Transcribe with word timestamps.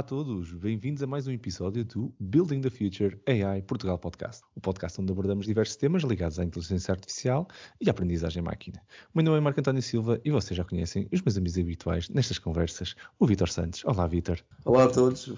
Olá 0.00 0.06
a 0.06 0.08
todos, 0.08 0.50
bem-vindos 0.54 1.02
a 1.02 1.06
mais 1.06 1.26
um 1.26 1.30
episódio 1.30 1.84
do 1.84 2.10
Building 2.18 2.62
the 2.62 2.70
Future 2.70 3.20
AI 3.28 3.60
Portugal 3.60 3.98
Podcast, 3.98 4.42
o 4.56 4.60
podcast 4.60 4.98
onde 4.98 5.12
abordamos 5.12 5.44
diversos 5.44 5.76
temas 5.76 6.02
ligados 6.04 6.38
à 6.38 6.42
inteligência 6.42 6.92
artificial 6.92 7.46
e 7.78 7.86
à 7.86 7.90
aprendizagem 7.90 8.42
máquina. 8.42 8.80
O 9.14 9.18
meu 9.18 9.26
nome 9.26 9.36
é 9.36 9.40
Marco 9.42 9.60
António 9.60 9.82
Silva 9.82 10.18
e 10.24 10.30
vocês 10.30 10.56
já 10.56 10.64
conhecem 10.64 11.06
os 11.12 11.20
meus 11.20 11.36
amigos 11.36 11.58
habituais 11.58 12.08
nestas 12.08 12.38
conversas, 12.38 12.96
o 13.18 13.26
Vitor 13.26 13.50
Santos. 13.50 13.84
Olá, 13.84 14.06
Vitor. 14.06 14.38
Olá 14.64 14.84
a 14.84 14.88
todos. 14.88 15.34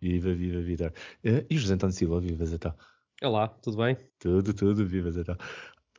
Viva, 0.00 0.32
viva, 0.32 0.62
Vitor. 0.62 0.94
Eh, 1.22 1.44
e 1.50 1.56
o 1.56 1.58
José 1.58 1.74
António 1.74 1.94
Silva, 1.94 2.20
viva, 2.20 2.46
Zé 2.46 2.56
Olá, 3.22 3.48
tudo 3.48 3.76
bem? 3.76 3.98
Tudo, 4.18 4.54
tudo, 4.54 4.86
viva, 4.86 5.10
Zé 5.10 5.24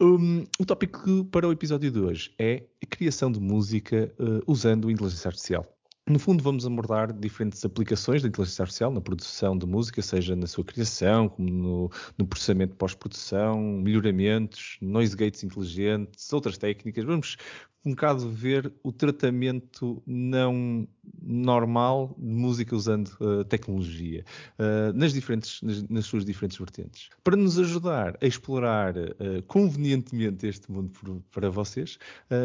um, 0.02 0.44
o 0.60 0.66
tópico 0.66 1.24
para 1.26 1.48
o 1.48 1.52
episódio 1.52 1.92
de 1.92 2.00
hoje 2.00 2.34
é 2.40 2.64
a 2.84 2.88
criação 2.88 3.32
de 3.32 3.40
música 3.40 4.12
uh, 4.18 4.42
usando 4.48 4.90
inteligência 4.90 5.28
artificial. 5.28 5.68
No 6.08 6.18
fundo, 6.18 6.44
vamos 6.44 6.66
abordar 6.66 7.14
diferentes 7.14 7.64
aplicações 7.64 8.22
da 8.24 8.28
inteligência 8.28 8.64
artificial 8.64 8.92
na 8.92 9.00
produção 9.00 9.56
de 9.58 9.68
música, 9.68 10.02
seja 10.02 10.36
na 10.36 10.48
sua 10.48 10.64
criação, 10.64 11.30
como 11.30 11.50
no, 11.50 11.92
no 12.18 12.26
processamento 12.26 12.76
pós-produção, 12.76 13.62
melhoramentos, 13.62 14.78
noise 14.82 15.16
gates 15.16 15.44
inteligentes, 15.44 16.34
outras 16.34 16.58
técnicas. 16.58 17.06
Vamos 17.06 17.38
um 17.86 17.92
bocado 17.92 18.30
ver 18.30 18.72
o 18.84 18.92
tratamento 18.92 20.02
não 20.06 20.88
normal 21.22 22.16
de 22.18 22.34
música 22.34 22.76
usando 22.76 23.10
uh, 23.20 23.44
tecnologia 23.46 24.24
uh, 24.60 24.94
nas, 24.94 25.14
diferentes, 25.14 25.62
nas, 25.62 25.84
nas, 25.90 26.06
suas 26.06 26.24
diferentes 26.26 26.58
vertentes. 26.58 27.10
Para 27.24 27.36
nos 27.36 27.58
ajudar 27.58 28.18
a 28.22 28.26
explorar 28.26 28.96
uh, 28.98 29.42
convenientemente 29.48 30.48
este 30.48 30.72
mundo 30.72 30.90
por, 30.90 31.22
para 31.32 31.50
vocês, 31.50 31.98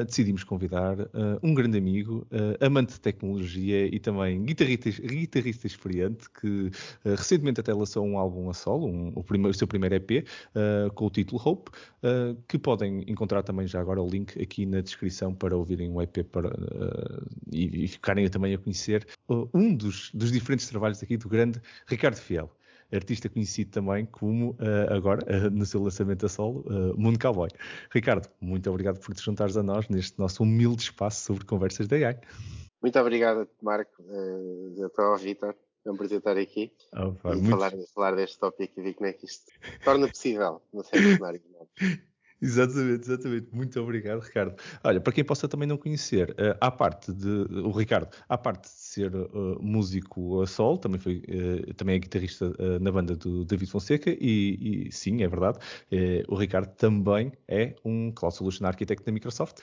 decidimos 0.07 0.43
convidar 0.45 0.97
um 1.43 1.55
grande 1.55 1.79
amigo, 1.79 2.27
amante 2.61 2.95
de 2.95 3.01
tecnologia 3.01 3.87
e 3.87 3.99
também 3.99 4.45
guitarrista, 4.45 4.91
guitarrista 4.91 5.67
experiente, 5.67 6.29
que 6.31 6.71
recentemente 7.05 7.61
até 7.61 7.73
lançou 7.73 8.05
um 8.05 8.19
álbum 8.19 8.51
a 8.51 8.55
solo, 8.55 8.87
um, 8.87 9.13
o, 9.15 9.23
primeiro, 9.23 9.51
o, 9.51 9.55
seu 9.55 9.67
primeiro 9.67 9.95
EP, 9.95 10.27
com 10.95 11.07
o 11.07 11.11
título 11.11 11.41
Hope, 11.45 11.71
que 12.49 12.59
podem 12.59 13.05
encontrar 13.07 13.43
também 13.43 13.67
já 13.67 13.81
agora 13.81 14.03
o 14.03 14.09
link 14.09 14.41
aqui 14.41 14.67
na 14.67 14.81
descrição 14.81 15.26
para 15.35 15.57
ouvirem 15.57 15.91
o 15.91 16.01
EP 16.03 16.25
para, 16.31 16.51
e, 17.53 17.85
e 17.85 17.89
ficarem 17.89 18.29
também 18.29 18.55
a 18.55 18.59
conhecer 18.59 19.07
uh, 19.29 19.49
um 19.55 19.75
dos, 19.75 20.11
dos 20.13 20.31
diferentes 20.33 20.69
trabalhos 20.69 21.03
aqui 21.03 21.17
do 21.17 21.29
grande 21.29 21.61
Ricardo 21.87 22.17
Fiel 22.17 22.51
artista 22.93 23.29
conhecido 23.29 23.71
também 23.71 24.07
como, 24.07 24.51
uh, 24.53 24.95
agora, 24.95 25.21
uh, 25.25 25.51
no 25.51 25.67
seu 25.67 25.83
lançamento 25.83 26.27
a 26.27 26.29
solo, 26.29 26.61
uh, 26.67 26.97
Mundo 26.99 27.19
Cowboy. 27.19 27.51
Ricardo, 27.91 28.29
muito 28.41 28.69
obrigado 28.71 29.01
por 29.01 29.15
te 29.15 29.23
juntares 29.23 29.57
a 29.57 29.63
nós 29.63 29.89
neste 29.89 30.19
nosso 30.19 30.43
humilde 30.43 30.83
espaço 30.83 31.25
sobre 31.25 31.45
conversas 31.45 31.89
da 31.89 31.97
AI. 31.97 32.21
Muito 32.81 32.99
obrigado, 32.99 33.49
Marco. 33.63 34.03
Uh, 34.03 34.87
estou 34.87 35.07
ao 35.07 35.17
Vitor. 35.17 35.55
É 35.85 35.91
um 35.91 35.97
prazer 35.97 36.19
estar 36.19 36.37
aqui 36.37 36.73
oh, 36.95 37.15
e 37.31 37.37
muito... 37.37 37.51
falar, 37.51 37.73
falar 37.95 38.17
deste 38.17 38.41
tópico 38.41 38.81
e 38.81 38.83
ver 38.83 38.95
como 38.95 39.07
é 39.07 39.13
que 39.13 39.25
isto 39.25 39.45
torna 39.85 40.09
possível 40.09 40.61
no 40.73 40.83
cenário. 40.83 41.41
Exatamente, 42.41 43.09
exatamente. 43.09 43.49
Muito 43.53 43.81
obrigado, 43.81 44.21
Ricardo. 44.21 44.55
Olha, 44.85 45.01
para 45.01 45.13
quem 45.13 45.25
possa 45.25 45.49
também 45.49 45.67
não 45.67 45.77
conhecer, 45.77 46.31
uh, 46.33 46.57
à 46.61 46.71
parte 46.71 47.13
de 47.13 47.29
o 47.29 47.71
Ricardo, 47.71 48.09
à 48.29 48.37
parte 48.37 48.65
de 48.65 48.69
ser 48.69 49.15
uh, 49.15 49.59
músico 49.61 50.43
a 50.43 50.47
sol, 50.47 50.77
também 50.77 51.01
foi 51.01 51.23
uh, 51.29 51.75
também 51.75 51.97
é 51.97 51.99
guitarrista 51.99 52.53
na 52.81 52.93
banda 52.93 53.17
do 53.17 53.45
David 53.45 53.71
Fonseca 53.71 54.11
e, 54.11 54.87
e 54.89 54.93
sim, 54.93 55.23
é 55.23 55.29
verdade, 55.29 55.59
o 56.29 56.35
Ricardo 56.35 56.69
também 56.75 57.33
é 57.49 57.75
um 57.85 58.13
Cloud 58.13 58.35
Solution 58.35 58.67
Architect 58.67 59.05
da 59.05 59.13
Microsoft. 59.13 59.63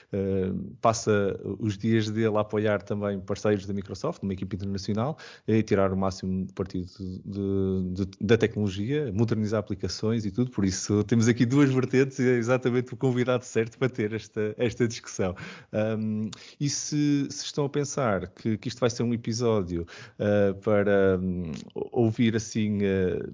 passa 0.80 1.38
os 1.58 1.76
dias 1.78 2.10
dele 2.10 2.36
a 2.36 2.40
apoiar 2.40 2.82
também 2.82 3.20
parceiros 3.20 3.66
da 3.66 3.74
Microsoft, 3.74 4.22
numa 4.22 4.32
equipe 4.32 4.56
internacional, 4.56 5.16
e 5.46 5.62
tirar 5.62 5.92
o 5.92 5.96
máximo 5.96 6.46
partido 6.54 6.86
de, 7.24 8.04
de, 8.04 8.10
da 8.20 8.36
tecnologia, 8.36 9.12
modernizar 9.12 9.60
aplicações 9.60 10.24
e 10.24 10.30
tudo. 10.30 10.50
Por 10.50 10.64
isso 10.64 11.04
temos 11.04 11.28
aqui 11.28 11.44
duas 11.44 11.70
vertentes 11.70 12.18
é 12.20 12.36
exatamente 12.36 12.63
exatamente 12.64 12.94
o 12.94 12.96
convidado 12.96 13.44
certo 13.44 13.78
para 13.78 13.88
ter 13.88 14.12
esta, 14.12 14.54
esta 14.56 14.88
discussão. 14.88 15.34
Um, 15.72 16.30
e 16.58 16.68
se, 16.68 17.26
se, 17.30 17.44
estão 17.44 17.66
a 17.66 17.68
pensar 17.68 18.28
que, 18.28 18.56
que, 18.56 18.68
isto 18.68 18.80
vai 18.80 18.90
ser 18.90 19.02
um 19.02 19.12
episódio 19.12 19.86
uh, 20.18 20.54
para 20.60 21.18
um, 21.18 21.52
ouvir 21.92 22.36
assim 22.36 22.78
uh, 22.78 23.32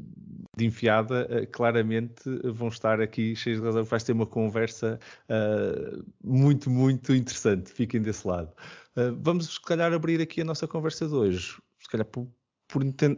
de 0.57 0.67
enfiada, 0.67 1.27
uh, 1.31 1.47
claramente 1.51 2.23
vão 2.53 2.69
estar 2.69 3.01
aqui 3.01 3.35
cheios 3.37 3.61
de 3.61 3.65
razão. 3.65 3.85
Vai 3.85 4.01
ser 4.01 4.13
uma 4.13 4.27
conversa 4.27 4.99
muito, 6.23 6.71
muito 6.71 7.15
interessante. 7.15 7.71
Fiquem 7.71 8.03
desse 8.03 8.27
lado. 8.27 8.53
vamos, 9.19 9.55
se 9.55 9.61
calhar, 9.63 9.93
abrir 9.93 10.21
aqui 10.21 10.41
a 10.41 10.45
nossa 10.45 10.67
conversa 10.67 11.07
de 11.07 11.15
hoje. 11.15 11.57
Se 11.79 11.89
calhar 11.89 12.07
por 12.07 12.29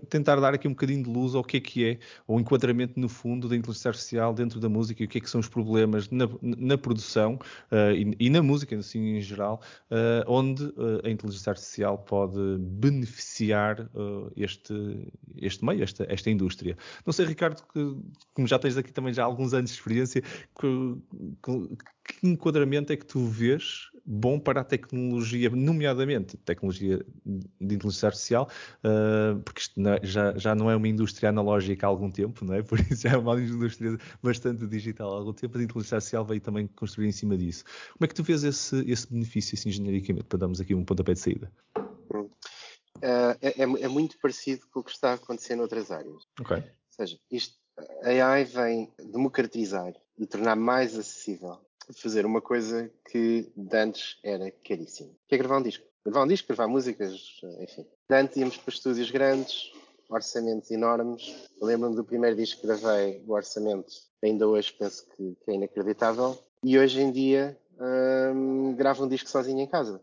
tentar 0.08 0.36
dar 0.36 0.54
aqui 0.54 0.66
um 0.66 0.72
bocadinho 0.72 1.02
de 1.02 1.10
luz 1.10 1.34
ao 1.34 1.44
que 1.44 1.56
é 1.56 1.60
que 1.60 1.84
é 1.84 1.98
o 2.26 2.40
enquadramento 2.40 2.98
no 2.98 3.08
fundo 3.08 3.48
da 3.48 3.56
inteligência 3.56 3.88
artificial 3.88 4.32
dentro 4.32 4.60
da 4.60 4.68
música 4.68 5.02
e 5.02 5.06
o 5.06 5.08
que 5.08 5.18
é 5.18 5.20
que 5.20 5.30
são 5.30 5.40
os 5.40 5.48
problemas 5.48 6.08
na, 6.10 6.28
na 6.40 6.78
produção 6.78 7.38
uh, 7.70 7.92
e, 7.94 8.16
e, 8.18 8.30
na 8.30 8.42
música 8.42 8.76
assim, 8.76 9.16
em 9.16 9.20
geral, 9.20 9.60
uh, 9.90 10.24
onde 10.26 10.64
uh, 10.64 11.00
a 11.04 11.10
inteligência 11.10 11.50
artificial 11.50 11.98
pode 11.98 12.38
beneficiar 12.58 13.88
este, 14.36 15.12
este 15.36 15.64
meio, 15.64 15.82
esta, 15.82 16.06
esta 16.08 16.30
indústria. 16.30 16.76
Não 17.04 17.12
sei, 17.12 17.26
Ricardo, 17.26 17.62
que, 17.72 17.96
como 18.34 18.46
já 18.46 18.58
tens 18.58 18.76
aqui 18.76 18.92
também 18.92 19.12
já 19.12 19.24
alguns 19.24 19.54
anos 19.54 19.70
de 19.70 19.76
experiência, 19.76 20.22
que, 20.22 20.96
que, 21.42 21.76
que 22.04 22.26
enquadramento 22.26 22.92
é 22.92 22.96
que 22.96 23.06
tu 23.06 23.24
vês 23.26 23.92
bom 24.04 24.38
para 24.38 24.60
a 24.60 24.64
tecnologia, 24.64 25.48
nomeadamente 25.50 26.36
tecnologia 26.38 27.04
de 27.24 27.74
inteligência 27.74 28.08
artificial, 28.08 28.48
uh, 28.84 29.40
porque 29.42 29.60
isto 29.60 29.80
não, 29.80 29.92
é, 29.92 30.00
já, 30.02 30.36
já 30.38 30.54
não 30.54 30.70
é 30.70 30.76
uma 30.76 30.88
indústria 30.88 31.28
analógica 31.28 31.86
há 31.86 31.88
algum 31.88 32.10
tempo, 32.10 32.44
não 32.44 32.54
é? 32.54 32.62
Por 32.64 32.80
isso 32.80 33.02
já 33.02 33.12
é 33.12 33.16
uma 33.16 33.40
indústria 33.40 33.98
bastante 34.22 34.66
digital 34.66 35.12
há 35.12 35.18
algum 35.18 35.32
tempo, 35.32 35.58
a 35.58 35.62
inteligência 35.62 35.96
artificial 35.96 36.24
veio 36.24 36.40
também 36.40 36.66
construir 36.66 37.08
em 37.08 37.12
cima 37.12 37.36
disso. 37.36 37.64
Como 37.64 38.04
é 38.04 38.08
que 38.08 38.14
tu 38.14 38.22
vês 38.22 38.44
esse, 38.44 38.90
esse 38.90 39.12
benefício, 39.12 39.56
assim, 39.58 39.70
genericamente, 39.70 40.24
para 40.24 40.38
darmos 40.38 40.60
aqui 40.60 40.74
um 40.74 40.84
pontapé 40.84 41.12
de 41.14 41.20
saída? 41.20 41.52
Uh, 43.02 43.34
é, 43.40 43.62
é, 43.62 43.88
muito 43.88 44.16
parecido 44.18 44.64
com 44.70 44.80
o 44.80 44.84
que 44.84 44.92
está 44.92 45.10
a 45.10 45.14
acontecer 45.14 45.56
noutras 45.56 45.90
áreas. 45.90 46.22
Ok. 46.40 46.56
Ou 46.56 46.62
seja, 46.90 47.18
isto, 47.30 47.56
a 48.04 48.08
AI 48.08 48.44
vem 48.44 48.92
democratizar 49.10 49.92
e 50.16 50.26
tornar 50.26 50.54
mais 50.54 50.96
acessível 50.96 51.58
fazer 51.96 52.24
uma 52.24 52.40
coisa 52.40 52.92
que 53.10 53.50
de 53.56 53.76
antes 53.76 54.18
era 54.22 54.50
caríssimo. 54.50 55.16
Que 55.26 55.34
é 55.34 55.38
gravar 55.38 55.58
um 55.58 55.62
disco. 55.62 55.84
Gravar 56.04 56.24
um 56.24 56.28
disco, 56.28 56.48
gravar 56.48 56.66
músicas, 56.66 57.40
enfim. 57.60 57.86
Antes 58.10 58.36
íamos 58.36 58.56
para 58.56 58.74
estúdios 58.74 59.10
grandes, 59.10 59.72
orçamentos 60.08 60.70
enormes. 60.70 61.48
lembro-me 61.60 61.94
do 61.94 62.04
primeiro 62.04 62.36
disco 62.36 62.60
que 62.60 62.66
gravei, 62.66 63.22
o 63.26 63.32
orçamento 63.32 63.92
ainda 64.22 64.46
hoje 64.48 64.72
penso 64.72 65.06
que, 65.06 65.36
que 65.44 65.50
é 65.50 65.54
inacreditável. 65.54 66.38
E 66.64 66.78
hoje 66.78 67.00
em 67.00 67.10
dia 67.12 67.56
hum, 68.34 68.74
gravo 68.74 69.04
um 69.04 69.08
disco 69.08 69.28
sozinho 69.28 69.60
em 69.60 69.66
casa. 69.66 70.00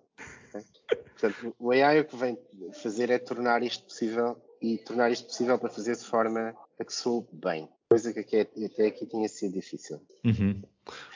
Portanto, 1.20 1.54
o 1.60 1.72
AI 1.72 2.00
o 2.00 2.06
que 2.06 2.16
vem 2.16 2.38
fazer 2.81 3.10
é 3.10 3.20
tornar 3.20 3.62
isto 3.62 3.84
possível 3.84 4.38
e 4.62 4.78
tornar 4.78 5.12
isto 5.12 5.28
possível 5.28 5.60
para 5.60 5.70
fazer 5.70 5.98
de 5.98 6.06
forma 6.06 6.56
a 6.80 6.86
que 6.86 6.94
soe 6.94 7.26
bem. 7.34 7.68
Coisa 7.90 8.14
que 8.14 8.20
até 8.20 8.86
aqui 8.86 9.06
tinha 9.06 9.28
sido 9.28 9.54
difícil. 9.54 10.00
Uhum. 10.24 10.62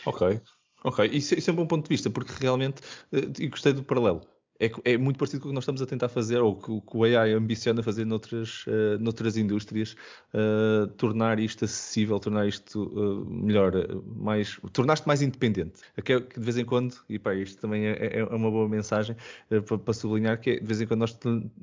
Ok. 0.06 0.42
Ok, 0.84 1.06
isso, 1.14 1.36
isso, 1.36 1.50
é 1.50 1.54
um 1.54 1.56
bom 1.56 1.66
ponto 1.66 1.86
de 1.86 1.90
vista, 1.90 2.10
porque 2.10 2.34
realmente, 2.38 2.82
eh, 3.14 3.32
e 3.40 3.48
gostei 3.48 3.72
do 3.72 3.84
paralelo 3.84 4.22
é, 4.64 4.94
é, 4.94 4.98
muito 4.98 5.18
parecido 5.18 5.42
com 5.42 5.50
o 5.50 5.52
que 5.52 5.56
nós 5.56 5.64
estamos 5.64 5.82
a 5.82 5.86
tentar 5.86 6.08
fazer, 6.08 6.40
ou 6.40 6.56
que, 6.56 6.82
que 6.82 6.98
o 6.98 7.04
AI 7.04 7.34
ambiciona 7.34 7.84
fazer 7.84 8.06
noutras, 8.06 8.66
uh, 8.68 8.98
noutras 9.00 9.36
indústrias, 9.36 9.96
uh, 10.34 10.88
tornar 10.96 11.38
isto 11.40 11.66
acessível, 11.66 12.18
tornar 12.20 12.48
isto 12.48 12.84
uh, 12.84 13.26
melhor, 13.26 13.74
mais, 14.16 14.60
tornar-te 14.72 15.06
mais 15.06 15.22
independente. 15.22 15.82
Que, 16.04 16.14
é, 16.14 16.22
que 16.22 16.40
de 16.40 16.46
vez 16.46 16.58
em 16.58 16.64
quando, 16.64 16.96
e 17.10 17.20
pá, 17.20 17.36
isto 17.36 17.60
também 17.60 17.88
é, 17.88 18.20
é 18.20 18.24
uma 18.24 18.50
boa 18.50 18.70
mensagem 18.70 19.18
para, 19.50 19.78
para, 19.78 19.94
sublinhar, 19.94 20.40
que 20.40 20.52
é, 20.52 20.60
de 20.60 20.66
vez 20.66 20.80
em 20.80 20.88
quando 20.88 21.02
nós 21.02 21.18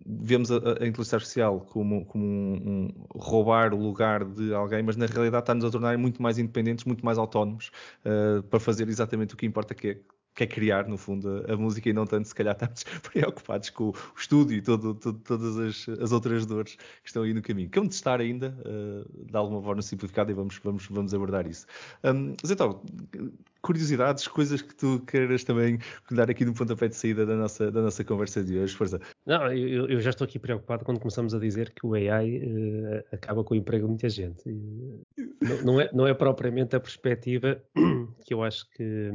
vemos 0.06 0.50
a, 0.50 0.56
a 0.56 0.86
inteligência 0.86 1.16
artificial 1.16 1.60
como, 1.60 2.04
como 2.04 2.24
um, 2.24 2.54
um, 2.54 2.94
roubar 3.14 3.72
o 3.72 3.82
lugar 3.82 4.24
de 4.24 4.52
alguém, 4.52 4.82
mas 4.82 4.96
na 4.96 5.06
realidade 5.06 5.42
está-nos 5.42 5.64
a 5.64 5.70
tornar 5.70 5.96
muito 5.96 6.22
mais 6.22 6.38
independentes, 6.38 6.84
muito 6.84 7.04
mais 7.04 7.16
autónomos 7.16 7.70
para 8.50 8.60
fazer 8.60 8.88
exatamente 8.88 9.34
o 9.34 9.36
que 9.36 9.46
importa, 9.46 9.74
que 9.74 9.88
é 9.88 9.98
quer 10.40 10.46
criar, 10.46 10.88
no 10.88 10.96
fundo, 10.96 11.44
a, 11.46 11.52
a, 11.52 11.56
música 11.56 11.88
e 11.88 11.92
não 11.92 12.06
tanto, 12.06 12.26
se 12.26 12.34
calhar, 12.34 12.54
estamos 12.60 12.84
preocupados 13.12 13.70
com 13.70 13.90
o 13.90 13.94
estúdio 14.16 14.56
e 14.56 14.62
todo, 14.62 14.94
todo, 14.94 15.18
todas 15.18 15.58
as, 15.58 15.88
as, 16.00 16.12
outras 16.12 16.46
dores 16.46 16.76
que 16.76 17.08
estão 17.08 17.22
aí 17.22 17.34
no 17.34 17.42
caminho. 17.42 17.68
Que 17.68 17.78
é 17.78 17.82
um 17.82 17.88
testar 17.88 18.20
ainda, 18.20 18.56
uh, 18.60 19.26
de 19.26 19.36
alguma 19.36 19.62
forma 19.62 19.82
simplificada, 19.82 20.30
e 20.30 20.34
vamos, 20.34 20.58
vamos, 20.62 20.86
vamos 20.86 21.12
abordar 21.12 21.46
isso. 21.46 21.66
Um, 22.04 22.34
mas 22.40 22.50
então, 22.50 22.82
curiosidades, 23.60 24.26
coisas 24.28 24.62
que 24.62 24.74
tu 24.74 25.00
queiras 25.00 25.44
também 25.44 25.78
dar 26.10 26.30
aqui 26.30 26.44
no 26.44 26.54
pontapé 26.54 26.88
de 26.88 26.96
saída 26.96 27.26
da 27.26 27.36
nossa, 27.36 27.70
da 27.70 27.82
nossa 27.82 28.02
conversa 28.02 28.42
de 28.42 28.58
hoje, 28.58 28.74
força. 28.74 28.98
Não, 29.26 29.52
eu, 29.52 29.88
eu 29.88 30.00
já 30.00 30.10
estou 30.10 30.24
aqui 30.24 30.38
preocupado 30.38 30.84
quando 30.84 31.00
começamos 31.00 31.34
a 31.34 31.38
dizer 31.38 31.70
que 31.70 31.86
o 31.86 31.94
AI 31.94 32.38
uh, 32.38 32.94
eh, 32.94 33.04
acaba 33.12 33.44
com 33.44 33.52
o 33.52 33.56
emprego 33.56 33.84
de 33.84 33.90
muita 33.90 34.08
gente. 34.08 34.42
Não, 35.40 35.62
não, 35.64 35.80
é, 35.80 35.90
não 35.92 36.06
é 36.06 36.14
propriamente 36.14 36.74
a 36.74 36.80
perspectiva 36.80 37.62
que 38.24 38.32
eu 38.32 38.42
acho 38.42 38.68
que, 38.70 39.10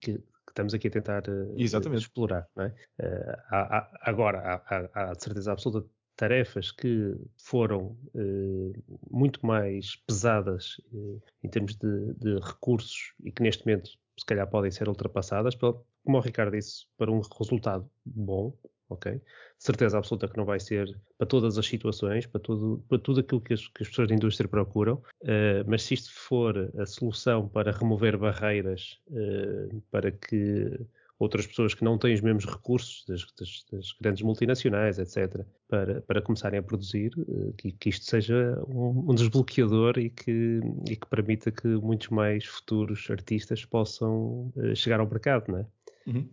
que 0.00 0.20
estamos 0.54 0.72
aqui 0.72 0.86
a 0.86 0.90
tentar 0.90 1.28
uh, 1.28 1.54
explorar. 1.98 2.48
Não 2.56 2.64
é? 2.64 2.68
Uh, 3.00 3.36
há, 3.50 3.78
há, 3.78 3.90
agora, 4.02 4.38
há, 4.38 4.88
há, 4.94 5.12
de 5.12 5.22
certeza 5.22 5.52
absoluta 5.52 5.88
tarefas 6.16 6.70
que 6.70 7.16
foram 7.36 7.98
uh, 8.14 8.72
muito 9.10 9.44
mais 9.44 9.96
pesadas 10.06 10.80
em 11.42 11.48
termos 11.48 11.74
de, 11.74 12.14
de, 12.14 12.38
recursos 12.38 13.12
e 13.24 13.32
que 13.32 13.42
neste 13.42 13.66
momento 13.66 13.90
se 14.16 14.24
calhar 14.24 14.48
podem 14.48 14.70
ser 14.70 14.88
ultrapassadas, 14.88 15.56
como 15.56 15.84
o 16.06 16.20
Ricardo 16.20 16.52
disse, 16.52 16.86
para 16.96 17.10
um 17.10 17.20
resultado 17.20 17.90
bom, 18.04 18.56
ok? 18.88 19.20
Certeza 19.58 19.98
absoluta 19.98 20.28
que 20.28 20.36
não 20.36 20.44
vai 20.44 20.60
ser 20.60 20.98
para 21.16 21.26
todas 21.26 21.58
as 21.58 21.66
situações, 21.66 22.26
para 22.26 22.40
tudo, 22.40 22.84
para 22.88 22.98
tudo 22.98 23.20
aquilo 23.20 23.40
que 23.40 23.54
as, 23.54 23.66
que 23.68 23.82
as 23.82 23.88
pessoas 23.88 24.08
da 24.08 24.14
indústria 24.14 24.48
procuram, 24.48 25.02
uh, 25.22 25.64
mas 25.66 25.82
se 25.82 25.94
isto 25.94 26.12
for 26.12 26.72
a 26.78 26.86
solução 26.86 27.48
para 27.48 27.72
remover 27.72 28.16
barreiras, 28.16 29.00
para 29.90 30.10
que 30.10 30.78
outras 31.18 31.46
pessoas 31.46 31.74
que 31.74 31.84
não 31.84 31.98
têm 31.98 32.14
os 32.14 32.20
mesmos 32.20 32.44
recursos 32.44 33.04
das, 33.06 33.24
das, 33.38 33.64
das 33.70 33.92
grandes 34.00 34.22
multinacionais, 34.22 34.98
etc., 34.98 35.44
para, 35.68 36.02
para 36.02 36.22
começarem 36.22 36.58
a 36.58 36.62
produzir, 36.62 37.12
eh, 37.18 37.52
que, 37.56 37.72
que 37.72 37.88
isto 37.88 38.04
seja 38.04 38.62
um, 38.68 39.10
um 39.10 39.14
desbloqueador 39.14 39.98
e 39.98 40.10
que, 40.10 40.60
e 40.88 40.96
que 40.96 41.06
permita 41.08 41.50
que 41.50 41.66
muitos 41.66 42.08
mais 42.08 42.44
futuros 42.44 43.06
artistas 43.10 43.64
possam 43.64 44.52
uh, 44.56 44.74
chegar 44.74 45.00
ao 45.00 45.08
mercado, 45.08 45.50
não 45.50 45.58
é? 45.58 45.66
Uhum. 46.06 46.28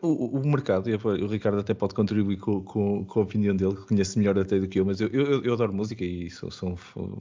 O, 0.00 0.38
o, 0.38 0.46
mercado, 0.46 0.90
e 0.90 0.94
o 0.94 1.26
Ricardo 1.28 1.60
até 1.60 1.72
pode 1.72 1.94
contribuir 1.94 2.38
com, 2.38 2.60
com, 2.64 3.04
com, 3.04 3.20
a 3.20 3.22
opinião 3.22 3.54
dele, 3.54 3.76
que 3.76 3.86
conhece 3.86 4.18
melhor 4.18 4.36
até 4.36 4.58
do 4.58 4.66
que 4.66 4.80
eu, 4.80 4.84
mas 4.84 5.00
eu, 5.00 5.06
eu, 5.08 5.44
eu 5.44 5.52
adoro 5.52 5.72
música 5.72 6.04
e 6.04 6.28
sou, 6.28 6.50
sou, 6.50 6.76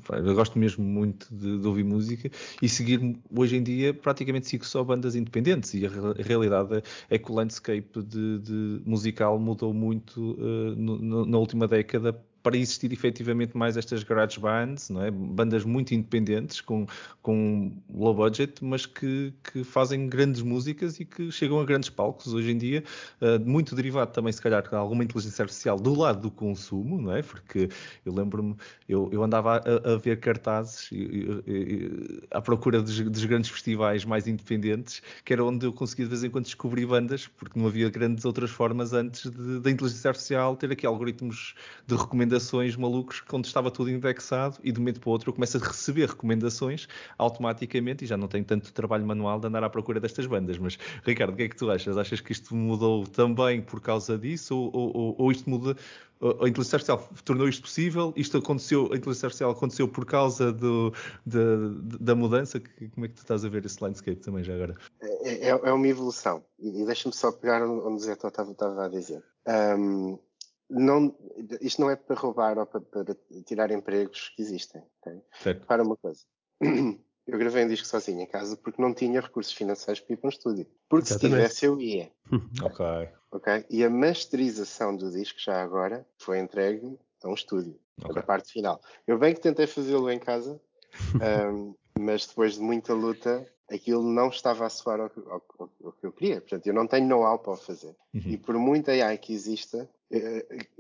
eu 0.10 0.34
gosto 0.34 0.58
mesmo 0.58 0.84
muito 0.84 1.28
de, 1.32 1.60
de, 1.60 1.68
ouvir 1.68 1.84
música 1.84 2.32
e 2.60 2.68
seguir 2.68 3.16
hoje 3.36 3.58
em 3.58 3.62
dia 3.62 3.94
praticamente 3.94 4.48
sigo 4.48 4.66
só 4.66 4.84
bandas 4.84 5.16
independentes 5.16 5.76
e 5.76 5.86
a, 5.86 5.90
a 5.90 6.24
realidade 6.24 6.82
é 7.08 7.20
que 7.20 7.32
o 7.32 7.36
landscape 7.36 8.02
de, 8.04 8.40
de 8.40 8.82
musical 8.84 9.38
mudou 9.40 9.72
muito 9.72 10.32
uh, 10.40 10.76
no, 10.76 11.26
na 11.26 11.38
última 11.38 11.68
década 11.68 12.20
para 12.44 12.58
existir 12.58 12.92
efetivamente 12.92 13.56
mais 13.56 13.78
estas 13.78 14.04
garage 14.04 14.40
bands, 14.40 14.90
não 14.90 15.04
é? 15.04 15.12
bandas 15.12 15.64
muito 15.64 15.94
independentes, 15.94 16.60
com, 16.62 16.86
com 17.22 17.72
low 17.94 18.14
budget, 18.14 18.64
mas 18.64 18.86
que, 18.86 19.34
que 19.44 19.64
fazem 19.64 20.08
grandes 20.08 20.42
músicas 20.42 21.00
e 21.00 21.06
que 21.06 21.32
chegam 21.32 21.60
a 21.60 21.66
grandes 21.66 21.90
palcos 21.90 22.34
hoje 22.34 22.52
em 22.52 22.58
dia, 22.58 22.84
uh, 23.22 23.40
muito 23.48 23.76
derivado 23.76 24.12
também, 24.12 24.34
se 24.34 24.42
calhar, 24.42 24.68
de 24.68 24.76
alguma 24.76 25.04
inteligência 25.04 25.44
artificial 25.44 25.78
do 25.78 25.94
lado 25.94 26.22
do 26.22 26.32
consumo, 26.32 27.02
não 27.02 27.16
é? 27.16 27.22
porque 27.22 27.70
eu 28.06 28.14
lembro-me, 28.14 28.56
eu, 28.90 29.10
eu 29.12 29.24
andava 29.24 29.58
a, 29.58 29.94
a 29.94 29.98
ver 29.98 30.20
cartazes 30.20 30.90
à 32.32 32.42
procura 32.42 32.82
dos, 32.82 33.00
dos, 33.00 33.26
grandes 33.26 33.50
festivais 33.50 34.04
mais 34.04 34.28
independentes, 34.28 35.02
que 35.24 35.34
era 35.34 35.44
onde 35.44 35.66
eu 35.66 35.74
conseguia 35.74 36.06
de 36.06 36.10
vez 36.10 36.24
em 36.24 36.30
quando 36.30 36.46
descobrir 36.46 36.86
bandas, 36.86 37.28
porque 37.28 37.60
não 37.60 37.68
havia 37.68 37.90
grandes 37.90 38.26
outras 38.26 38.50
formas 38.50 38.94
antes 38.94 39.30
da 39.62 39.70
inteligência 39.70 40.10
artificial 40.10 40.56
ter 40.56 40.72
aqui 40.72 40.86
algoritmos 40.86 41.56
de 41.88 41.96
recomendação 41.96 42.31
recomendações 42.32 42.76
malucos 42.76 43.22
onde 43.34 43.48
estava 43.48 43.70
tudo 43.70 43.90
indexado 43.90 44.58
e 44.64 44.72
de 44.72 44.80
um 44.80 44.82
momento 44.82 45.00
para 45.02 45.10
o 45.10 45.12
outro 45.12 45.30
eu 45.30 45.34
começo 45.34 45.58
a 45.58 45.60
receber 45.60 46.08
recomendações 46.08 46.88
automaticamente 47.18 48.06
e 48.06 48.08
já 48.08 48.16
não 48.16 48.28
tenho 48.28 48.46
tanto 48.46 48.72
trabalho 48.72 49.06
manual 49.06 49.40
de 49.40 49.48
andar 49.48 49.64
à 49.64 49.70
procura 49.70 50.00
destas 50.00 50.26
bandas. 50.26 50.58
Mas, 50.58 50.78
Ricardo, 51.04 51.34
o 51.34 51.36
que 51.36 51.44
é 51.44 51.50
que 51.50 51.56
tu 51.56 51.70
achas? 51.70 51.98
Achas 51.98 52.22
que 52.22 52.32
isto 52.32 52.56
mudou 52.56 53.06
também 53.06 53.62
por 53.62 53.82
causa 53.82 54.18
disso 54.18 54.56
ou, 54.56 54.72
ou, 54.74 55.16
ou 55.18 55.32
isto 55.32 55.50
muda 55.50 55.76
a 56.22 56.48
inteligência 56.48 56.76
artificial 56.76 57.10
tornou 57.26 57.50
isto 57.50 57.64
possível, 57.64 58.14
isto 58.16 58.38
aconteceu, 58.38 58.84
a 58.94 58.96
inteligência 58.96 59.26
artificial 59.26 59.50
aconteceu 59.50 59.88
por 59.88 60.06
causa 60.06 60.54
do, 60.54 60.94
de, 61.26 61.40
da 62.00 62.14
mudança, 62.14 62.62
como 62.94 63.08
é 63.08 63.10
que 63.10 63.16
tu 63.16 63.24
estás 63.24 63.44
a 63.44 63.50
ver 63.50 63.66
esse 63.66 63.84
landscape 63.84 64.18
também 64.18 64.44
já 64.44 64.54
agora? 64.54 64.78
É, 65.02 65.48
é, 65.48 65.50
é 65.50 65.74
uma 65.74 65.88
evolução, 65.88 66.46
e 66.60 66.86
deixa-me 66.86 67.16
só 67.16 67.32
pegar 67.32 67.64
onde 67.64 67.96
o 67.96 67.98
Zé 67.98 68.14
estava, 68.14 68.52
estava 68.52 68.86
a 68.86 68.88
dizer. 68.88 69.24
Um, 69.48 70.20
não, 70.72 71.16
isto 71.60 71.82
não 71.82 71.90
é 71.90 71.96
para 71.96 72.16
roubar 72.16 72.58
ou 72.58 72.66
para, 72.66 72.82
para 72.82 73.16
tirar 73.46 73.72
empregos 73.72 74.30
que 74.36 74.42
existem. 74.42 74.82
Okay? 75.02 75.54
Para 75.68 75.84
uma 75.84 75.98
coisa. 75.98 76.22
Eu 77.28 77.38
gravei 77.38 77.64
um 77.64 77.68
disco 77.68 77.88
sozinho 77.88 78.20
em 78.22 78.26
casa 78.26 78.58
porque 78.58 78.82
não 78.82 78.94
tinha 78.94 79.22
recursos 79.22 79.54
financeiros 79.54 80.02
para 80.02 80.14
ir 80.14 80.18
para 80.18 80.28
um 80.28 80.32
estúdio. 80.32 80.68
Porque 80.90 81.08
Exatamente. 81.08 81.20
se 81.20 81.60
tivesse, 81.60 81.66
eu 81.66 81.80
ia. 81.80 82.12
ok. 82.64 83.10
Ok? 83.32 83.66
E 83.70 83.84
a 83.86 83.90
masterização 83.90 84.96
do 84.96 85.12
disco, 85.12 85.40
já 85.40 85.62
agora, 85.62 86.06
foi 86.18 86.40
entregue 86.40 86.98
a 87.24 87.30
um 87.30 87.34
estúdio. 87.34 87.80
Okay. 88.04 88.20
A 88.20 88.24
parte 88.24 88.52
final. 88.52 88.82
Eu 89.06 89.20
bem 89.20 89.34
que 89.36 89.40
tentei 89.40 89.68
fazê-lo 89.68 90.10
em 90.10 90.20
casa, 90.20 90.60
um, 91.54 91.76
mas 91.98 92.26
depois 92.26 92.56
de 92.56 92.62
muita 92.62 92.94
luta, 92.94 93.48
aquilo 93.70 94.04
não 94.04 94.30
estava 94.30 94.66
a 94.66 94.70
soar 94.70 95.00
ao, 95.00 95.12
ao, 95.28 95.46
ao, 95.60 95.72
ao 95.86 95.92
que 95.94 96.06
eu 96.06 96.12
queria. 96.12 96.42
Portanto, 96.42 96.66
eu 96.66 96.74
não 96.74 96.88
tenho 96.88 97.08
know-how 97.08 97.38
para 97.38 97.54
o 97.54 97.58
fazer. 97.58 97.96
Uhum. 98.14 98.22
E 98.26 98.38
por 98.38 98.58
muita 98.58 98.92
AI 98.92 99.18
que 99.18 99.32
exista, 99.32 99.88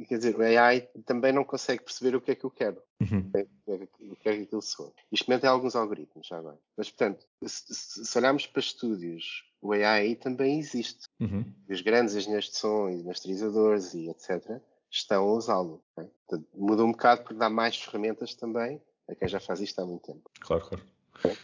quer 0.07 0.17
dizer, 0.17 0.35
o 0.35 0.41
AI 0.41 0.81
também 1.05 1.31
não 1.31 1.43
consegue 1.43 1.83
perceber 1.83 2.15
o 2.15 2.21
que 2.21 2.31
é 2.31 2.35
que 2.35 2.43
eu 2.43 2.51
quero, 2.51 2.81
uhum. 2.99 3.19
o, 3.19 3.31
que 3.31 3.37
é, 3.71 3.85
que 4.19 4.29
é 4.29 4.31
aquilo 4.43 4.61
soa. 4.61 4.91
Isto 5.11 5.39
tem 5.39 5.49
alguns 5.49 5.75
algoritmos 5.75 6.27
já 6.27 6.37
agora. 6.37 6.59
Mas, 6.75 6.89
portanto, 6.89 7.25
se, 7.45 7.73
se, 8.05 8.17
olharmos 8.17 8.45
para 8.45 8.59
estúdios, 8.59 9.45
o 9.61 9.71
AI 9.71 10.15
também 10.15 10.59
existe. 10.59 11.07
Uhum. 11.19 11.45
Os 11.69 11.81
grandes 11.81 12.15
engenheiros 12.15 12.49
de 12.49 12.57
som 12.57 12.89
e 12.89 13.03
masterizadores 13.03 13.93
e 13.93 14.09
etc. 14.09 14.61
estão 14.89 15.23
a 15.23 15.33
usá-lo. 15.33 15.81
Okay? 15.95 16.11
muda 16.53 16.83
um 16.83 16.91
bocado 16.91 17.23
porque 17.23 17.39
dá 17.39 17.49
mais 17.49 17.75
ferramentas 17.77 18.33
também 18.35 18.81
a 19.09 19.15
quem 19.15 19.27
já 19.27 19.39
faz 19.39 19.59
isto 19.59 19.79
há 19.79 19.85
muito 19.85 20.03
tempo. 20.03 20.29
Claro, 20.39 20.65
claro. 20.65 21.37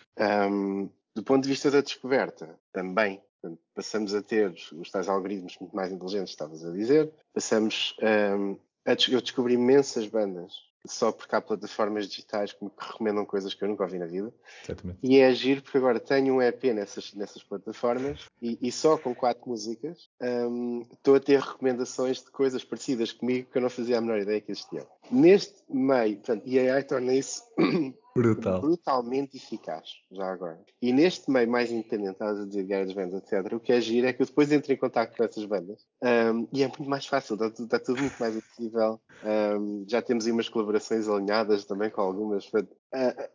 Um, 0.51 0.89
do 1.13 1.23
ponto 1.23 1.43
de 1.43 1.49
vista 1.49 1.71
da 1.71 1.81
descoberta, 1.81 2.59
também 2.71 3.21
Portanto, 3.41 3.61
passamos 3.75 4.13
a 4.13 4.21
ter 4.21 4.53
os 4.73 4.91
tais 4.91 5.07
algoritmos 5.07 5.57
muito 5.59 5.75
mais 5.75 5.91
inteligentes, 5.91 6.31
estavas 6.31 6.65
a 6.65 6.71
dizer. 6.71 7.11
Passamos 7.33 7.95
um, 8.01 8.57
a, 8.85 8.91
eu 9.11 9.21
descobri 9.21 9.53
imensas 9.53 10.07
bandas 10.07 10.67
só 10.85 11.11
porque 11.11 11.35
há 11.35 11.41
plataformas 11.41 12.07
digitais 12.07 12.53
que 12.53 12.63
me 12.63 12.71
recomendam 12.77 13.25
coisas 13.25 13.53
que 13.53 13.63
eu 13.63 13.67
nunca 13.67 13.83
ouvi 13.83 13.99
na 13.99 14.05
vida. 14.05 14.33
Exatamente. 14.63 14.99
E 15.03 15.17
é 15.17 15.27
agir 15.27 15.61
porque 15.61 15.77
agora 15.77 15.99
tenho 15.99 16.35
um 16.35 16.41
EP 16.41 16.63
nessas, 16.73 17.13
nessas 17.13 17.43
plataformas 17.43 18.25
e, 18.41 18.57
e 18.61 18.71
só 18.71 18.97
com 18.97 19.13
quatro 19.13 19.49
músicas 19.49 20.09
um, 20.21 20.85
estou 20.91 21.15
a 21.15 21.19
ter 21.19 21.39
recomendações 21.39 22.23
de 22.23 22.31
coisas 22.31 22.63
parecidas 22.63 23.11
comigo 23.11 23.49
que 23.51 23.57
eu 23.57 23.61
não 23.61 23.69
fazia 23.69 23.97
a 23.97 24.01
menor 24.01 24.19
ideia 24.19 24.41
que 24.41 24.51
existiam. 24.51 24.87
Neste 25.11 25.55
meio, 25.69 26.17
portanto, 26.17 26.43
e 26.45 26.59
a 26.59 26.75
AI 26.75 26.83
torna 26.83 27.13
isso 27.13 27.43
Brutal. 28.17 28.61
brutalmente 28.61 29.37
eficaz, 29.37 29.89
já 30.11 30.31
agora. 30.31 30.59
E 30.81 30.91
neste 30.91 31.29
meio 31.29 31.49
mais 31.49 31.71
independente, 31.71 32.13
estás 32.13 32.39
a 32.39 32.45
dizer 32.45 32.63
garage 32.65 32.93
bands, 32.93 33.13
etc., 33.13 33.53
o 33.53 33.59
que 33.59 33.71
é 33.71 33.79
giro 33.79 34.07
é 34.07 34.13
que 34.13 34.21
eu 34.21 34.25
depois 34.25 34.51
entro 34.51 34.73
em 34.73 34.77
contato 34.77 35.15
com 35.15 35.23
essas 35.23 35.45
bandas 35.45 35.85
um, 36.03 36.47
e 36.53 36.63
é 36.63 36.67
muito 36.67 36.83
mais 36.83 37.05
fácil, 37.05 37.35
está 37.35 37.49
tudo, 37.49 37.65
está 37.65 37.79
tudo 37.79 37.99
muito 38.01 38.17
mais 38.17 38.35
acessível. 38.35 38.99
Um, 39.23 39.85
já 39.87 40.01
temos 40.01 40.25
aí 40.25 40.31
umas 40.31 40.49
colaborações 40.49 41.07
alinhadas 41.07 41.65
também 41.65 41.89
com 41.89 42.01
algumas. 42.01 42.49
A, 42.93 43.29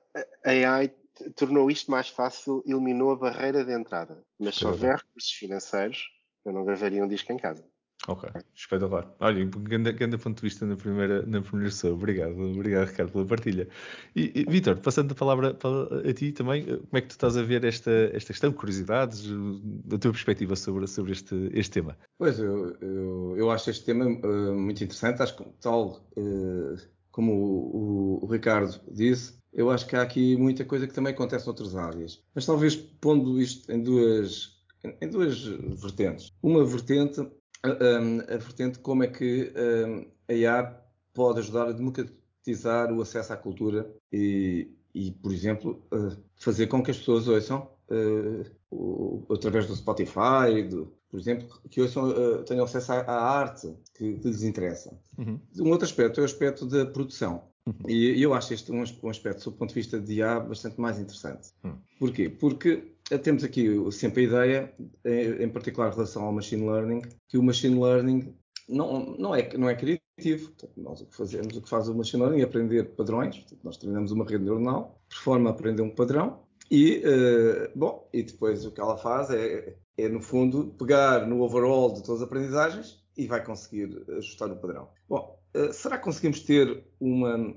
a 0.45 0.51
AI 0.51 0.93
tornou 1.37 1.71
isto 1.71 1.91
mais 1.91 2.09
fácil, 2.09 2.62
eliminou 2.67 3.11
a 3.11 3.17
barreira 3.17 3.65
de 3.65 3.73
entrada. 3.73 4.25
Mas 4.39 4.57
se 4.57 4.67
houver 4.67 4.97
recursos 4.97 5.33
financeiros, 5.33 6.05
eu 6.45 6.53
não 6.53 6.65
gravaria 6.65 7.05
um 7.05 7.09
disco 7.09 7.33
em 7.33 7.37
casa. 7.37 7.65
Ok, 8.09 8.29
espetacular. 8.53 9.15
Olha, 9.21 9.45
grande, 9.45 9.93
grande 9.93 10.19
ponto 10.19 10.37
de 10.37 10.43
vista 10.43 10.67
na 10.67 10.75
primeira, 10.75 11.25
na 11.25 11.41
primeira 11.41 11.71
sessão. 11.71 11.93
Obrigado, 11.93 12.37
obrigado, 12.37 12.89
Ricardo, 12.89 13.13
pela 13.13 13.25
partilha. 13.25 13.69
E, 14.17 14.33
e 14.35 14.45
Vitor, 14.51 14.77
passando 14.81 15.13
a 15.13 15.15
palavra 15.15 15.55
para, 15.55 16.11
a 16.11 16.13
ti 16.13 16.33
também, 16.33 16.65
como 16.65 16.89
é 16.95 17.01
que 17.01 17.07
tu 17.07 17.13
estás 17.13 17.37
a 17.37 17.43
ver 17.43 17.65
esta, 17.65 17.93
esta 18.13 18.33
questão, 18.33 18.53
curiosidades, 18.53 19.31
a 19.93 19.99
tua 19.99 20.11
perspectiva 20.11 20.57
sobre, 20.57 20.89
sobre 20.89 21.13
este, 21.13 21.49
este 21.53 21.81
tema? 21.81 21.97
Pois, 22.19 22.41
eu, 22.41 22.77
eu, 22.81 23.35
eu 23.37 23.51
acho 23.53 23.71
este 23.71 23.85
tema 23.85 24.07
uh, 24.07 24.55
muito 24.55 24.83
interessante. 24.83 25.23
Acho 25.23 25.37
que, 25.37 25.45
tal 25.61 26.05
uh, 26.17 26.77
como 27.13 27.33
o, 27.33 28.19
o, 28.21 28.25
o 28.25 28.27
Ricardo 28.27 28.81
disse, 28.91 29.35
eu 29.53 29.71
acho 29.71 29.87
que 29.87 29.95
há 29.95 30.03
aqui 30.03 30.37
muita 30.37 30.65
coisa 30.65 30.89
que 30.89 30.95
também 30.95 31.13
acontece 31.13 31.47
noutras 31.47 31.77
áreas. 31.77 32.21
Mas 32.35 32.47
talvez 32.47 32.75
pondo 32.75 33.41
isto 33.41 33.71
em 33.71 33.81
duas, 33.81 34.57
em 35.01 35.09
duas 35.09 35.45
vertentes. 35.45 36.33
Uma 36.43 36.65
vertente 36.65 37.25
a, 37.62 38.35
a, 38.35 38.37
vertente 38.38 38.78
como 38.78 39.04
é 39.04 39.09
que 39.09 39.52
a 40.28 40.33
IA 40.33 40.81
pode 41.14 41.40
ajudar 41.40 41.69
a 41.69 41.73
democratizar 41.73 42.92
o 42.92 43.00
acesso 43.00 43.33
à 43.33 43.37
cultura 43.37 43.90
e, 44.12 44.69
e 44.95 45.11
por 45.11 45.33
exemplo, 45.33 45.83
fazer 46.37 46.66
com 46.66 46.83
que 46.83 46.90
as 46.90 46.99
pessoas 46.99 47.28
ouçam 47.28 47.69
uh, 47.90 49.33
através 49.33 49.66
do 49.66 49.76
Spotify, 49.76 50.62
do, 50.69 50.92
por 51.11 51.21
exemplo, 51.21 51.49
que 51.71 51.81
ouçam, 51.81 52.11
uh, 52.11 52.42
tenham 52.45 52.64
acesso 52.64 52.92
à, 52.92 53.00
à 53.00 53.38
arte 53.38 53.73
que, 53.95 54.19
que, 54.19 54.28
lhes 54.28 54.42
interessa. 54.42 54.99
Uhum. 55.19 55.38
Um 55.61 55.71
outro 55.71 55.85
aspecto 55.85 56.21
é 56.21 56.23
o 56.23 56.26
aspecto 56.26 56.66
da 56.66 56.87
produção. 56.87 57.45
Uhum. 57.66 57.88
E 57.88 58.21
eu 58.21 58.35
acho 58.35 58.54
este 58.54 58.73
um, 58.73 58.83
aspecto, 59.09 59.50
do 59.50 59.57
ponto 59.57 59.69
de 59.69 59.75
vista 59.75 60.00
de 60.00 60.14
IA, 60.14 60.40
bastante 60.40 60.81
mais 60.81 60.99
interessante. 60.99 61.50
Uhum. 61.62 61.76
Porquê? 61.99 62.28
Porque 62.28 62.92
temos 63.19 63.45
aqui 63.45 63.69
sempre 63.90 64.23
a 64.23 64.25
ideia, 64.25 64.75
em 65.40 65.49
particular 65.49 65.90
em 65.90 65.95
relação 65.95 66.25
ao 66.25 66.33
machine 66.33 66.66
learning, 66.66 67.02
que 67.28 67.38
o 67.38 67.42
machine 67.42 67.81
learning 67.81 68.35
não, 68.69 69.16
não, 69.19 69.35
é, 69.35 69.57
não 69.57 69.69
é 69.69 69.75
criativo. 69.75 70.52
nós 70.76 71.00
o 71.00 71.07
que 71.07 71.16
fazemos, 71.16 71.57
o 71.57 71.62
que 71.62 71.69
faz 71.69 71.88
o 71.88 71.95
machine 71.95 72.23
learning 72.23 72.40
é 72.40 72.45
aprender 72.45 72.85
padrões. 72.95 73.45
nós 73.62 73.76
treinamos 73.76 74.12
uma 74.12 74.25
rede 74.25 74.45
neuronal, 74.45 75.00
a 75.26 75.50
aprender 75.50 75.83
um 75.83 75.90
padrão, 75.90 76.40
e, 76.71 77.02
uh, 77.04 77.71
bom, 77.78 78.09
e 78.14 78.23
depois 78.23 78.64
o 78.64 78.71
que 78.71 78.81
ela 78.81 78.97
faz 78.97 79.28
é, 79.31 79.76
é, 79.99 80.09
no 80.09 80.23
fundo, 80.23 80.75
pegar 80.78 81.26
no 81.26 81.42
overall 81.42 81.92
de 81.92 82.02
todas 82.02 82.23
as 82.23 82.26
aprendizagens 82.26 82.99
e 83.14 83.26
vai 83.26 83.45
conseguir 83.45 84.02
ajustar 84.16 84.50
o 84.50 84.57
padrão. 84.57 84.88
Bom, 85.07 85.38
uh, 85.54 85.71
será 85.71 85.99
que 85.99 86.04
conseguimos 86.04 86.40
ter 86.40 86.83
uma, 86.99 87.54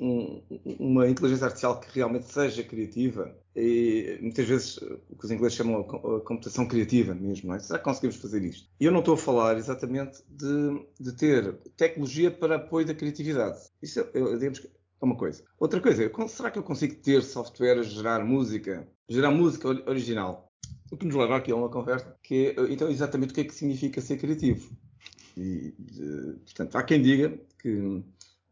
um, 0.00 0.42
uma 0.78 1.08
inteligência 1.08 1.44
artificial 1.44 1.78
que 1.78 1.94
realmente 1.94 2.32
seja 2.32 2.62
criativa? 2.64 3.36
E 3.54 4.18
muitas 4.22 4.46
vezes 4.46 4.76
o 4.78 5.16
que 5.16 5.24
os 5.24 5.30
ingleses 5.30 5.56
chamam 5.56 5.80
a 5.80 6.20
computação 6.20 6.66
criativa 6.66 7.14
mesmo, 7.14 7.48
não 7.48 7.56
é? 7.56 7.58
Será 7.58 7.78
que 7.78 7.84
conseguimos 7.84 8.16
fazer 8.16 8.42
isto? 8.42 8.68
E 8.80 8.84
eu 8.84 8.92
não 8.92 9.00
estou 9.00 9.14
a 9.14 9.18
falar 9.18 9.58
exatamente 9.58 10.22
de, 10.28 10.86
de 10.98 11.12
ter 11.12 11.54
tecnologia 11.76 12.30
para 12.30 12.56
apoio 12.56 12.86
da 12.86 12.94
criatividade. 12.94 13.58
Isso, 13.82 14.00
eu, 14.14 14.38
digamos 14.38 14.60
que 14.60 14.66
é 14.66 15.04
uma 15.04 15.16
coisa. 15.16 15.42
Outra 15.58 15.80
coisa, 15.80 16.10
será 16.28 16.50
que 16.50 16.58
eu 16.58 16.62
consigo 16.62 16.94
ter 16.96 17.22
software 17.22 17.78
a 17.78 17.82
gerar 17.82 18.24
música? 18.24 18.86
Gerar 19.08 19.30
música 19.30 19.68
original? 19.88 20.48
O 20.90 20.96
que 20.96 21.06
nos 21.06 21.14
leva 21.14 21.36
aqui 21.36 21.52
a 21.52 21.56
uma 21.56 21.70
conversa 21.70 22.16
que 22.22 22.54
é, 22.56 22.72
então, 22.72 22.88
exatamente 22.88 23.30
o 23.30 23.34
que 23.34 23.40
é 23.40 23.44
que 23.44 23.54
significa 23.54 24.00
ser 24.00 24.18
criativo. 24.18 24.70
E, 25.36 25.72
de, 25.78 26.38
portanto, 26.44 26.76
há 26.76 26.82
quem 26.82 27.00
diga 27.00 27.38
que, 27.58 28.02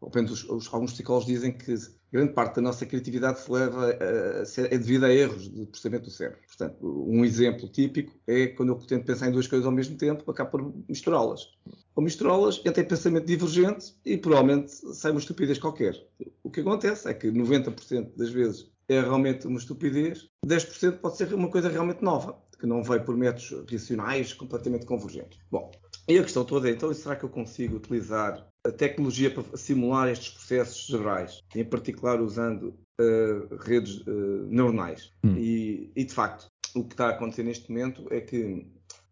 ou 0.01 0.11
menos 0.15 0.45
os, 0.45 0.73
alguns 0.73 0.93
psicólogos 0.93 1.27
dizem 1.27 1.53
que 1.53 1.75
grande 2.13 2.33
parte 2.33 2.57
da 2.57 2.63
nossa 2.63 2.87
criatividade 2.87 3.41
se 3.41 3.51
leva 3.51 3.87
a, 3.87 3.91
a 3.91 4.67
é 4.67 4.79
devido 4.79 5.05
a 5.05 5.13
erros 5.13 5.51
de 5.51 5.67
processamento 5.67 6.05
do 6.05 6.11
cérebro. 6.11 6.41
Portanto, 6.47 7.07
um 7.09 7.25
exemplo 7.25 7.69
típico 7.69 8.15
é 8.27 8.47
quando 8.49 8.71
eu 8.71 8.77
tento 8.77 9.05
pensar 9.05 9.29
em 9.29 9.33
duas 9.33 9.47
coisas 9.47 9.67
ao 9.67 9.73
mesmo 9.73 9.97
tempo, 9.97 10.31
acabo 10.31 10.51
por 10.51 10.75
misturá-las. 10.89 11.49
Ou 11.95 12.03
misturá-las, 12.03 12.63
entra 12.65 12.83
em 12.83 12.87
pensamento 12.87 13.27
divergente 13.27 13.95
e 14.05 14.17
provavelmente 14.17 14.73
sai 14.95 15.11
uma 15.11 15.21
estupidez 15.21 15.59
qualquer. 15.59 15.95
O 16.43 16.51
que 16.51 16.61
acontece 16.61 17.09
é 17.09 17.15
que 17.15 17.29
90% 17.29 18.17
das 18.17 18.31
vezes 18.31 18.71
é 18.89 19.01
realmente 19.01 19.47
uma 19.47 19.59
estupidez, 19.59 20.29
10% 20.47 20.99
pode 20.99 21.17
ser 21.17 21.33
uma 21.35 21.51
coisa 21.51 21.69
realmente 21.69 22.03
nova, 22.03 22.41
que 22.59 22.67
não 22.67 22.83
veio 22.83 23.05
por 23.05 23.17
métodos 23.17 23.55
racionais 23.71 24.33
completamente 24.33 24.87
convergentes. 24.87 25.39
Bom, 25.51 25.71
e 26.09 26.19
a 26.19 26.23
questão 26.23 26.45
toda 26.45 26.71
é, 26.71 26.73
então, 26.73 26.93
será 26.95 27.15
que 27.15 27.25
eu 27.25 27.29
consigo 27.29 27.77
utilizar 27.77 28.49
a 28.69 28.73
tecnologia 28.73 29.31
para 29.31 29.57
simular 29.57 30.09
estes 30.09 30.31
processos 30.31 30.87
cerebrais, 30.87 31.43
em 31.55 31.65
particular 31.65 32.21
usando 32.21 32.75
uh, 33.01 33.57
redes 33.61 34.01
uh, 34.07 34.47
neuronais? 34.49 35.13
Hum. 35.25 35.37
E, 35.37 35.91
e, 35.97 36.05
de 36.05 36.13
facto, 36.13 36.47
o 36.75 36.85
que 36.85 36.95
está 36.95 37.07
a 37.07 37.11
acontecer 37.11 37.43
neste 37.43 37.71
momento 37.71 38.07
é 38.11 38.21
que 38.21 38.67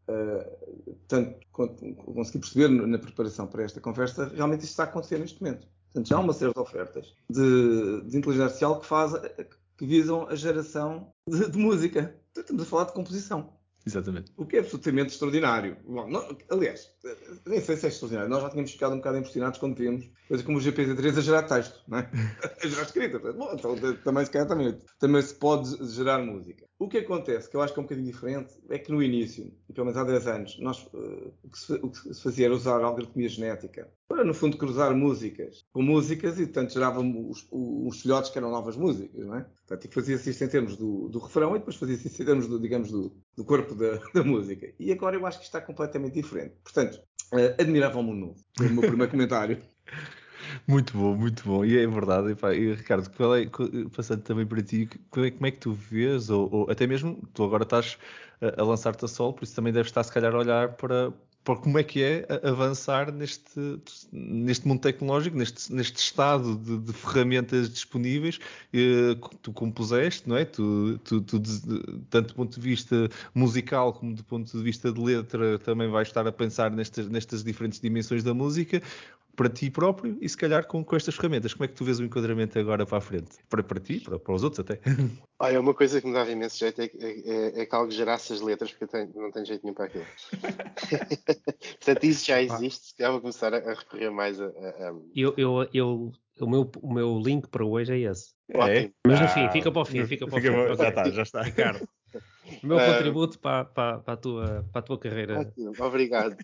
Uh, 0.08 0.94
tanto 1.08 1.44
consegui 1.50 2.38
perceber 2.38 2.68
na 2.68 2.96
preparação 2.96 3.44
para 3.48 3.64
esta 3.64 3.80
conversa, 3.80 4.30
realmente 4.32 4.60
isto 4.60 4.70
está 4.70 4.84
a 4.84 4.86
acontecer 4.86 5.18
neste 5.18 5.42
momento. 5.42 5.66
Portanto, 5.86 6.08
já 6.08 6.16
há 6.16 6.20
uma 6.20 6.32
série 6.32 6.52
de 6.52 6.60
ofertas 6.60 7.12
de, 7.28 8.02
de 8.02 8.16
inteligência 8.16 8.44
artificial 8.44 8.80
que, 8.80 8.86
faz, 8.86 9.14
que 9.76 9.84
visam 9.84 10.28
a 10.28 10.36
geração 10.36 11.12
de, 11.28 11.50
de 11.50 11.58
música. 11.58 12.14
Estamos 12.36 12.62
a 12.62 12.66
falar 12.66 12.84
de 12.84 12.92
composição. 12.92 13.55
Exatamente. 13.86 14.32
O 14.36 14.44
que 14.44 14.56
é 14.56 14.60
absolutamente 14.60 15.12
extraordinário. 15.12 15.76
Bom, 15.86 16.08
não, 16.08 16.36
aliás, 16.50 16.90
nem 17.46 17.60
sei 17.60 17.76
se 17.76 17.86
é 17.86 17.88
extraordinário. 17.88 18.28
Nós 18.28 18.42
já 18.42 18.50
tínhamos 18.50 18.72
ficado 18.72 18.94
um 18.94 18.96
bocado 18.96 19.18
impressionados 19.18 19.60
quando 19.60 19.76
vimos 19.76 20.10
coisas 20.26 20.44
como 20.44 20.58
o 20.58 20.60
GPT-3 20.60 21.18
a 21.18 21.20
gerar 21.20 21.42
texto, 21.44 21.80
não 21.86 21.98
é? 21.98 22.10
a 22.62 22.66
gerar 22.66 22.82
escrita. 22.82 23.18
Bom, 23.32 23.52
então, 23.54 23.76
também 24.02 24.24
se 24.24 24.30
calhar 24.32 24.48
também, 24.48 24.76
também 24.98 25.22
se 25.22 25.34
pode 25.34 25.92
gerar 25.94 26.18
música. 26.18 26.66
O 26.78 26.88
que 26.88 26.98
acontece, 26.98 27.48
que 27.48 27.56
eu 27.56 27.62
acho 27.62 27.72
que 27.72 27.80
é 27.80 27.82
um 27.82 27.84
bocadinho 27.84 28.06
diferente, 28.06 28.52
é 28.68 28.78
que 28.78 28.92
no 28.92 29.02
início, 29.02 29.50
pelo 29.74 29.86
menos 29.86 29.98
há 29.98 30.04
10 30.04 30.26
anos, 30.26 30.58
nós, 30.58 30.84
uh, 30.92 31.32
o, 31.42 31.48
que 31.48 31.58
se, 31.58 31.72
o, 31.72 31.88
que 31.88 32.14
se, 32.14 32.22
fazia 32.22 32.46
era 32.46 32.54
usar 32.54 32.82
algoritmia 32.82 33.28
genética 33.30 33.90
para, 34.06 34.22
no 34.22 34.34
fundo, 34.34 34.58
cruzar 34.58 34.94
músicas 34.94 35.64
com 35.72 35.80
músicas 35.80 36.38
e, 36.38 36.44
portanto, 36.44 36.74
geravam 36.74 37.30
os, 37.30 37.46
os 37.50 38.02
filhotes 38.02 38.30
que 38.30 38.36
eram 38.36 38.50
novas 38.50 38.76
músicas, 38.76 39.24
não 39.24 39.36
é? 39.36 39.46
Portanto, 39.66 39.90
fazia-se 39.90 40.28
isto 40.28 40.44
em 40.44 40.48
termos 40.48 40.76
do, 40.76 41.08
do, 41.08 41.18
refrão 41.18 41.56
e 41.56 41.58
depois 41.58 41.76
fazia-se 41.76 42.08
isto 42.08 42.22
em 42.22 42.26
termos, 42.26 42.46
do, 42.46 42.60
digamos, 42.60 42.90
do, 42.90 43.16
do 43.34 43.44
corpo 43.44 43.74
da, 43.74 43.98
da, 44.12 44.22
música. 44.22 44.70
E 44.78 44.92
agora 44.92 45.16
eu 45.16 45.24
acho 45.24 45.38
que 45.38 45.46
está 45.46 45.62
completamente 45.62 46.12
diferente. 46.12 46.56
Portanto, 46.62 47.00
uh, 47.32 47.58
admiravam-me 47.58 48.10
o 48.10 48.14
novo. 48.14 48.44
O 48.60 48.64
meu 48.64 48.82
primeiro 48.82 49.10
comentário. 49.10 49.62
Muito 50.66 50.96
bom, 50.96 51.16
muito 51.16 51.42
bom. 51.44 51.64
E 51.64 51.76
é 51.76 51.86
verdade. 51.86 52.36
E, 52.56 52.74
Ricardo, 52.74 53.10
qual 53.10 53.34
é, 53.36 53.46
passando 53.94 54.22
também 54.22 54.46
para 54.46 54.62
ti, 54.62 54.88
como 55.10 55.26
é, 55.26 55.30
como 55.30 55.46
é 55.46 55.50
que 55.50 55.58
tu 55.58 55.72
vês, 55.72 56.30
ou, 56.30 56.48
ou, 56.52 56.70
até 56.70 56.86
mesmo 56.86 57.20
tu 57.34 57.42
agora 57.44 57.64
estás 57.64 57.98
a, 58.40 58.60
a 58.60 58.64
lançar-te 58.64 59.04
a 59.04 59.08
sol, 59.08 59.32
por 59.32 59.44
isso 59.44 59.54
também 59.56 59.72
deves 59.72 59.88
estar, 59.90 60.02
se 60.04 60.12
calhar, 60.12 60.34
a 60.34 60.38
olhar 60.38 60.74
para, 60.76 61.12
para 61.42 61.56
como 61.56 61.78
é 61.78 61.82
que 61.84 62.02
é 62.02 62.26
avançar 62.44 63.10
neste, 63.12 63.80
neste 64.12 64.66
mundo 64.68 64.80
tecnológico, 64.80 65.36
neste, 65.36 65.72
neste 65.72 65.98
estado 65.98 66.56
de, 66.56 66.78
de 66.78 66.92
ferramentas 66.92 67.68
disponíveis 67.70 68.38
que 68.70 69.18
tu 69.42 69.52
compuseste, 69.52 70.28
não 70.28 70.36
é? 70.36 70.44
Tu, 70.44 70.98
tu, 71.04 71.20
tu, 71.22 71.40
tanto 72.10 72.28
do 72.28 72.34
ponto 72.34 72.60
de 72.60 72.68
vista 72.68 73.08
musical 73.34 73.92
como 73.92 74.14
do 74.14 74.22
ponto 74.24 74.50
de 74.56 74.62
vista 74.62 74.92
de 74.92 75.00
letra, 75.00 75.58
também 75.58 75.88
vais 75.88 76.08
estar 76.08 76.26
a 76.26 76.32
pensar 76.32 76.70
nestas, 76.70 77.08
nestas 77.08 77.42
diferentes 77.42 77.80
dimensões 77.80 78.22
da 78.22 78.34
música 78.34 78.82
para 79.36 79.50
ti 79.50 79.70
próprio 79.70 80.16
e 80.20 80.28
se 80.28 80.36
calhar 80.36 80.66
com, 80.66 80.82
com 80.82 80.96
estas 80.96 81.14
ferramentas. 81.14 81.52
Como 81.52 81.64
é 81.66 81.68
que 81.68 81.74
tu 81.74 81.84
vês 81.84 82.00
o 82.00 82.04
enquadramento 82.04 82.58
agora 82.58 82.86
para 82.86 82.98
a 82.98 83.00
frente? 83.00 83.36
Para, 83.48 83.62
para 83.62 83.78
ti, 83.78 84.00
para, 84.00 84.18
para 84.18 84.34
os 84.34 84.42
outros 84.42 84.60
até. 84.60 84.80
Olha, 85.38 85.60
uma 85.60 85.74
coisa 85.74 86.00
que 86.00 86.06
me 86.06 86.14
dava 86.14 86.30
imenso 86.30 86.58
jeito 86.58 86.80
é, 86.80 86.86
é, 86.86 87.60
é 87.60 87.66
que 87.66 87.74
algo 87.74 87.90
gerasse 87.90 88.32
as 88.32 88.40
letras, 88.40 88.70
porque 88.70 88.84
eu 88.84 88.88
tenho, 88.88 89.12
não 89.14 89.30
tenho 89.30 89.44
jeito 89.44 89.62
nenhum 89.62 89.74
para 89.74 89.84
aquilo. 89.84 90.06
Portanto, 91.78 92.04
isso 92.04 92.24
já 92.24 92.42
existe, 92.42 92.88
se 92.88 92.96
calhar 92.96 93.12
vou 93.12 93.20
começar 93.20 93.52
a, 93.52 93.58
a 93.58 93.74
recorrer 93.74 94.10
mais 94.10 94.40
a. 94.40 94.46
a, 94.46 94.48
a... 94.48 94.94
Eu, 95.14 95.34
eu, 95.36 95.68
eu, 95.74 96.12
o, 96.40 96.46
meu, 96.48 96.70
o 96.80 96.92
meu 96.92 97.18
link 97.18 97.48
para 97.48 97.64
hoje 97.64 97.92
é 97.92 98.10
esse. 98.10 98.34
É? 98.48 98.90
Mas 99.06 99.20
no 99.20 99.28
fim, 99.28 99.50
fica 99.50 99.70
para 99.70 99.82
o 99.82 99.84
fim, 99.84 100.06
fica 100.06 100.26
para 100.26 100.38
o 100.38 100.40
fim. 100.40 100.76
Já 100.76 100.88
está, 100.88 101.10
já 101.10 101.22
está. 101.22 101.42
Ricardo. 101.42 101.86
O 102.62 102.66
meu 102.66 102.78
contributo 102.78 103.38
para, 103.38 103.64
para, 103.64 103.98
para, 103.98 104.14
a 104.14 104.16
tua, 104.16 104.64
para 104.72 104.80
a 104.80 104.82
tua 104.82 104.98
carreira. 104.98 105.52
Obrigado. 105.78 106.36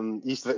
um, 0.00 0.20
isto, 0.24 0.48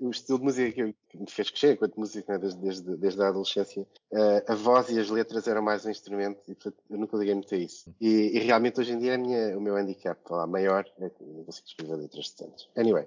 o 0.00 0.10
estilo 0.10 0.38
de 0.38 0.44
música 0.44 0.94
que 1.08 1.18
me 1.18 1.30
fez 1.30 1.50
crescer 1.50 1.74
enquanto 1.74 1.98
músico 1.98 2.30
né, 2.30 2.38
desde, 2.38 2.60
desde, 2.60 2.96
desde 2.96 3.22
a 3.22 3.28
adolescência, 3.28 3.82
uh, 4.12 4.52
a 4.52 4.54
voz 4.54 4.88
e 4.90 4.98
as 4.98 5.08
letras 5.08 5.46
eram 5.46 5.62
mais 5.62 5.84
um 5.86 5.90
instrumento 5.90 6.40
e 6.48 6.54
portanto, 6.54 6.76
eu 6.90 6.98
nunca 6.98 7.16
liguei 7.16 7.34
muito 7.34 7.54
a 7.54 7.58
isso. 7.58 7.94
E, 8.00 8.36
e 8.36 8.38
realmente 8.40 8.80
hoje 8.80 8.92
em 8.92 8.98
dia 8.98 9.14
é 9.14 9.16
minha, 9.18 9.56
o 9.56 9.60
meu 9.60 9.76
handicap 9.76 10.20
lá, 10.30 10.46
maior 10.46 10.84
é 11.00 11.08
que 11.10 11.24
não 11.24 11.44
consigo 11.44 11.66
escrever 11.66 11.96
letras 11.96 12.30
decentes. 12.30 12.68
Anyway, 12.76 13.06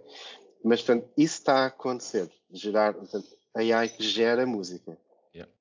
mas 0.64 0.82
portanto, 0.82 1.10
isso 1.18 1.40
está 1.40 1.64
a 1.64 1.66
acontecer. 1.68 2.30
Gerar, 2.52 2.94
portanto, 2.94 3.28
AI 3.56 3.90
que 3.90 4.04
gera 4.04 4.46
música. 4.46 4.98
Yeah. 5.34 5.52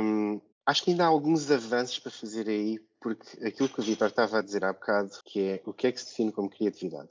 Um, 0.00 0.40
acho 0.66 0.84
que 0.84 0.90
ainda 0.90 1.04
há 1.04 1.08
alguns 1.08 1.50
avanços 1.50 1.98
para 1.98 2.10
fazer 2.10 2.48
aí 2.48 2.80
porque 3.02 3.44
aquilo 3.44 3.68
que 3.68 3.80
o 3.80 3.82
Vitor 3.82 4.08
estava 4.08 4.38
a 4.38 4.42
dizer 4.42 4.64
há 4.64 4.72
bocado, 4.72 5.10
que 5.24 5.40
é 5.40 5.62
o 5.66 5.72
que 5.72 5.88
é 5.88 5.92
que 5.92 6.00
se 6.00 6.06
define 6.06 6.32
como 6.32 6.48
criatividade. 6.48 7.10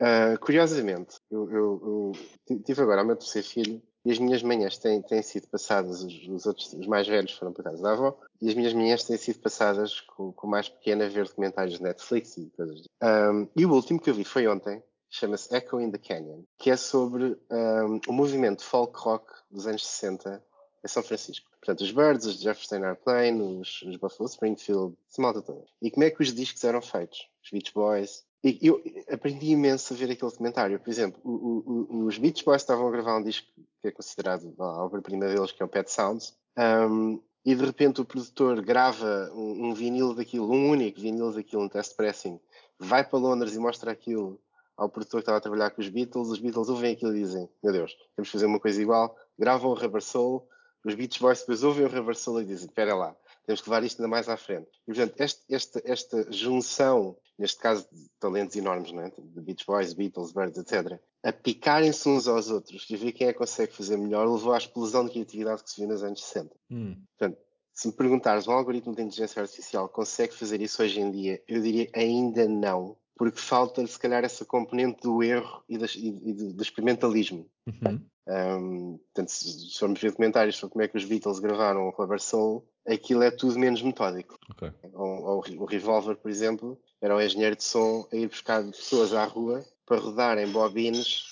Uh, 0.00 0.38
curiosamente, 0.40 1.16
eu, 1.30 1.50
eu, 1.50 2.12
eu, 2.48 2.60
tive 2.64 2.82
agora 2.82 3.02
o 3.02 3.06
meu 3.06 3.16
terceiro 3.16 3.46
filho 3.46 3.82
e 4.04 4.10
as 4.10 4.18
minhas 4.18 4.42
manhãs 4.42 4.76
têm, 4.78 5.00
têm 5.00 5.22
sido 5.22 5.46
passadas, 5.48 6.02
os, 6.02 6.28
os, 6.28 6.46
outros, 6.46 6.72
os 6.72 6.86
mais 6.86 7.06
velhos 7.06 7.32
foram 7.32 7.52
para 7.52 7.64
casa 7.64 7.82
da 7.82 7.92
avó, 7.92 8.18
e 8.40 8.48
as 8.48 8.54
minhas 8.54 8.72
manhãs 8.72 9.04
têm 9.04 9.16
sido 9.16 9.38
passadas 9.38 10.00
com, 10.00 10.32
com 10.32 10.46
mais 10.48 10.68
pequeno 10.68 11.04
a 11.04 11.08
ver 11.08 11.26
documentários 11.26 11.76
de 11.76 11.84
Netflix 11.84 12.36
e 12.36 12.50
coisas. 12.50 12.82
Um, 13.00 13.48
e 13.54 13.64
o 13.64 13.72
último 13.72 14.00
que 14.00 14.10
eu 14.10 14.14
vi 14.14 14.24
foi 14.24 14.48
ontem, 14.48 14.82
chama-se 15.08 15.54
Echo 15.54 15.80
in 15.80 15.92
the 15.92 15.98
Canyon, 15.98 16.42
que 16.58 16.70
é 16.70 16.76
sobre 16.76 17.38
um, 17.50 18.00
o 18.08 18.12
movimento 18.12 18.64
folk 18.64 18.98
rock 18.98 19.26
dos 19.50 19.68
anos 19.68 19.86
60 19.86 20.42
em 20.84 20.88
São 20.88 21.02
Francisco. 21.02 21.48
Portanto, 21.60 21.82
os 21.82 21.92
Birds, 21.92 22.26
os 22.26 22.40
Jefferson 22.40 22.84
Airplane, 22.84 23.40
os, 23.40 23.82
os 23.82 23.96
Buffalo 23.96 24.28
Springfield, 24.28 24.96
essa 25.08 25.22
malta 25.22 25.42
toda. 25.42 25.64
E 25.80 25.90
como 25.90 26.04
é 26.04 26.10
que 26.10 26.22
os 26.22 26.34
discos 26.34 26.62
eram 26.64 26.82
feitos? 26.82 27.28
Os 27.42 27.50
Beach 27.50 27.72
Boys. 27.72 28.24
E 28.44 28.58
eu 28.60 28.82
aprendi 29.08 29.50
imenso 29.50 29.92
a 29.92 29.96
ver 29.96 30.10
aquele 30.10 30.30
documentário. 30.30 30.80
Por 30.80 30.90
exemplo, 30.90 31.20
o, 31.24 31.88
o, 31.90 32.06
os 32.06 32.18
Beach 32.18 32.44
Boys 32.44 32.62
estavam 32.62 32.88
a 32.88 32.90
gravar 32.90 33.16
um 33.16 33.22
disco 33.22 33.46
que 33.80 33.88
é 33.88 33.90
considerado 33.90 34.52
a 34.58 34.84
obra-prima 34.84 35.26
deles, 35.26 35.52
que 35.52 35.62
é 35.62 35.66
o 35.66 35.68
Pet 35.68 35.90
Sounds. 35.90 36.34
Um, 36.58 37.20
e 37.44 37.54
de 37.54 37.64
repente 37.64 38.00
o 38.00 38.04
produtor 38.04 38.60
grava 38.62 39.30
um, 39.34 39.66
um, 39.66 39.74
vinil 39.74 40.14
daquilo, 40.14 40.50
um 40.50 40.70
único 40.70 41.00
vinil 41.00 41.32
daquilo, 41.32 41.62
um 41.62 41.68
test 41.68 41.96
pressing, 41.96 42.38
vai 42.78 43.04
para 43.04 43.18
Londres 43.18 43.54
e 43.54 43.58
mostra 43.58 43.90
aquilo 43.90 44.40
ao 44.76 44.88
produtor 44.88 45.18
que 45.18 45.22
estava 45.22 45.38
a 45.38 45.40
trabalhar 45.40 45.70
com 45.70 45.80
os 45.80 45.88
Beatles, 45.88 46.28
os 46.28 46.38
Beatles 46.38 46.68
ouvem 46.68 46.92
aquilo 46.92 47.14
e 47.16 47.20
dizem, 47.20 47.48
meu 47.62 47.72
Deus, 47.72 47.96
temos 48.16 48.28
que 48.28 48.32
fazer 48.32 48.46
uma 48.46 48.60
coisa 48.60 48.80
igual, 48.80 49.16
gravam 49.38 49.70
o 49.70 49.74
Rubber 49.74 50.02
Soul, 50.02 50.46
os 50.84 50.94
Beach 50.94 51.20
Boys 51.20 51.40
depois 51.40 51.62
ouvem 51.62 51.84
o 51.84 51.88
Reverse 51.88 52.22
Soul 52.22 52.42
e 52.42 52.44
dizem, 52.44 52.66
espera 52.66 52.94
lá, 52.94 53.16
temos 53.46 53.60
que 53.60 53.68
levar 53.68 53.84
isto 53.84 54.00
ainda 54.00 54.08
mais 54.08 54.28
à 54.28 54.36
frente. 54.36 54.68
E, 54.86 54.92
portanto, 54.92 55.20
este, 55.20 55.42
esta, 55.54 55.82
esta 55.84 56.32
junção, 56.32 57.16
neste 57.38 57.60
caso 57.60 57.86
de 57.92 58.08
talentos 58.18 58.56
enormes, 58.56 58.92
não 58.92 59.02
é? 59.02 59.10
de 59.10 59.40
Beach 59.40 59.64
Boys, 59.66 59.92
Beatles, 59.92 60.32
Birds, 60.32 60.58
etc., 60.58 61.00
a 61.22 61.32
picarem-se 61.32 62.08
uns 62.08 62.26
aos 62.26 62.50
outros 62.50 62.84
e 62.90 62.96
ver 62.96 63.12
quem 63.12 63.28
é 63.28 63.32
que 63.32 63.38
consegue 63.38 63.72
fazer 63.72 63.96
melhor, 63.96 64.28
levou 64.28 64.52
à 64.52 64.58
explosão 64.58 65.04
de 65.04 65.12
criatividade 65.12 65.62
que 65.62 65.70
se 65.70 65.80
viu 65.80 65.88
nos 65.88 66.02
anos 66.02 66.22
60. 66.24 66.50
Hum. 66.70 66.96
Portanto, 67.16 67.38
se 67.72 67.86
me 67.86 67.94
perguntares, 67.94 68.46
um 68.46 68.52
algoritmo 68.52 68.94
de 68.94 69.02
inteligência 69.02 69.40
artificial 69.40 69.88
consegue 69.88 70.34
fazer 70.34 70.60
isso 70.60 70.82
hoje 70.82 71.00
em 71.00 71.10
dia? 71.10 71.42
Eu 71.48 71.62
diria 71.62 71.88
ainda 71.94 72.46
não, 72.46 72.96
porque 73.22 73.38
falta 73.38 73.86
se 73.86 73.96
calhar 73.96 74.24
essa 74.24 74.44
componente 74.44 75.02
do 75.02 75.22
erro 75.22 75.62
e, 75.68 75.78
das, 75.78 75.94
e, 75.94 76.08
e 76.08 76.32
do, 76.32 76.60
experimentalismo. 76.60 77.46
Uhum. 77.68 78.00
Um, 78.26 78.98
portanto, 78.98 79.28
se 79.28 79.78
formos 79.78 80.00
ver 80.00 80.12
comentários 80.12 80.56
sobre 80.56 80.72
como 80.72 80.82
é 80.82 80.88
que 80.88 80.96
os 80.96 81.04
Beatles 81.04 81.38
gravaram 81.38 81.86
o 81.86 81.90
Rubber 81.90 82.20
Soul, 82.20 82.66
aquilo 82.84 83.22
é 83.22 83.30
tudo 83.30 83.60
menos 83.60 83.80
metódico. 83.80 84.36
Okay. 84.50 84.72
O, 84.92 85.04
o, 85.04 85.38
o, 85.38 85.64
Revolver, 85.64 86.16
por 86.16 86.32
exemplo, 86.32 86.76
era 87.00 87.14
um 87.14 87.20
engenheiro 87.20 87.54
de 87.54 87.62
som 87.62 88.08
a 88.12 88.16
ir 88.16 88.26
buscar 88.26 88.60
pessoas 88.64 89.14
à 89.14 89.24
rua 89.24 89.64
para 89.86 90.00
rodarem 90.00 90.50
bobines 90.50 91.22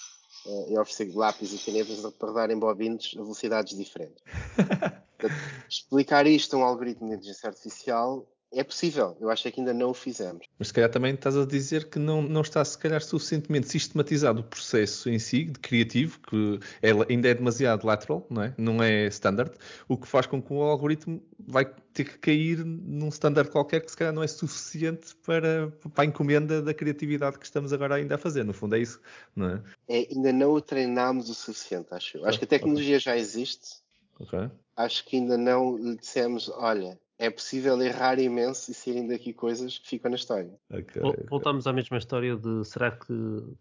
uh, 0.46 0.72
e 0.72 0.78
oferecer 0.78 1.12
lápis 1.12 1.52
e 1.52 1.58
canetas 1.58 2.08
para 2.12 2.28
rodarem 2.28 2.56
bobinos 2.56 3.16
a 3.18 3.20
velocidades 3.20 3.76
diferentes. 3.76 4.22
Portanto, 5.18 5.40
explicar 5.68 6.24
isto 6.24 6.54
a 6.54 6.60
um 6.60 6.62
algoritmo 6.62 7.08
de 7.08 7.14
inteligência 7.14 7.48
artificial 7.48 8.24
é 8.52 8.64
possível, 8.64 9.16
eu 9.20 9.30
acho 9.30 9.50
que 9.50 9.60
ainda 9.60 9.72
não 9.72 9.90
o 9.90 9.94
fizemos. 9.94 10.46
Mas 10.58 10.68
se 10.68 10.74
calhar 10.74 10.90
também 10.90 11.14
estás 11.14 11.36
a 11.36 11.46
dizer 11.46 11.88
que 11.88 12.00
não, 12.00 12.20
não 12.20 12.40
está 12.40 12.64
se 12.64 12.76
calhar 12.76 13.00
suficientemente 13.00 13.68
sistematizado 13.68 14.40
o 14.40 14.44
processo 14.44 15.08
em 15.08 15.20
si, 15.20 15.44
de 15.44 15.58
criativo, 15.60 16.18
que 16.20 16.58
é, 16.82 16.90
ainda 17.08 17.28
é 17.28 17.34
demasiado 17.34 17.86
lateral, 17.86 18.26
não 18.28 18.42
é? 18.42 18.54
Não 18.58 18.82
é 18.82 19.06
standard, 19.06 19.52
o 19.88 19.96
que 19.96 20.08
faz 20.08 20.26
com 20.26 20.42
que 20.42 20.52
o 20.52 20.62
algoritmo 20.62 21.22
vai 21.38 21.64
ter 21.64 22.04
que 22.04 22.18
cair 22.18 22.64
num 22.64 23.08
standard 23.08 23.50
qualquer 23.50 23.82
que 23.82 23.90
se 23.90 23.96
calhar 23.96 24.12
não 24.12 24.22
é 24.22 24.26
suficiente 24.26 25.14
para, 25.24 25.72
para 25.94 26.02
a 26.02 26.06
encomenda 26.06 26.60
da 26.60 26.74
criatividade 26.74 27.38
que 27.38 27.44
estamos 27.44 27.72
agora 27.72 27.94
ainda 27.94 28.16
a 28.16 28.18
fazer. 28.18 28.44
No 28.44 28.52
fundo 28.52 28.74
é 28.74 28.80
isso, 28.80 29.00
não 29.34 29.48
é? 29.48 29.62
é 29.88 30.08
ainda 30.10 30.32
não 30.32 30.52
o 30.52 30.60
treinámos 30.60 31.30
o 31.30 31.34
suficiente, 31.34 31.88
acho 31.92 32.18
eu. 32.18 32.26
Acho 32.26 32.38
que 32.38 32.44
a 32.46 32.48
tecnologia 32.48 32.96
okay. 32.96 33.00
já 33.00 33.16
existe. 33.16 33.78
Okay. 34.18 34.50
Acho 34.76 35.04
que 35.04 35.16
ainda 35.16 35.38
não 35.38 35.76
lhe 35.76 35.96
dissemos, 35.96 36.48
olha, 36.48 36.98
é 37.20 37.28
possível 37.28 37.80
errar 37.82 38.18
imenso 38.18 38.70
e 38.70 38.74
saírem 38.74 39.06
daqui 39.06 39.34
coisas 39.34 39.78
que 39.78 39.86
ficam 39.86 40.10
na 40.10 40.16
história. 40.16 40.50
Okay, 40.70 41.02
Voltamos 41.28 41.66
okay. 41.66 41.72
à 41.72 41.74
mesma 41.74 41.98
história 41.98 42.34
de 42.34 42.64
será 42.64 42.90
que, 42.90 43.06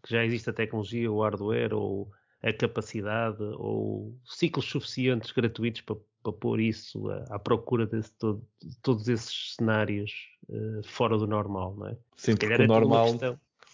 que, 0.01 0.09
já 0.09 0.23
existe 0.23 0.49
a 0.49 0.53
tecnologia, 0.53 1.11
o 1.11 1.21
hardware 1.21 1.73
ou 1.73 2.09
a 2.41 2.53
capacidade 2.53 3.43
ou 3.57 4.17
ciclos 4.23 4.65
suficientes 4.65 5.33
gratuitos 5.33 5.81
para, 5.81 5.97
para 6.23 6.31
pôr 6.31 6.61
isso 6.61 7.09
à, 7.09 7.35
à 7.35 7.39
procura 7.39 7.85
de, 7.85 8.01
todo, 8.11 8.41
de, 8.63 8.77
todos 8.81 9.09
esses 9.09 9.55
cenários 9.55 10.09
uh, 10.47 10.81
fora 10.85 11.17
do 11.17 11.27
normal, 11.27 11.75
não 11.75 11.87
é? 11.87 11.97
Sim, 12.15 12.37
porque 12.37 12.53
o 12.53 12.61
é 12.61 12.65
normal 12.65 13.09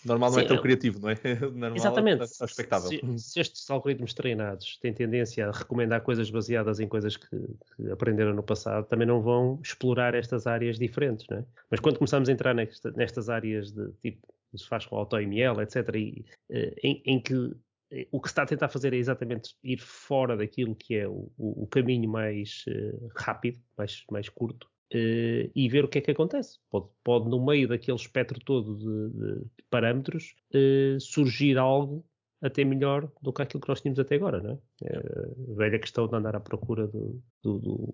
Normal 0.05 0.31
não 0.31 0.37
é 0.37 0.41
Sim, 0.41 0.45
é 0.45 0.47
tão 0.49 0.61
criativo, 0.61 0.99
não 0.99 1.09
é? 1.09 1.15
Normal 1.41 1.75
exatamente. 1.75 2.21
É, 2.21 2.45
expectável. 2.45 2.89
Se, 2.89 3.19
se, 3.19 3.39
estes 3.39 3.69
algoritmos 3.69 4.13
treinados 4.13 4.77
têm 4.77 4.93
tendência 4.93 5.47
a 5.47 5.51
recomendar 5.51 6.01
coisas 6.01 6.29
baseadas 6.29 6.79
em 6.79 6.87
coisas 6.87 7.17
que, 7.17 7.27
que, 7.27 7.91
aprenderam 7.91 8.33
no 8.33 8.43
passado, 8.43 8.85
também 8.85 9.07
não 9.07 9.21
vão 9.21 9.59
explorar 9.63 10.13
estas 10.13 10.45
áreas 10.45 10.77
diferentes, 10.77 11.25
não 11.29 11.39
é? 11.39 11.45
Mas 11.71 11.79
quando 11.79 11.97
começamos 11.97 12.29
a 12.29 12.31
entrar 12.31 12.53
nesta, 12.53 12.91
nestas 12.91 13.29
áreas 13.29 13.71
de 13.71 13.91
tipo, 14.03 14.27
se 14.55 14.67
faz 14.67 14.85
com 14.85 14.95
AutoML, 14.95 15.61
etc., 15.61 15.95
e, 15.95 16.25
eh, 16.49 16.75
em, 16.83 17.01
em 17.05 17.19
que 17.19 17.51
eh, 17.91 18.07
o 18.11 18.21
que 18.21 18.27
se 18.27 18.31
está 18.31 18.43
a 18.43 18.45
tentar 18.45 18.69
fazer 18.69 18.93
é 18.93 18.97
exatamente 18.97 19.55
ir 19.63 19.79
fora 19.79 20.37
daquilo 20.37 20.75
que 20.75 20.95
é 20.95 21.07
o, 21.07 21.31
o 21.37 21.67
caminho 21.67 22.09
mais 22.09 22.63
uh, 22.67 23.09
rápido, 23.15 23.59
mais, 23.77 24.03
mais 24.11 24.29
curto, 24.29 24.69
uh, 24.93 25.51
e 25.55 25.69
ver 25.69 25.85
o 25.85 25.87
que 25.87 25.99
é 25.99 26.01
que 26.01 26.11
acontece. 26.11 26.59
Pode, 26.69 26.87
pode 27.03 27.29
no 27.29 27.43
meio 27.43 27.67
daquele 27.67 27.97
espectro 27.97 28.39
todo 28.39 28.75
de, 28.75 29.17
de 29.17 29.45
parâmetros, 29.69 30.35
uh, 30.53 30.99
surgir 30.99 31.57
algo 31.57 32.05
até 32.41 32.63
melhor 32.63 33.09
do 33.21 33.33
que 33.33 33.41
aquilo 33.41 33.61
que 33.61 33.69
nós 33.69 33.81
tínhamos 33.81 33.99
até 33.99 34.15
agora, 34.15 34.41
não 34.41 34.51
é? 34.51 34.57
é 34.83 34.97
a 34.97 35.55
velha 35.55 35.79
questão 35.79 36.07
de 36.07 36.15
andar 36.15 36.35
à 36.35 36.39
procura 36.39 36.85
do, 36.87 37.21
do, 37.41 37.59
do, 37.59 37.93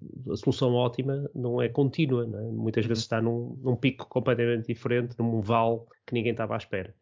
da 0.00 0.36
solução 0.36 0.72
ótima 0.72 1.28
não 1.34 1.60
é 1.60 1.68
contínua, 1.68 2.26
não 2.26 2.38
é? 2.38 2.42
Muitas 2.50 2.86
vezes 2.86 3.02
está 3.02 3.20
num, 3.20 3.58
num 3.62 3.76
pico 3.76 4.08
completamente 4.08 4.68
diferente, 4.68 5.16
num 5.18 5.40
vale 5.40 5.80
que 6.06 6.14
ninguém 6.14 6.32
estava 6.32 6.54
à 6.54 6.56
espera. 6.56 6.94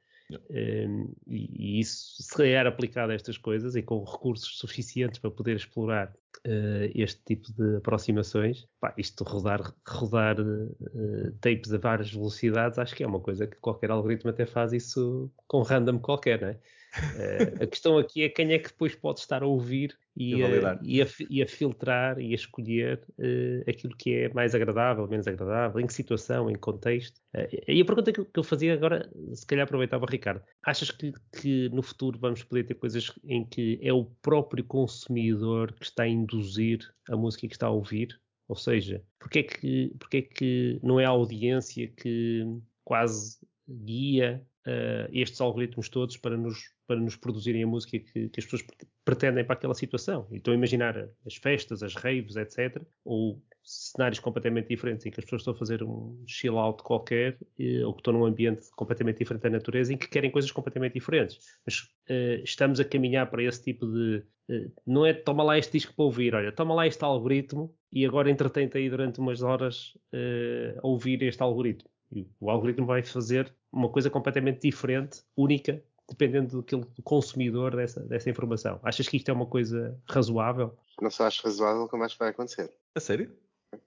Um, 0.50 1.12
e, 1.26 1.76
e, 1.76 1.80
isso, 1.80 2.22
se 2.22 2.48
é 2.48 2.60
aplicado 2.60 3.12
a 3.12 3.14
estas 3.14 3.36
coisas 3.36 3.74
e 3.76 3.82
com 3.82 4.02
recursos 4.04 4.58
suficientes 4.58 5.18
para 5.18 5.30
poder 5.30 5.56
explorar 5.56 6.08
uh, 6.46 6.90
este 6.94 7.22
tipo 7.24 7.52
de 7.52 7.76
aproximações, 7.76 8.66
pá, 8.80 8.94
isto 8.96 9.24
rodar, 9.24 9.74
rodar 9.86 10.40
uh, 10.40 11.32
tapes 11.40 11.72
a 11.72 11.78
várias 11.78 12.12
velocidades, 12.12 12.78
acho 12.78 12.94
que 12.94 13.02
é 13.02 13.06
uma 13.06 13.20
coisa 13.20 13.46
que 13.46 13.56
qualquer 13.56 13.90
algoritmo 13.90 14.30
até 14.30 14.46
faz 14.46 14.72
isso 14.72 15.30
com 15.46 15.62
random 15.62 15.98
qualquer, 15.98 16.40
não 16.40 16.48
é? 16.48 16.58
Uh, 16.94 17.64
a 17.64 17.66
questão 17.66 17.96
aqui 17.96 18.22
é 18.22 18.28
quem 18.28 18.52
é 18.52 18.58
que 18.58 18.68
depois 18.68 18.94
pode 18.94 19.20
estar 19.20 19.42
a 19.42 19.46
ouvir 19.46 19.96
e, 20.14 20.42
a, 20.42 20.78
e, 20.82 21.00
a, 21.00 21.06
e 21.30 21.42
a, 21.42 21.46
filtrar 21.46 22.20
e 22.20 22.32
a 22.32 22.34
escolher 22.34 23.02
uh, 23.18 23.70
aquilo 23.70 23.96
que 23.96 24.14
é 24.14 24.28
mais 24.34 24.54
agradável, 24.54 25.08
menos 25.08 25.26
agradável, 25.26 25.80
em 25.80 25.86
que 25.86 25.94
situação, 25.94 26.50
em 26.50 26.54
contexto. 26.54 27.18
Uh, 27.34 27.48
e 27.66 27.80
a 27.80 27.84
pergunta 27.84 28.12
que, 28.12 28.22
que, 28.22 28.38
eu 28.38 28.44
fazia 28.44 28.74
agora, 28.74 29.10
se 29.32 29.46
calhar 29.46 29.64
aproveitava, 29.64 30.04
Ricardo, 30.06 30.42
achas 30.62 30.90
que, 30.90 31.12
que, 31.40 31.70
no 31.70 31.82
futuro 31.82 32.18
vamos 32.18 32.42
poder 32.44 32.64
ter 32.64 32.74
coisas 32.74 33.10
em 33.24 33.44
que 33.44 33.78
é 33.82 33.92
o 33.92 34.04
próprio 34.20 34.64
consumidor 34.64 35.72
que 35.72 35.86
está 35.86 36.02
a 36.02 36.08
induzir 36.08 36.80
a 37.08 37.16
música 37.16 37.48
que 37.48 37.54
está 37.54 37.68
a 37.68 37.70
ouvir? 37.70 38.20
Ou 38.48 38.56
seja, 38.56 39.02
porque 39.18 39.38
é 39.38 39.42
que, 39.42 39.94
porque 39.98 40.16
é 40.18 40.22
que 40.22 40.80
não 40.82 41.00
é 41.00 41.06
a 41.06 41.10
audiência 41.10 41.88
que 41.88 42.44
quase 42.84 43.38
guia 43.66 44.46
uh, 44.66 45.08
estes 45.12 45.40
algoritmos 45.40 45.88
todos 45.88 46.16
para 46.16 46.36
nos, 46.36 46.58
para 46.92 47.00
nos 47.00 47.16
produzirem 47.16 47.62
a 47.62 47.66
música 47.66 47.98
que, 47.98 48.28
que 48.28 48.40
as 48.40 48.44
pessoas 48.44 48.64
pretendem 49.02 49.44
para 49.44 49.54
aquela 49.54 49.74
situação. 49.74 50.26
E 50.30 50.42
a 50.46 50.54
imaginar 50.54 51.08
as 51.26 51.36
festas, 51.36 51.82
as 51.82 51.94
raves, 51.94 52.36
etc. 52.36 52.82
Ou 53.02 53.42
cenários 53.64 54.18
completamente 54.18 54.68
diferentes 54.68 55.06
em 55.06 55.10
que 55.10 55.18
as 55.18 55.24
pessoas 55.24 55.40
estão 55.40 55.54
a 55.54 55.56
fazer 55.56 55.82
um 55.82 56.22
chill 56.26 56.58
out 56.58 56.82
qualquer 56.82 57.38
ou 57.86 57.94
que 57.94 58.00
estão 58.00 58.12
num 58.12 58.26
ambiente 58.26 58.68
completamente 58.76 59.18
diferente 59.18 59.42
da 59.42 59.50
natureza 59.50 59.94
em 59.94 59.96
que 59.96 60.08
querem 60.08 60.30
coisas 60.30 60.50
completamente 60.50 60.94
diferentes. 60.94 61.38
Mas 61.64 61.78
uh, 62.10 62.42
estamos 62.44 62.78
a 62.78 62.84
caminhar 62.84 63.30
para 63.30 63.42
esse 63.42 63.62
tipo 63.62 63.86
de. 63.86 64.22
Uh, 64.50 64.70
não 64.86 65.06
é 65.06 65.14
toma 65.14 65.42
lá 65.42 65.56
este 65.56 65.72
disco 65.72 65.94
para 65.94 66.04
ouvir, 66.04 66.34
olha, 66.34 66.52
toma 66.52 66.74
lá 66.74 66.86
este 66.86 67.02
algoritmo 67.02 67.74
e 67.90 68.04
agora 68.04 68.30
entretém-te 68.30 68.76
aí 68.76 68.90
durante 68.90 69.18
umas 69.18 69.42
horas 69.42 69.96
uh, 70.12 70.78
a 70.82 70.86
ouvir 70.86 71.22
este 71.22 71.42
algoritmo. 71.42 71.88
E 72.10 72.28
o 72.38 72.50
algoritmo 72.50 72.84
vai 72.84 73.02
fazer 73.02 73.50
uma 73.72 73.88
coisa 73.88 74.10
completamente 74.10 74.60
diferente, 74.60 75.22
única, 75.34 75.82
dependendo 76.08 76.62
do, 76.62 76.78
do 76.78 77.02
consumidor 77.02 77.76
dessa, 77.76 78.00
dessa 78.00 78.30
informação. 78.30 78.80
Achas 78.82 79.08
que 79.08 79.16
isto 79.16 79.30
é 79.30 79.32
uma 79.32 79.46
coisa 79.46 79.98
razoável? 80.08 80.76
Não 81.00 81.10
só 81.10 81.26
acho 81.26 81.42
razoável, 81.44 81.88
como 81.88 82.04
acho 82.04 82.14
que 82.14 82.20
vai 82.20 82.30
acontecer. 82.30 82.70
A 82.94 83.00
sério? 83.00 83.32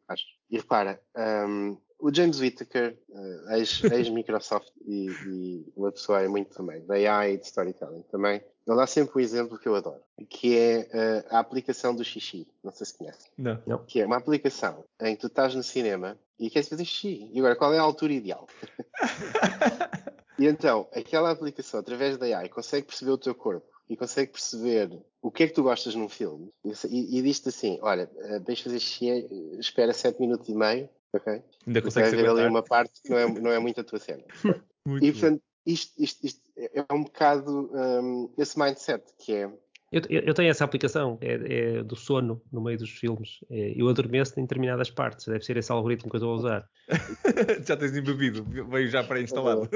Acho. 0.08 0.26
E 0.50 0.58
repara, 0.58 1.00
um, 1.48 1.78
o 2.00 2.14
James 2.14 2.40
Whittaker, 2.40 2.98
uh, 3.10 3.52
ex-Microsoft 3.94 4.72
e, 4.86 5.08
e, 5.28 5.74
uma 5.76 5.92
pessoa 5.92 6.22
é 6.22 6.28
muito 6.28 6.54
também, 6.56 6.86
da 6.86 6.96
AI 6.96 7.34
e 7.34 7.38
de 7.38 7.46
storytelling 7.46 8.04
também, 8.12 8.42
ele 8.68 8.78
dá 8.78 8.88
sempre 8.88 9.18
um 9.18 9.20
exemplo 9.20 9.60
que 9.60 9.68
eu 9.68 9.76
adoro, 9.76 10.02
que 10.28 10.58
é 10.58 10.90
uh, 11.32 11.36
a 11.36 11.40
aplicação 11.40 11.96
do 11.96 12.04
xixi. 12.04 12.48
Não 12.64 12.72
sei 12.72 12.88
se 12.88 12.98
conhece. 12.98 13.30
Não. 13.38 13.62
Não. 13.66 13.86
Que 13.86 14.02
é 14.02 14.06
uma 14.06 14.18
aplicação 14.18 14.84
em 15.00 15.16
que 15.16 15.22
tu 15.22 15.28
estás 15.28 15.54
no 15.54 15.62
cinema 15.62 16.18
e 16.40 16.50
queres 16.50 16.68
fazer 16.68 16.84
xixi. 16.84 17.30
E 17.32 17.40
agora, 17.40 17.56
qual 17.56 17.74
é 17.74 17.78
a 17.78 17.84
altura 17.84 18.14
ideal? 18.14 18.48
e 20.38 20.46
então, 20.48 20.88
aquela 20.94 21.32
aplicação, 21.32 21.80
através 21.80 22.18
da 22.18 22.26
AI, 22.26 22.50
consegue 22.50 22.88
perceber 22.88 23.12
o 23.12 23.18
teu 23.18 23.34
corpo 23.34 23.68
e 23.90 23.96
consegue 23.96 24.32
perceber 24.32 24.92
o 25.22 25.32
que 25.32 25.44
é 25.44 25.48
que 25.48 25.54
tu 25.54 25.64
gostas 25.64 25.96
num 25.96 26.10
filme 26.10 26.50
e, 26.64 27.20
e 27.20 27.22
diz-te 27.22 27.50
assim, 27.50 27.78
olha, 27.82 28.08
tens 28.46 28.58
de 28.58 28.64
fazer 28.64 28.80
xixi, 28.80 29.28
espera 29.60 29.94
7 29.94 30.20
minutos 30.20 30.50
e 30.50 30.56
meio, 30.56 30.90
ok? 31.14 31.42
Ainda 31.66 31.82
consegue 31.82 32.16
ver 32.16 32.30
ali 32.30 32.48
uma 32.48 32.64
parte 32.64 33.02
que 33.02 33.10
não 33.10 33.18
é, 33.18 33.28
não 33.28 33.52
é 33.52 33.60
muito 33.60 33.80
a 33.80 33.84
tua 33.84 34.00
cena. 34.00 34.24
e, 35.02 35.12
portanto, 35.12 35.42
isto, 35.66 35.94
isto, 36.02 36.26
isto, 36.26 36.42
é 36.58 36.94
um 36.94 37.04
bocado 37.04 37.72
um, 37.74 38.34
esse 38.38 38.58
mindset 38.58 39.04
que 39.18 39.34
é 39.34 39.52
eu, 39.96 40.22
eu, 40.22 40.34
tenho 40.34 40.50
essa 40.50 40.66
aplicação, 40.66 41.18
é, 41.22 41.78
é, 41.78 41.84
do 41.84 41.96
sono 41.96 42.42
no 42.52 42.62
meio 42.62 42.78
dos 42.78 42.90
filmes. 42.90 43.40
É, 43.50 43.74
eu 43.78 43.88
adormeço 43.88 44.38
em 44.38 44.44
determinadas 44.44 44.90
partes, 44.90 45.26
deve 45.26 45.46
ser 45.46 45.56
esse 45.56 45.72
algoritmo 45.72 46.10
que 46.10 46.18
eu 46.18 46.20
estou 46.20 46.34
a 46.34 46.36
usar. 46.36 46.70
já 47.66 47.78
tens 47.78 47.96
embebido, 47.96 48.44
veio 48.44 48.90
já 48.90 49.04
pré-instalado. 49.06 49.70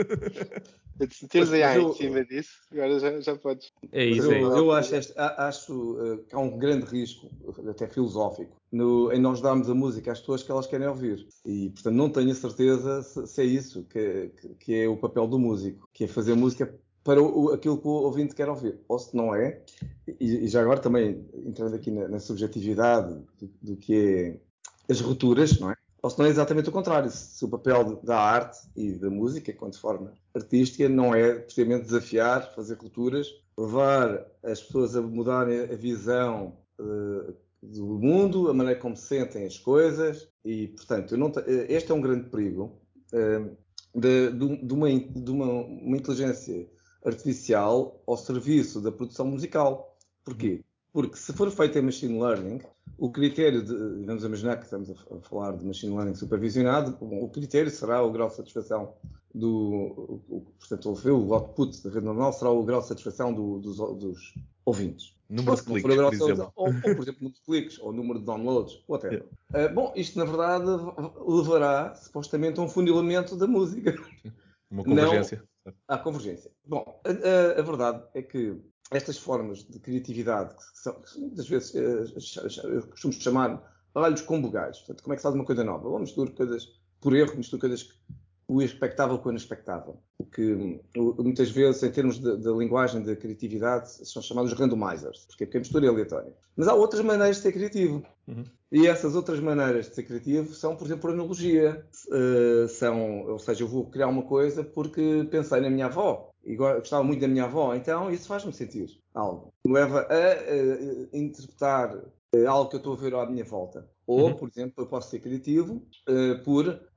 Se 1.10 1.25
tens 1.29 1.53
AI 1.53 1.79
em 1.79 1.93
cima 1.93 2.25
disso, 2.25 2.51
agora 2.69 2.99
já, 2.99 3.21
já 3.21 3.36
podes. 3.38 3.71
É 3.93 4.03
isso, 4.03 4.29
eu, 4.29 4.58
eu 4.58 4.71
acho, 4.73 4.93
acho 5.17 5.73
uh, 5.73 6.17
que 6.25 6.36
há 6.36 6.39
um 6.39 6.58
grande 6.58 6.86
risco, 6.86 7.32
até 7.69 7.88
filosófico, 7.88 8.60
no, 8.69 9.13
em 9.13 9.21
nós 9.21 9.39
darmos 9.39 9.69
a 9.69 9.73
música 9.73 10.12
às 10.12 10.19
pessoas 10.19 10.43
que 10.43 10.51
elas 10.51 10.67
querem 10.67 10.88
ouvir. 10.88 11.25
E, 11.45 11.69
portanto, 11.69 11.95
não 11.95 12.10
tenho 12.10 12.32
a 12.32 12.36
certeza 12.36 13.01
se, 13.03 13.25
se 13.25 13.41
é 13.41 13.45
isso 13.45 13.86
que, 13.86 14.32
que, 14.41 14.49
que 14.55 14.75
é 14.82 14.88
o 14.89 14.97
papel 14.97 15.27
do 15.27 15.39
músico, 15.39 15.88
que 15.93 16.03
é 16.03 16.08
fazer 16.08 16.36
música 16.36 16.77
para 17.04 17.22
o, 17.22 17.52
aquilo 17.54 17.78
que 17.78 17.88
o 17.88 17.92
ouvinte 17.92 18.36
quer 18.36 18.50
ouvir. 18.50 18.80
Ou 18.88 19.00
se 19.00 19.16
não 19.16 19.34
é, 19.34 19.62
e, 20.20 20.46
e 20.46 20.48
já 20.48 20.62
agora 20.62 20.80
também 20.80 21.26
entrando 21.46 21.76
aqui 21.76 21.92
na, 21.92 22.08
na 22.08 22.20
subjetividade 22.20 23.14
do, 23.40 23.52
do, 23.62 23.78
que 23.78 24.40
é 24.88 24.92
as 24.92 25.00
rupturas, 25.02 25.60
não 25.60 25.72
é? 25.72 25.76
Ou 26.02 26.10
se 26.10 26.18
não 26.18 26.26
é 26.26 26.30
exatamente 26.30 26.70
o 26.70 26.72
contrário, 26.72 27.10
se 27.12 27.44
o 27.44 27.50
papel 27.50 28.00
da 28.04 28.18
arte 28.18 28.58
e 28.76 28.94
da 28.94 29.10
música, 29.10 29.52
quanto 29.52 29.80
forma 29.80 30.14
artística, 30.34 30.88
não 30.88 31.14
é 31.14 31.40
precisamente 31.40 31.86
desafiar, 31.86 32.54
fazer 32.56 32.76
rupturas, 32.76 33.28
levar 33.58 34.26
as 34.42 34.62
pessoas 34.62 34.96
a 34.96 35.02
mudarem 35.02 35.60
a 35.60 35.76
visão 35.76 36.58
uh, 36.80 37.36
do 37.62 38.00
mundo, 38.00 38.50
a 38.50 38.54
maneira 38.54 38.80
como 38.80 38.96
sentem 38.96 39.46
as 39.46 39.58
coisas, 39.58 40.30
e 40.46 40.70
portanto, 40.70 41.18
não, 41.18 41.34
este 41.68 41.92
é 41.92 41.96
um 41.96 42.02
grande 42.02 42.30
perigo 42.30 42.80
uh, 43.14 43.58
de, 43.94 44.32
de, 44.32 44.66
de, 44.66 44.74
uma, 44.74 44.90
de 44.90 45.32
uma, 45.32 45.52
uma 45.52 45.98
inteligência 45.98 46.66
artificial 47.04 48.02
ao 48.06 48.18
serviço 48.18 48.82
da 48.82 48.92
produção 48.92 49.26
musical. 49.28 49.96
Porquê? 50.24 50.62
Porque 50.92 51.16
se 51.16 51.32
for 51.34 51.50
feito 51.52 51.78
em 51.78 51.82
machine 51.84 52.20
learning, 52.20 52.62
o 52.98 53.12
critério 53.12 53.64
de, 53.64 54.06
vamos 54.06 54.24
imaginar 54.24 54.58
que 54.58 54.66
estamos 54.66 54.90
a 54.90 55.20
falar 55.22 55.56
de 55.56 55.66
machine 55.66 55.96
learning 55.96 56.16
supervisionado, 56.16 56.98
o 57.00 57.30
critério 57.30 57.72
será 57.72 58.04
o 58.04 58.12
grau 58.12 58.28
de 58.28 58.36
satisfação 58.36 58.94
do, 59.34 60.22
o, 60.28 60.46
portanto, 60.60 60.94
o 61.08 61.34
output 61.34 61.84
da 61.84 61.90
rede 61.92 62.06
normal 62.06 62.34
será 62.34 62.50
o 62.50 62.64
grau 62.64 62.82
de 62.82 62.88
satisfação 62.88 63.34
do, 63.34 63.60
dos, 63.60 63.78
dos, 63.78 64.34
ouvintes. 64.66 65.16
Número 65.30 65.56
de 65.56 65.64
cliques, 65.64 65.96
por 65.96 66.14
exemplo. 66.14 66.52
Ou, 66.56 66.68
ou, 66.68 66.74
por 66.74 67.02
exemplo, 67.02 67.18
número 67.22 67.36
de 67.36 67.42
cliques, 67.42 67.80
ou 67.80 67.94
número 67.94 68.20
de 68.20 68.26
downloads, 68.26 68.84
whatever. 68.88 69.26
Yeah. 69.54 69.72
Uh, 69.72 69.76
bom, 69.76 69.94
isto 69.96 70.18
na 70.18 70.26
verdade 70.26 70.66
levará 71.28 71.94
supostamente 71.96 72.60
a 72.60 72.64
um 72.64 72.70
funilamento 72.70 73.36
da 73.36 73.48
música. 73.48 73.96
Uma 74.70 74.84
convergência. 74.84 75.44
À 75.88 75.97
convergência. 75.97 76.51
Bom, 76.65 77.01
a, 77.05 77.10
a, 77.10 77.60
a, 77.60 77.62
verdade 77.62 78.03
é 78.13 78.21
que 78.21 78.62
estas 78.91 79.17
formas 79.17 79.63
de 79.63 79.79
criatividade, 79.79 80.55
que, 80.55 80.63
são, 80.82 81.01
muitas 81.17 81.47
vezes 81.47 81.73
uh, 81.73 82.67
eu 82.67 82.88
costumo 82.88 83.13
chamar 83.13 83.62
baralhos 83.93 84.21
com 84.21 84.41
bugais. 84.41 84.77
Portanto, 84.79 85.03
como 85.03 85.13
é 85.13 85.15
que 85.15 85.21
se 85.21 85.23
faz 85.23 85.36
uma 85.36 85.45
coisa 85.45 85.63
nova? 85.63 85.88
Ou 85.88 85.99
mistura 85.99 86.32
coisas 86.32 86.67
por 87.01 87.15
erro, 87.15 87.38
mistura 87.38 87.62
coisas 87.62 87.84
que 87.84 87.93
o 88.50 88.64
expectável 88.64 89.20
com 89.20 89.30
o 89.30 89.32
inexpectável. 89.32 89.98
Que 90.34 90.82
muitas 90.96 91.52
vezes, 91.52 91.84
em 91.84 91.92
termos 91.92 92.18
de, 92.18 92.52
linguagem 92.52 93.04
de 93.04 93.16
criatividade, 93.16 93.90
são 94.08 94.24
chamados 94.24 94.52
randomizers, 94.54 95.26
porque, 95.28 95.46
porque 95.46 95.58
a 95.58 95.60
mistura 95.60 95.86
é 95.86 95.90
aleatória. 95.90 96.34
Mas 96.58 96.68
há 96.68 96.74
outras 96.74 97.02
maneiras 97.02 97.38
de 97.38 97.44
ser 97.44 97.52
criativo. 97.52 98.04
Uhum. 98.28 98.44
E 98.72 98.88
essas 98.88 99.16
outras 99.16 99.40
maneiras 99.40 99.88
de 99.88 99.96
ser 99.96 100.04
criativo 100.04 100.52
são, 100.56 100.76
por 100.76 100.86
exemplo, 100.86 101.04
por 101.04 101.12
analogia. 101.12 101.86
Uh, 102.08 102.68
são, 102.68 103.28
ou 103.28 103.38
seja, 103.38 103.64
eu 103.64 103.68
vou 103.68 103.86
criar 103.86 104.08
uma 104.08 104.24
coisa 104.24 104.64
porque 104.64 105.28
pensei 105.30 105.62
na 105.62 105.70
minha 105.70 105.86
avó 105.86 106.32
e 106.44 106.56
gostava 106.56 107.04
muito 107.04 107.22
da 107.22 107.28
minha 107.28 107.44
avó, 107.44 107.76
então 107.76 108.10
isso 108.10 108.28
faz-me 108.28 108.52
sentir 108.52 109.00
algo. 109.14 109.54
Me 109.64 109.74
leva 109.74 110.08
a, 110.10 111.16
a 111.16 111.18
interpretar 111.18 111.96
uh, 111.96 112.48
algo 112.48 112.70
que 112.70 112.78
eu 112.78 112.80
estou 112.80 112.94
a 112.94 112.98
ver 112.98 113.14
à 113.14 113.26
minha 113.28 113.46
volta. 113.46 113.88
Ou, 114.08 114.30
uhum. 114.30 114.34
por 114.34 114.50
exemplo, 114.50 114.74
eu 114.84 114.88
posso 114.88 115.12
ser 115.12 115.20
criativo 115.20 115.84
uh, 116.08 116.44
por 116.44 116.88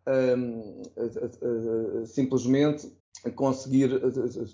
simplesmente 2.07 2.93
conseguir 3.35 3.91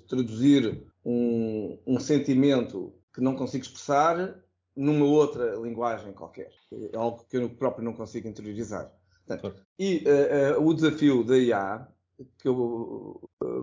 traduzir 0.07 0.85
um, 1.05 1.79
um, 1.87 1.99
sentimento 2.01 2.93
que 3.15 3.21
não 3.21 3.35
consigo 3.35 3.65
expressar 3.65 4.43
numa 4.77 5.07
outra 5.07 5.57
linguagem 5.57 6.13
qualquer. 6.13 6.51
É 6.93 6.97
algo 6.97 7.25
que 7.29 7.37
eu 7.37 7.49
próprio 7.51 7.85
não 7.85 7.95
consigo 7.95 8.29
interiorizar. 8.29 8.93
Portanto, 9.27 9.55
e 9.79 10.05
o 10.59 10.73
desafio 10.75 11.25
da 11.25 11.39
IA, 11.39 11.89
que 12.39 12.49
eu, 12.49 13.21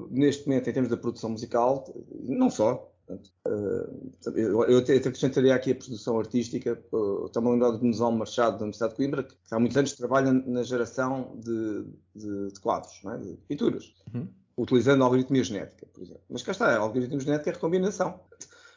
neste 0.09 0.47
momento, 0.47 0.69
em 0.69 0.73
termos 0.73 0.89
da 0.89 0.97
produção 0.97 1.29
musical, 1.29 1.85
não 2.23 2.49
só, 2.49 2.91
Portanto, 3.05 3.31
uh, 3.47 4.31
eu, 4.35 4.63
eu 4.63 4.79
até 4.79 4.95
acrescentaria 4.95 5.53
aqui 5.53 5.71
a 5.71 5.75
produção 5.75 6.19
artística. 6.19 6.79
Uh, 6.91 7.25
Estou-me 7.25 7.49
a 7.49 7.51
lembrar 7.51 7.71
do 7.71 7.79
Gonçalo 7.79 8.17
Machado, 8.17 8.57
da 8.57 8.63
Universidade 8.63 8.93
de 8.93 8.97
Coimbra, 8.97 9.23
que 9.23 9.35
há 9.51 9.59
muitos 9.59 9.77
anos 9.77 9.93
trabalha 9.93 10.31
na 10.31 10.63
geração 10.63 11.37
de, 11.39 11.85
de, 12.15 12.51
de 12.51 12.59
quadros, 12.59 12.99
é? 13.05 13.17
de 13.17 13.37
pinturas, 13.47 13.93
uhum. 14.13 14.27
utilizando 14.57 15.03
algoritmia 15.03 15.43
genética, 15.43 15.85
por 15.93 16.01
exemplo. 16.01 16.23
Mas 16.29 16.41
cá 16.41 16.51
está, 16.51 16.75
a 16.75 16.79
algoritmia 16.79 17.19
genética 17.19 17.51
é 17.51 17.53
recombinação. 17.53 18.19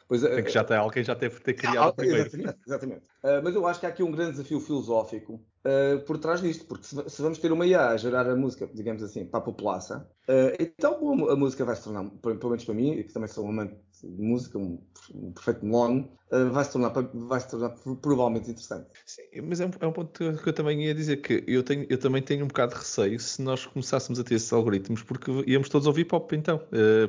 Pois, 0.09 0.23
Tem 0.23 0.43
que 0.43 0.49
já 0.49 0.63
ter 0.63 0.73
alguém 0.73 1.03
já 1.03 1.15
teve 1.15 1.39
ter 1.39 1.53
criado 1.53 1.89
ah, 1.89 1.93
primeiro. 1.93 2.25
Exatamente. 2.25 2.57
exatamente. 2.65 3.05
Uh, 3.23 3.43
mas 3.43 3.53
eu 3.53 3.67
acho 3.67 3.79
que 3.79 3.85
há 3.85 3.89
aqui 3.89 4.01
um 4.01 4.11
grande 4.11 4.31
desafio 4.31 4.59
filosófico 4.59 5.35
uh, 5.35 5.99
por 6.03 6.17
trás 6.17 6.41
disto, 6.41 6.65
porque 6.65 6.83
se, 6.83 6.95
se, 7.07 7.21
vamos 7.21 7.37
ter 7.37 7.51
uma 7.51 7.63
IA 7.63 7.89
a 7.89 7.97
gerar 7.97 8.27
a 8.27 8.35
música, 8.35 8.67
digamos 8.73 9.03
assim, 9.03 9.23
para 9.23 9.39
a 9.39 9.43
população, 9.43 10.01
uh, 10.01 10.55
então 10.59 11.29
a 11.29 11.35
música 11.35 11.63
vai 11.63 11.75
se 11.75 11.83
tornar, 11.83 12.09
pelo 12.09 12.49
menos 12.49 12.65
para 12.65 12.73
mim, 12.73 13.03
que 13.03 13.13
também 13.13 13.29
sou 13.29 13.45
um 13.45 13.49
amante 13.49 13.75
música, 14.03 14.57
um, 14.57 14.79
um 15.13 15.31
perfeito 15.31 15.65
melone, 15.65 16.09
vai, 16.51 16.63
se 16.63 16.71
tornar, 16.71 16.89
vai 16.89 17.39
se 17.39 17.49
tornar 17.49 17.69
provavelmente 18.01 18.51
interessante. 18.51 18.87
Sim, 19.05 19.23
mas 19.43 19.59
é 19.59 19.65
um, 19.65 19.71
é 19.79 19.87
um, 19.87 19.91
ponto 19.91 20.37
que 20.37 20.49
eu 20.49 20.53
também 20.53 20.85
ia 20.85 20.93
dizer 20.93 21.17
que 21.17 21.43
eu, 21.47 21.63
tenho, 21.63 21.85
eu 21.89 21.97
também 21.97 22.21
tenho 22.21 22.45
um 22.45 22.47
bocado 22.47 22.73
de 22.73 22.79
receio 22.79 23.19
se 23.19 23.41
nós 23.41 23.65
começássemos 23.65 24.19
a 24.19 24.23
ter 24.23 24.35
esses 24.35 24.53
algoritmos, 24.53 25.01
porque 25.01 25.31
íamos 25.47 25.69
todos 25.69 25.87
ouvir 25.87 26.05
pop 26.05 26.35
então, 26.35 26.61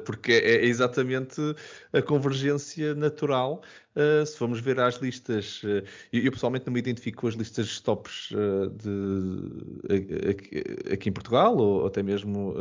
porque 0.05 0.33
é, 0.33 0.57
é 0.57 0.65
exatamente 0.65 1.41
a 1.93 2.01
convergência 2.01 2.95
natural. 2.95 3.63
se 4.27 4.37
formos 4.39 4.61
ver 4.61 4.81
as 4.81 4.97
listas, 4.97 5.61
eu, 6.13 6.23
eu, 6.23 6.33
pessoalmente 6.33 6.67
não 6.67 6.73
me 6.73 6.79
identifico 6.81 7.21
com 7.21 7.27
as 7.27 7.35
listas 7.35 7.67
de 7.67 7.83
tops 7.83 8.31
de, 8.77 10.33
aqui, 10.33 10.65
aqui, 10.93 11.09
em 11.11 11.13
Portugal, 11.13 11.57
ou 11.57 11.87
até 11.87 12.03
mesmo. 12.03 12.55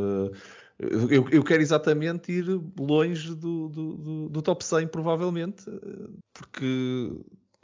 Eu, 0.80 1.28
eu, 1.30 1.44
quero 1.44 1.62
exatamente 1.62 2.32
ir 2.32 2.46
longe 2.80 3.36
do, 3.36 3.68
do, 3.68 3.98
do, 3.98 4.30
do, 4.30 4.42
top 4.42 4.64
100, 4.64 4.88
provavelmente, 4.88 5.66
porque 6.34 7.12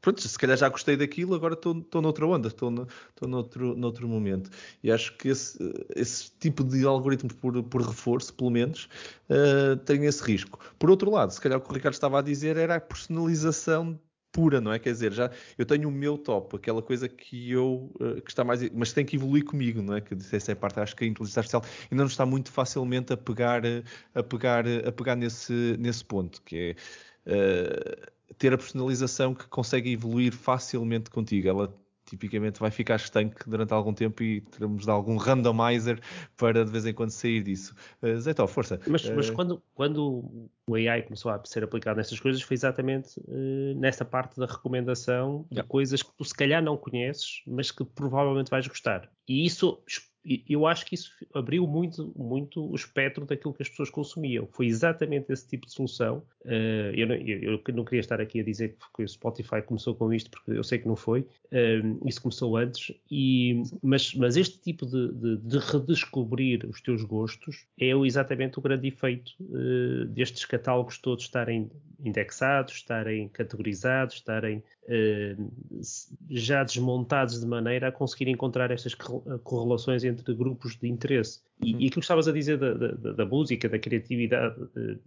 pronto, 0.02 0.22
se 0.22 0.38
calhar 0.38 0.58
já 0.58 0.68
gostei 0.68 0.98
daquilo, 0.98 1.34
agora 1.34 1.54
estou 1.54 2.02
noutra 2.02 2.28
onda, 2.28 2.50
estou 2.50 2.70
no, 2.70 2.88
noutro, 3.22 3.76
noutro 3.76 4.08
momento. 4.08 4.50
E 4.84 4.92
acho 4.92 5.18
que 5.18 5.30
esse, 5.30 5.58
esse 5.96 6.30
tipo 6.40 6.62
de 6.62 6.86
algoritmos 6.86 7.34
por, 7.36 7.64
por 7.64 7.82
reforço, 7.82 8.34
pelo 8.34 8.52
menos, 8.52 8.90
uh, 9.30 9.78
tem 9.86 10.06
esse 10.06 10.22
risco. 10.22 10.60
Por 10.78 10.92
outro 10.92 11.10
lado, 11.10 11.32
se 11.32 11.40
calhar 11.40 11.58
o 11.58 11.62
que 11.62 11.72
o 11.72 11.74
Ricardo 11.74 11.94
estava 11.94 12.20
a 12.20 12.22
dizer 12.22 12.58
era 12.58 12.76
a 12.76 12.82
personalização 12.82 13.98
pura, 14.36 14.60
não 14.60 14.74
é? 14.74 14.78
Quer 14.78 14.92
dizer, 14.92 15.14
já 15.14 15.32
eu 15.58 15.66
tenho 15.66 15.88
o 15.88 15.92
meu 15.92 16.18
top, 16.18 16.58
aquela 16.58 16.82
coisa 16.82 17.08
que 17.08 17.50
eu 17.50 17.90
uh, 18.02 18.22
que 18.22 18.30
está 18.30 18.44
mais, 18.44 18.70
mas 18.72 18.92
tem 18.92 19.06
que 19.06 19.16
evoluir 19.16 19.46
comigo, 19.46 19.82
não 19.82 19.96
é? 19.96 20.02
Que 20.02 20.14
essa 20.14 20.52
é 20.52 20.54
a 20.54 20.56
parte, 20.58 20.78
acho 20.82 20.94
que 20.94 21.06
a 21.06 21.08
inteligência 21.08 21.40
artificial 21.40 21.64
ainda 21.90 22.04
não 22.04 22.10
está 22.10 22.26
muito 22.26 22.52
facilmente 22.52 23.14
a 23.14 23.18
pegar, 23.18 23.64
a 24.14 24.22
pegar, 24.22 24.66
a 24.68 24.92
pegar 24.92 25.16
nesse, 25.16 25.78
nesse 25.80 26.04
ponto, 26.04 26.42
que 26.42 26.76
é 27.26 27.32
uh, 27.32 28.12
ter 28.38 28.54
a 28.54 28.58
personalização 28.58 29.34
que 29.34 29.48
consegue 29.48 29.94
evoluir 29.94 30.34
facilmente 30.34 31.10
contigo. 31.10 31.48
Ela 31.48 31.85
tipicamente 32.06 32.60
vai 32.60 32.72
ficar 32.72 32.96
estanque 32.96 33.50
durante 33.50 33.74
algum 33.74 33.94
tempo 33.94 34.24
e 34.24 34.42
teremos 34.42 34.84
de 34.84 34.92
algum 34.92 35.18
randomizer 35.18 36.00
para 36.38 36.64
de 36.64 36.72
vez 36.72 36.86
em 36.86 36.94
quando 36.94 37.10
sair 37.10 37.42
disso. 37.44 37.76
Uh, 38.02 38.18
Zé 38.20 38.34
Tó, 38.34 38.48
força. 38.48 38.80
Mas, 38.88 39.06
uh... 39.06 39.16
mas 39.16 39.30
quando, 39.30 39.62
quando 39.74 40.50
o 40.68 40.76
AI 40.76 41.02
começou 41.04 41.32
a 41.32 41.42
ser 41.46 41.64
aplicado 41.64 41.98
nestas 41.98 42.20
coisas 42.20 42.42
foi 42.42 42.56
exatamente 42.56 43.20
uh, 43.20 43.80
nessa 43.80 44.06
parte 44.06 44.40
da 44.40 44.46
recomendação 44.46 45.46
de 45.52 45.62
coisas 45.64 46.02
que 46.02 46.12
tu 46.18 46.24
se 46.24 46.34
calhar 46.34 46.64
não 46.64 46.78
conheces, 46.78 47.42
mas 47.48 47.72
que 47.72 47.84
provavelmente 47.84 48.50
vais 48.50 48.68
gostar. 48.68 49.10
E 49.28 49.46
isso 49.46 49.82
eu 50.50 50.66
acho 50.66 50.86
que 50.86 50.96
isso 50.96 51.12
abriu 51.34 51.68
muito, 51.68 52.12
muito 52.16 52.66
o 52.66 52.76
espectro 52.76 53.26
daquilo 53.26 53.54
que 53.54 53.62
as 53.62 53.70
pessoas 53.70 53.90
consumiam. 53.90 54.48
Foi 54.52 54.66
exatamente 54.66 55.32
esse 55.32 55.48
tipo 55.48 55.68
de 55.68 55.74
solução. 55.74 56.24
Uh, 56.44 56.92
eu, 56.94 57.08
não, 57.08 57.16
eu, 57.16 57.62
não, 57.74 57.86
queria 57.86 58.00
estar 58.00 58.20
aqui 58.20 58.40
a 58.40 58.44
dizer 58.44 58.76
que 58.96 59.04
o 59.04 59.08
Spotify 59.08 59.62
começou 59.62 59.94
com 59.94 60.12
isto, 60.12 60.32
porque 60.32 60.52
eu 60.52 60.64
sei 60.64 60.80
que 60.80 60.88
não 60.88 60.96
foi. 60.96 61.22
Uh, 61.22 62.08
isso 62.08 62.22
começou 62.22 62.58
antes. 62.58 62.92
E, 63.10 63.62
mas, 63.84 64.14
mas 64.16 64.36
este 64.36 64.60
tipo 64.60 64.86
de, 64.86 65.12
de, 65.14 65.38
de, 65.38 65.58
redescobrir 65.60 66.66
os 66.68 66.82
teus 66.82 67.04
gostos 67.04 67.66
é 67.80 67.92
exatamente 67.92 68.58
o 68.58 68.62
grande 68.62 68.88
efeito 68.88 69.34
uh, 69.42 70.06
destes 70.06 70.46
catálogos 70.46 70.98
todos 70.98 71.24
estarem 71.24 71.70
indexados, 72.04 72.76
estarem 72.76 73.28
categorizados, 73.30 74.16
estarem 74.16 74.64
já 76.30 76.64
desmontados 76.64 77.40
de 77.40 77.46
maneira 77.46 77.88
a 77.88 77.92
conseguir 77.92 78.30
encontrar 78.30 78.70
estas 78.72 78.94
correlações 79.44 80.04
entre 80.04 80.34
grupos 80.34 80.76
de 80.78 80.88
interesse. 80.88 81.42
E, 81.62 81.74
uhum. 81.74 81.80
e 81.80 81.88
aquilo 81.88 81.92
que 81.92 82.00
estavas 82.02 82.28
a 82.28 82.32
dizer 82.32 82.58
da, 82.58 82.74
da, 82.74 83.12
da 83.14 83.26
música, 83.26 83.68
da 83.68 83.80
criatividade, 83.80 84.56
de 84.76 85.00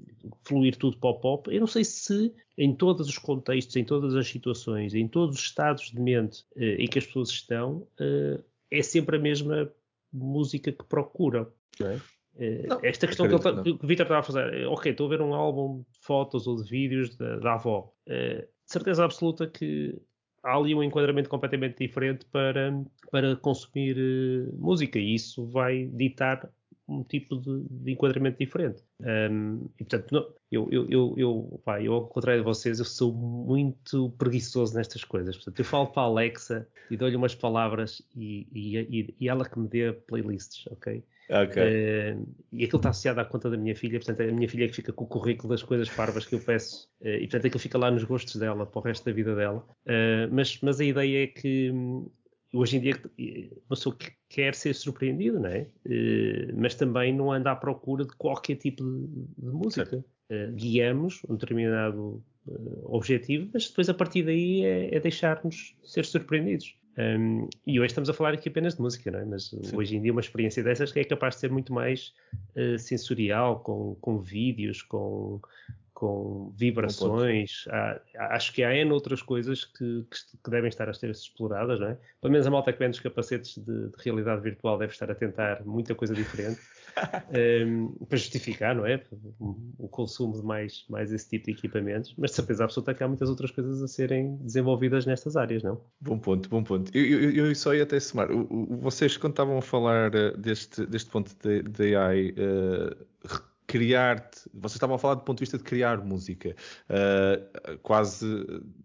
fluir 0.43 0.77
tudo 0.77 0.97
para 0.97 1.11
o 1.11 1.15
pop, 1.15 1.55
eu 1.55 1.61
não 1.61 1.67
sei 1.67 1.85
se 1.85 2.35
em 2.57 2.75
todos 2.75 3.09
os 3.09 3.19
contextos, 3.19 3.77
em 3.77 3.85
todas 3.85 4.17
as 4.17 4.27
situações, 4.27 4.95
em 4.95 5.07
todos 5.07 5.37
os 5.37 5.43
estados 5.43 5.91
de 5.91 6.01
mente 6.01 6.45
eh, 6.57 6.77
em 6.83 6.87
que 6.89 6.99
as 6.99 7.07
pessoas 7.07 7.29
estão, 7.31 7.87
eh, 8.01 8.41
é 8.71 8.83
sempre 8.83 9.17
a 9.17 9.21
mesma 9.21 9.71
música 10.13 10.73
que 10.73 10.85
procuram. 10.85 11.47
É? 11.81 12.01
Eh, 12.37 12.67
não, 12.67 12.81
Esta 12.83 13.07
questão 13.07 13.29
que, 13.29 13.35
ele, 13.35 13.63
que, 13.63 13.85
o 13.85 13.87
Vitor 13.87 14.07
estava 14.07 14.19
a 14.19 14.23
fazer, 14.23 14.67
ok, 14.67 14.91
estou 14.91 15.07
a 15.07 15.11
ver 15.11 15.21
um 15.21 15.35
álbum 15.35 15.85
de 15.93 15.99
fotos 16.01 16.49
ou 16.49 16.57
de 16.57 16.69
vídeos 16.69 17.17
da, 17.17 17.37
da 17.37 17.55
avó. 17.55 17.93
de 18.07 18.49
certeza 18.73 19.05
absoluta 19.05 19.47
que 19.47 20.01
há 20.43 20.57
ali 20.57 20.75
um 20.75 20.83
enquadramento 20.83 21.29
completamente 21.29 21.79
diferente 21.79 22.25
para, 22.27 22.73
para 23.11 23.37
consumir 23.37 23.97
uh, 23.97 24.57
música 24.57 24.99
e 24.99 25.15
isso 25.15 25.47
vai 25.47 25.87
ditar 25.87 26.49
um 26.89 27.03
tipo 27.05 27.37
de, 27.37 27.65
de 27.69 27.93
enquadramento 27.93 28.39
diferente. 28.39 28.83
Um, 29.01 29.69
e 29.79 29.85
portanto, 29.85 30.11
não, 30.11 30.27
eu, 30.51 30.69
eu, 30.71 30.89
eu, 30.89 31.15
eu, 31.19 31.61
pá, 31.63 31.83
eu, 31.83 31.93
ao 31.93 32.07
contrário 32.07 32.41
de 32.41 32.47
vocês, 32.47 32.79
eu 32.79 32.85
sou 32.85 33.13
muito 33.13 34.11
preguiçoso 34.13 34.75
nestas 34.75 35.05
coisas. 35.05 35.37
Portanto, 35.37 35.59
eu 35.59 35.65
falo 35.65 35.89
para 35.89 36.03
a 36.03 36.07
Alexa 36.07 36.67
e 36.91 36.97
dou-lhe 36.97 37.17
umas 37.17 37.35
palavras 37.35 38.01
e, 38.17 38.47
e, 38.53 39.15
e, 39.21 39.29
ela 39.29 39.47
que 39.47 39.59
me 39.59 39.69
dê 39.69 39.93
playlists, 39.93 40.67
ok? 40.69 41.05
Ok. 41.31 41.63
Uh, 41.63 42.27
e 42.53 42.65
aquilo 42.65 42.79
está 42.79 42.91
associado 42.91 43.21
à 43.21 43.25
conta 43.25 43.51
da 43.51 43.57
minha 43.57 43.77
filha, 43.77 43.99
portanto, 43.99 44.23
a 44.23 44.33
minha 44.33 44.49
filha 44.49 44.65
é 44.65 44.69
que 44.69 44.77
fica 44.77 44.93
com 44.93 45.05
o 45.05 45.07
currículo 45.07 45.51
das 45.51 45.63
coisas 45.63 45.89
parvas 45.91 46.25
que 46.25 46.35
eu 46.35 46.41
peço, 46.41 46.89
uh, 47.03 47.09
e 47.09 47.21
portanto 47.21 47.47
aquilo 47.47 47.61
fica 47.61 47.79
lá 47.79 47.91
nos 47.91 48.05
gostos 48.05 48.37
dela 48.37 48.65
para 48.65 48.79
o 48.79 48.83
resto 48.83 49.05
da 49.05 49.13
vida 49.13 49.35
dela. 49.35 49.65
Uh, 49.87 50.33
mas, 50.33 50.59
mas 50.63 50.81
a 50.81 50.85
ideia 50.85 51.25
é 51.25 51.27
que 51.27 51.71
hum, 51.71 52.11
hoje 52.55 52.79
em 52.79 52.81
dia 52.81 52.95
uma 53.67 53.77
pessoa 53.77 53.97
quer 54.29 54.55
ser 54.55 54.75
surpreendida, 54.75 55.39
não 55.39 55.51
é? 55.51 55.67
mas 56.55 56.75
também 56.75 57.15
não 57.15 57.31
anda 57.31 57.53
à 57.53 57.57
procura 57.57 58.05
de 58.05 58.15
qualquer 58.17 58.57
tipo 58.57 58.83
de, 58.83 59.07
de 59.39 59.51
música. 59.53 60.03
guiamos 60.55 61.21
um 61.29 61.35
determinado 61.35 62.25
objetivo, 62.85 63.51
mas 63.53 63.69
depois 63.69 63.91
a 63.91 63.95
partir 63.95 64.23
daí 64.23 64.65
é, 64.65 64.95
é 64.95 65.01
deixar-nos 65.01 65.77
ser 65.85 66.07
surpreendidos. 66.07 66.75
Um, 66.99 67.49
e 67.65 67.79
hoje 67.79 67.93
estamos 67.93 68.11
a 68.11 68.13
falar 68.13 68.35
aqui 68.35 68.49
apenas 68.49 68.75
de 68.75 68.83
música, 68.83 69.09
não 69.09 69.21
é? 69.21 69.25
Mas 69.25 69.51
Sim. 69.51 69.77
hoje 69.77 69.97
em 69.97 70.03
dia 70.03 70.11
uma 70.11 70.21
experiência 70.21 70.65
dessas 70.65 70.91
que 70.91 70.99
é 70.99 71.05
capaz 71.05 71.37
de 71.37 71.41
ser 71.43 71.51
muito 71.51 71.73
mais 71.73 72.13
uh, 72.57 72.77
sensorial, 72.77 73.61
com, 73.61 73.95
com 74.01 74.19
vídeos, 74.19 74.83
com, 74.83 75.41
com 75.95 76.53
vibrações. 76.57 77.67
Há, 77.69 78.01
acho 78.35 78.53
que 78.53 78.65
há 78.65 78.75
N 78.75 78.91
outras 78.91 79.23
coisas 79.23 79.65
que, 79.65 80.05
que, 80.11 80.39
que, 80.43 80.51
devem 80.51 80.69
estar 80.69 80.89
a 80.89 80.93
ser 80.93 81.11
exploradas, 81.11 81.79
não 81.79 81.87
é? 81.87 81.97
Pelo 82.21 82.33
menos 82.33 82.49
a 82.49 82.51
malta 82.51 82.73
que 82.73 82.81
vende 82.81 82.97
os 82.97 83.01
capacetes 83.01 83.57
de, 83.59 83.91
de 83.91 84.03
realidade 84.05 84.43
virtual 84.43 84.77
deve 84.77 84.93
estar 84.93 85.09
a 85.09 85.15
tentar 85.15 85.65
muita 85.65 85.95
coisa 85.95 86.15
diferente 86.15 86.61
um, 87.67 87.89
para 88.07 88.19
justificar, 88.19 88.75
não 88.75 88.87
é? 88.87 89.03
O 89.79 89.89
consumo 89.89 90.39
de 90.39 90.45
mais, 90.45 90.85
mais 90.89 91.13
esse 91.13 91.29
tipo 91.29 91.47
de 91.47 91.53
equipamentos. 91.53 92.15
Mas 92.17 92.31
de 92.31 92.37
certeza 92.37 92.65
absoluta 92.65 92.95
que 92.95 93.03
há 93.03 93.09
muitas 93.09 93.29
outras 93.29 93.51
coisas 93.51 93.83
a 93.83 93.89
serem 93.89 94.37
desenvolvidas 94.37 95.07
nestas 95.07 95.37
áreas, 95.37 95.63
não? 95.63 95.81
Bom 96.01 96.19
ponto, 96.19 96.49
bom 96.49 96.63
ponto. 96.63 96.91
Eu, 96.97 97.05
eu, 97.05 97.47
eu 97.47 97.55
só 97.55 97.75
ia 97.75 97.83
até 97.83 97.99
somar. 98.01 98.29
Vocês, 98.81 99.17
quando 99.17 99.33
estavam 99.33 99.59
a 99.59 99.63
falar 99.63 100.15
eh, 100.15 100.33
deste, 100.37 100.87
deste 100.87 101.11
ponto 101.11 101.35
de, 101.43 101.97
AI. 101.97 102.31
Uh, 102.31 103.09
criar-te. 103.69 104.49
Vocês 104.55 104.77
estavam 104.77 104.97
a 104.97 104.99
falar 104.99 105.15
do 105.15 105.21
ponto 105.21 105.39
de 105.39 105.43
vista 105.43 105.59
de 105.59 105.63
criar 105.63 105.99
música, 105.99 106.57
uh, 106.89 107.79
quase 107.83 108.27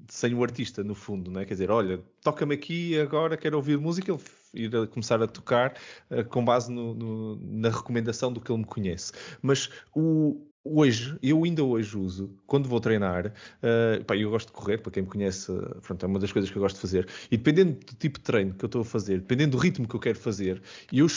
sem 0.10 0.34
o 0.36 0.44
artista, 0.44 0.84
no 0.84 0.94
fundo, 0.94 1.32
não 1.32 1.40
é? 1.40 1.46
Quer 1.46 1.54
dizer, 1.54 1.72
olha, 1.72 2.00
toca-me 2.22 2.54
aqui 2.54 3.00
agora, 3.00 3.38
quero 3.38 3.56
ouvir 3.56 3.78
música, 3.78 4.12
ele 4.12 4.20
ir 4.54 4.76
a 4.76 4.88
começar 4.88 5.22
a 5.22 5.28
tocar 5.28 5.76
uh, 6.10 6.24
com 6.26 6.44
base 6.44 6.72
no, 6.72 6.94
no, 6.94 7.36
na 7.42 7.70
recomendação 7.70 8.32
do 8.32 8.40
que 8.40 8.52
ele 8.52 8.60
me 8.60 8.66
conhece. 8.66 9.12
Mas 9.42 9.70
o, 9.96 10.40
Hoje, 10.66 11.18
eu 11.22 11.44
ainda 11.44 11.62
hoje 11.62 11.98
uso, 11.98 12.34
quando 12.48 12.70
vou 12.70 12.80
treinar, 12.80 13.28
uh, 13.28 14.04
pá, 14.06 14.16
eu 14.16 14.30
gosto 14.30 14.48
de 14.48 14.54
correr, 14.54 14.78
para 14.78 14.94
quem 14.94 15.04
me 15.04 15.10
conhece, 15.10 15.52
pronto, 15.82 16.06
é 16.06 16.08
uma 16.08 16.20
das 16.20 16.32
coisas 16.32 16.50
que 16.50 16.58
eu 16.58 16.62
gosto 16.62 16.76
de 16.76 16.82
fazer, 16.82 17.10
e 17.30 17.36
dependendo 17.36 17.74
do 17.74 17.94
tipo 17.96 18.18
de 18.18 18.24
treino 18.24 18.54
que 18.54 18.64
eu 18.64 18.68
estou 18.68 18.82
a 18.82 18.86
fazer, 18.86 19.20
dependendo 19.20 19.58
do 19.58 19.62
ritmo 19.62 19.86
que 19.86 19.94
eu 19.94 20.00
quero 20.00 20.18
fazer, 20.18 20.62
eu, 20.90 21.08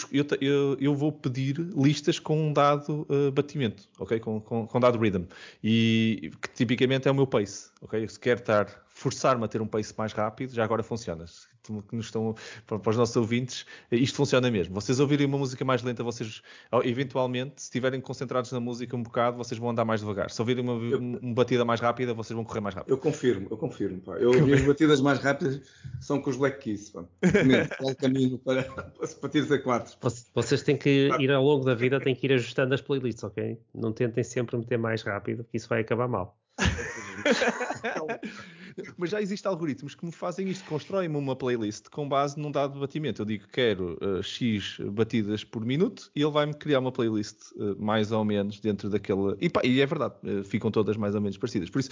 eu, 0.40 0.76
eu 0.80 0.94
vou 0.96 1.12
pedir 1.12 1.58
listas 1.76 2.18
com 2.18 2.48
um 2.48 2.52
dado 2.52 3.06
uh, 3.08 3.30
batimento, 3.30 3.84
ok? 4.00 4.18
Com, 4.18 4.40
com, 4.40 4.66
com 4.66 4.80
dado 4.80 4.98
rhythm, 4.98 5.26
e 5.62 6.32
que 6.42 6.48
tipicamente 6.52 7.06
é 7.06 7.10
o 7.12 7.14
meu 7.14 7.26
pace, 7.28 7.70
ok? 7.80 8.08
Se 8.08 8.18
quero 8.18 8.40
estar 8.40 8.86
forçar-me 8.88 9.44
a 9.44 9.48
ter 9.48 9.60
um 9.60 9.66
pace 9.66 9.94
mais 9.96 10.12
rápido, 10.12 10.54
já 10.54 10.64
agora 10.64 10.82
funciona. 10.82 11.24
Que 11.66 11.96
nos 11.96 12.06
estão, 12.06 12.34
para 12.66 12.90
os 12.90 12.96
nossos 12.96 13.16
ouvintes, 13.16 13.66
isto 13.90 14.16
funciona 14.16 14.50
mesmo. 14.50 14.74
Vocês 14.74 15.00
ouvirem 15.00 15.26
uma 15.26 15.38
música 15.38 15.64
mais 15.64 15.82
lenta, 15.82 16.02
vocês, 16.02 16.42
eventualmente, 16.84 17.54
se 17.56 17.64
estiverem 17.64 18.00
concentrados 18.00 18.52
na 18.52 18.60
música 18.60 18.96
um 18.96 19.02
bocado, 19.02 19.36
vocês 19.36 19.58
vão 19.58 19.70
andar 19.70 19.84
mais 19.84 20.00
devagar. 20.00 20.30
Se 20.30 20.40
ouvirem 20.40 20.62
uma, 20.62 20.74
uma 20.74 21.34
batida 21.34 21.64
mais 21.64 21.80
rápida, 21.80 22.14
vocês 22.14 22.34
vão 22.34 22.44
correr 22.44 22.60
mais 22.60 22.74
rápido. 22.74 22.92
Eu 22.92 22.98
confirmo, 22.98 23.48
eu 23.50 23.56
confirmo. 23.56 24.00
Pá. 24.00 24.16
Eu, 24.16 24.32
as 24.54 24.62
batidas 24.62 25.00
mais 25.00 25.18
rápidas 25.18 25.60
são 26.00 26.20
com 26.20 26.30
os 26.30 26.36
Black 26.36 26.58
Keys. 26.58 26.90
Pá. 26.90 27.04
É 27.22 27.28
o 27.84 27.94
caminho 27.94 28.38
para, 28.38 28.62
para 28.62 29.08
batidas 29.20 29.50
a 29.50 29.58
quatro. 29.58 29.96
Vocês 30.34 30.62
têm 30.62 30.76
que 30.76 31.10
ir 31.18 31.30
ao 31.30 31.42
longo 31.42 31.64
da 31.64 31.74
vida, 31.74 32.00
têm 32.00 32.14
que 32.14 32.26
ir 32.26 32.32
ajustando 32.32 32.74
as 32.74 32.80
playlists, 32.80 33.24
ok? 33.24 33.58
Não 33.74 33.92
tentem 33.92 34.24
sempre 34.24 34.56
meter 34.56 34.78
mais 34.78 35.02
rápido, 35.02 35.44
que 35.44 35.56
isso 35.56 35.68
vai 35.68 35.80
acabar 35.80 36.08
mal. 36.08 36.38
Mas 38.96 39.10
já 39.10 39.20
existem 39.20 39.48
algoritmos 39.48 39.94
que 39.94 40.04
me 40.04 40.12
fazem 40.12 40.48
isto, 40.48 40.64
constroem-me 40.68 41.16
uma 41.16 41.34
playlist 41.34 41.88
com 41.88 42.08
base 42.08 42.38
num 42.38 42.50
dado 42.50 42.78
batimento. 42.78 43.22
Eu 43.22 43.26
digo 43.26 43.46
quero 43.48 43.98
uh, 44.02 44.22
X 44.22 44.78
batidas 44.92 45.44
por 45.44 45.64
minuto 45.64 46.10
e 46.14 46.22
ele 46.22 46.30
vai-me 46.30 46.54
criar 46.54 46.80
uma 46.80 46.92
playlist 46.92 47.52
uh, 47.52 47.80
mais 47.82 48.12
ou 48.12 48.24
menos 48.24 48.60
dentro 48.60 48.90
daquela. 48.90 49.36
E, 49.40 49.48
pá, 49.48 49.62
e 49.64 49.80
é 49.80 49.86
verdade, 49.86 50.14
uh, 50.24 50.44
ficam 50.44 50.70
todas 50.70 50.96
mais 50.96 51.14
ou 51.14 51.20
menos 51.20 51.38
parecidas. 51.38 51.70
Por 51.70 51.80
isso, 51.80 51.90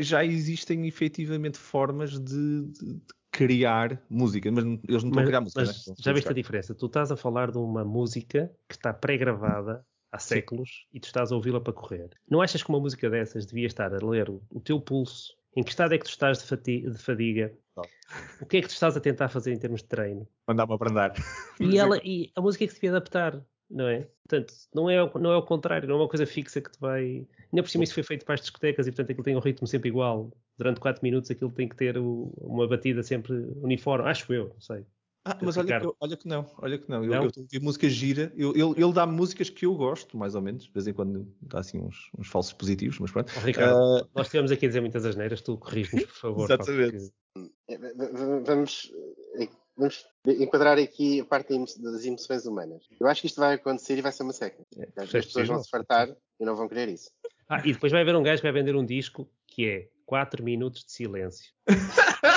já 0.00 0.24
existem 0.24 0.86
efetivamente 0.86 1.58
formas 1.58 2.18
de, 2.18 2.62
de, 2.62 2.94
de 2.94 3.14
criar 3.30 4.00
música, 4.08 4.50
mas 4.50 4.64
eles 4.64 5.02
não 5.02 5.10
estão 5.10 5.22
a 5.22 5.26
criar 5.26 5.40
música. 5.40 5.60
Mas 5.60 5.86
né? 5.86 5.94
já 5.98 6.12
viste 6.12 6.30
a 6.30 6.34
diferença? 6.34 6.74
Tu 6.74 6.86
estás 6.86 7.10
a 7.10 7.16
falar 7.16 7.50
de 7.50 7.58
uma 7.58 7.84
música 7.84 8.50
que 8.68 8.76
está 8.76 8.92
pré-gravada 8.92 9.84
há 10.12 10.18
séculos 10.18 10.68
Sim. 10.68 10.96
e 10.96 11.00
tu 11.00 11.06
estás 11.06 11.32
a 11.32 11.34
ouvi-la 11.34 11.60
para 11.60 11.72
correr. 11.72 12.10
Não 12.30 12.40
achas 12.40 12.62
que 12.62 12.68
uma 12.68 12.78
música 12.78 13.10
dessas 13.10 13.44
devia 13.44 13.66
estar 13.66 13.92
a 13.92 14.06
ler 14.06 14.30
o, 14.30 14.40
o 14.50 14.60
teu 14.60 14.80
pulso 14.80 15.34
em 15.56 15.62
que 15.62 15.70
estado 15.70 15.94
é 15.94 15.98
que 15.98 16.04
tu 16.04 16.10
estás 16.10 16.38
de, 16.38 16.44
fatiga, 16.44 16.90
de 16.90 16.98
fadiga? 16.98 17.52
Não. 17.76 17.84
O 18.40 18.46
que 18.46 18.58
é 18.58 18.60
que 18.60 18.68
tu 18.68 18.72
estás 18.72 18.96
a 18.96 19.00
tentar 19.00 19.28
fazer 19.28 19.52
em 19.52 19.58
termos 19.58 19.82
de 19.82 19.88
treino? 19.88 20.28
Mandar-me 20.46 20.74
a 20.74 20.76
brandar. 20.76 21.14
E, 21.60 21.78
ela, 21.78 21.98
e 22.04 22.30
a 22.36 22.40
música 22.40 22.64
é 22.64 22.66
que 22.66 22.72
se 22.72 22.80
devia 22.80 22.96
adaptar, 22.96 23.40
não 23.70 23.88
é? 23.88 24.08
Portanto, 24.28 24.54
não 24.74 24.90
é, 24.90 24.96
não 25.18 25.32
é 25.32 25.36
o 25.36 25.42
contrário, 25.42 25.88
não 25.88 25.96
é 25.96 25.98
uma 25.98 26.08
coisa 26.08 26.26
fixa 26.26 26.60
que 26.60 26.70
te 26.70 26.80
vai. 26.80 27.26
Ainda 27.52 27.62
por 27.62 27.68
cima 27.68 27.84
isso 27.84 27.94
foi 27.94 28.02
feito 28.02 28.24
para 28.24 28.34
as 28.34 28.40
discotecas 28.40 28.86
e 28.86 28.90
portanto 28.90 29.10
aquilo 29.10 29.24
tem 29.24 29.36
um 29.36 29.40
ritmo 29.40 29.66
sempre 29.66 29.88
igual. 29.88 30.30
Durante 30.56 30.80
4 30.80 31.02
minutos 31.02 31.30
aquilo 31.30 31.50
tem 31.50 31.68
que 31.68 31.76
ter 31.76 31.98
o, 31.98 32.32
uma 32.38 32.66
batida 32.68 33.02
sempre 33.02 33.32
uniforme, 33.62 34.08
acho 34.08 34.32
eu, 34.32 34.48
não 34.48 34.60
sei. 34.60 34.84
Ah, 35.26 35.38
mas 35.40 35.56
olha 35.56 35.80
que, 35.80 35.94
olha 36.00 36.16
que, 36.18 36.28
não, 36.28 36.46
olha 36.58 36.78
que 36.78 36.90
não. 36.90 37.00
não? 37.00 37.06
Eu, 37.06 37.14
eu 37.14 37.30
ouvi 37.34 37.58
música 37.58 37.88
gira. 37.88 38.30
Eu, 38.36 38.50
ele, 38.50 38.84
ele 38.84 38.92
dá 38.92 39.06
músicas 39.06 39.48
que 39.48 39.64
eu 39.64 39.74
gosto, 39.74 40.18
mais 40.18 40.34
ou 40.34 40.42
menos. 40.42 40.64
De 40.64 40.72
vez 40.72 40.86
em 40.86 40.92
quando 40.92 41.26
dá 41.40 41.60
assim 41.60 41.78
uns, 41.78 42.10
uns 42.18 42.28
falsos 42.28 42.52
positivos, 42.52 42.98
mas 42.98 43.10
pronto. 43.10 43.32
Oh, 43.34 43.40
Ricardo, 43.40 43.74
uh... 43.74 44.08
nós 44.14 44.26
estivemos 44.26 44.50
aqui 44.50 44.66
a 44.66 44.68
dizer 44.68 44.80
muitas 44.80 45.06
asneiras, 45.06 45.40
tu 45.40 45.56
corriges-nos, 45.56 46.04
por 46.04 46.14
favor. 46.14 46.44
Exatamente. 46.44 47.10
É, 47.68 47.78
vamos, 48.44 48.92
vamos 49.74 50.06
enquadrar 50.26 50.78
aqui 50.78 51.20
a 51.20 51.24
parte 51.24 51.56
das 51.56 52.04
emoções 52.04 52.44
humanas. 52.44 52.84
Eu 53.00 53.06
acho 53.06 53.22
que 53.22 53.26
isto 53.26 53.40
vai 53.40 53.54
acontecer 53.54 53.96
e 53.96 54.02
vai 54.02 54.12
ser 54.12 54.24
uma 54.24 54.32
seca. 54.34 54.62
É, 54.76 55.02
As 55.02 55.10
pessoas 55.10 55.48
vão 55.48 55.62
se 55.62 55.70
fartar 55.70 56.14
e 56.38 56.44
não 56.44 56.54
vão 56.54 56.68
querer 56.68 56.90
isso. 56.90 57.10
Ah, 57.48 57.60
e 57.64 57.72
depois 57.72 57.90
vai 57.90 58.02
haver 58.02 58.14
um 58.14 58.22
gajo 58.22 58.42
que 58.42 58.46
vai 58.46 58.60
vender 58.60 58.76
um 58.76 58.84
disco 58.84 59.26
que 59.46 59.66
é 59.66 59.88
4 60.04 60.44
minutos 60.44 60.84
de 60.84 60.92
silêncio. 60.92 61.50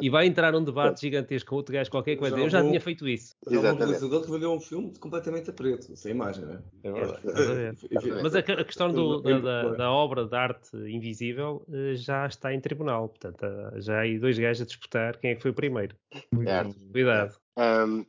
e 0.00 0.10
vai 0.10 0.26
entrar 0.26 0.54
um 0.54 0.64
debate 0.64 1.00
gigantesco 1.00 1.50
com 1.50 1.56
outro 1.56 1.72
gajo 1.72 1.90
qualquer 1.90 2.16
coisa. 2.16 2.38
Eu 2.38 2.48
já 2.48 2.62
tinha 2.62 2.80
feito 2.80 3.08
isso. 3.08 3.34
Já 3.48 3.72
um 3.72 3.76
realizador 3.76 4.22
que 4.24 4.30
vendeu 4.30 4.52
um 4.52 4.60
filme 4.60 4.92
completamente 4.98 5.50
a 5.50 5.52
preto, 5.52 5.96
sem 5.96 6.12
imagem, 6.12 6.44
não 6.44 6.54
é? 6.54 6.58
É 6.84 6.92
verdade. 6.92 7.78
Mas 8.22 8.34
a, 8.34 8.42
questão 8.42 8.92
do, 8.92 9.20
da, 9.20 9.38
da, 9.38 9.70
da, 9.74 9.90
obra 9.90 10.24
de 10.26 10.34
arte 10.34 10.76
invisível 10.76 11.64
eh, 11.72 11.94
já 11.94 12.26
está 12.26 12.52
em 12.52 12.60
tribunal. 12.60 13.08
Portanto, 13.08 13.46
já 13.76 13.98
há 13.98 14.00
aí 14.00 14.18
dois 14.18 14.38
gajos 14.38 14.62
a 14.62 14.66
disputar 14.66 15.18
quem 15.18 15.30
é 15.30 15.34
que 15.34 15.42
foi 15.42 15.50
o 15.50 15.54
primeiro. 15.54 15.96
Cuidado. 16.92 17.36
Um, 17.56 18.06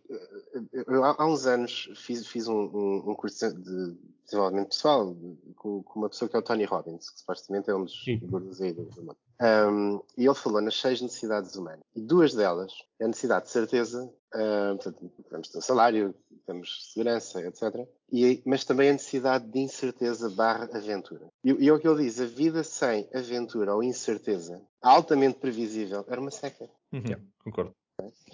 eu, 0.72 1.04
há 1.04 1.26
uns 1.26 1.46
anos 1.46 1.90
fiz, 1.96 2.26
fiz 2.28 2.48
um, 2.48 2.54
um, 2.54 3.12
um, 3.12 3.16
curso 3.16 3.54
de 3.54 3.98
desenvolvimento 4.26 4.70
pessoal 4.70 5.16
com, 5.56 5.84
com, 5.84 6.00
uma 6.00 6.10
pessoa 6.10 6.30
que 6.30 6.36
é 6.36 6.40
o 6.40 6.42
Tony 6.42 6.66
Robbins, 6.66 7.10
que 7.10 7.20
supostamente 7.20 7.70
é 7.70 7.76
um 7.76 7.84
dos 7.84 8.04
gurus 8.24 8.62
aí 8.62 8.74
do, 8.74 8.84
mundo. 8.84 9.18
Um, 9.42 10.02
e 10.18 10.26
ele 10.26 10.36
falou 10.36 10.62
nas 10.62 10.80
seis 10.80 11.02
necessidades 11.02 11.56
humanas. 11.56 11.82
E 11.96 12.02
duas 12.02 12.34
delas 12.34 12.72
é 13.00 13.06
a 13.06 13.08
necessidade 13.08 13.46
de 13.46 13.52
certeza, 13.52 14.04
uh, 14.06 14.76
portanto, 14.76 15.12
temos 15.30 15.50
ter 15.50 15.58
um 15.58 15.62
salário, 15.62 16.16
temos 16.46 16.92
segurança, 16.92 17.42
etc. 17.42 17.88
E, 18.12 18.42
mas 18.46 18.64
também 18.64 18.90
a 18.90 18.94
necessidade 18.94 19.46
de 19.50 19.60
incerteza 19.60 20.30
barra 20.30 20.70
aventura. 20.74 21.28
E, 21.44 21.52
e 21.52 21.68
é 21.68 21.74
o 21.74 21.80
que 21.80 21.88
ele 21.88 22.04
diz, 22.04 22.22
a 22.22 22.26
vida 22.26 22.64
sem 22.64 23.10
aventura 23.14 23.76
ou 23.76 23.84
incerteza, 23.84 24.62
altamente 24.82 25.40
previsível, 25.40 26.06
era 26.08 26.22
uma 26.22 26.32
seca. 26.32 26.70
Uhum, 26.92 27.02
concordo. 27.44 27.76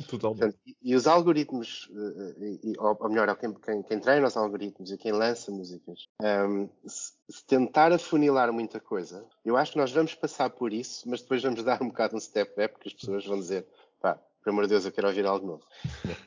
Portanto, 0.08 0.58
e 0.82 0.96
os 0.96 1.08
algoritmos, 1.08 1.90
eh, 1.94 2.60
e, 2.64 2.74
ou 2.78 3.10
melhor, 3.10 3.36
quem, 3.36 3.54
quem, 3.54 3.84
quem, 3.84 4.00
treina 4.00 4.28
os 4.28 4.38
algoritmos 4.38 4.92
e 4.92 4.98
quem 4.98 5.12
lança 5.12 5.52
músicas, 5.52 6.08
um, 6.22 6.26
ehm, 6.26 6.70
se, 6.86 7.14
se, 7.30 7.46
tentar 7.46 7.92
afunilar 7.92 8.52
muita 8.54 8.80
coisa, 8.80 9.26
eu 9.44 9.58
acho 9.58 9.74
que 9.74 9.78
nós 9.78 9.92
vamos 9.92 10.16
passar 10.16 10.50
por 10.52 10.72
isso, 10.72 11.08
mas 11.10 11.22
depois 11.22 11.44
vamos 11.44 11.64
dar 11.66 11.82
um 11.82 11.88
bocado 11.88 12.16
um 12.16 12.20
step 12.20 12.56
back, 12.56 12.74
porque 12.74 12.90
as 12.90 12.94
pessoas 12.94 13.26
vão 13.26 13.40
dizer, 13.40 13.68
pá, 14.00 14.16
pelo 14.44 14.56
amor 14.56 14.64
de 14.64 14.70
Deus, 14.70 14.86
eu 14.86 14.92
quero 14.92 15.08
ouvir 15.08 15.26
algo 15.26 15.46
novo. 15.46 15.64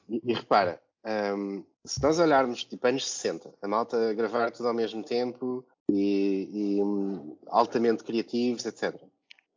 E, 0.08 0.20
e 0.22 0.34
repara, 0.34 0.80
um, 1.04 1.08
ehm, 1.08 1.64
se 1.84 2.02
nós 2.02 2.18
olharmos 2.18 2.64
tipo 2.64 2.86
anos 2.86 3.08
60, 3.08 3.54
a 3.60 3.68
malta 3.68 4.10
a 4.10 4.12
gravar 4.12 4.50
tudo 4.50 4.68
ao 4.68 4.74
mesmo 4.74 5.02
tempo 5.02 5.64
e, 5.90 6.76
e 6.76 6.82
um, 6.82 7.36
altamente 7.46 8.04
criativos, 8.04 8.66
etc. 8.66 9.00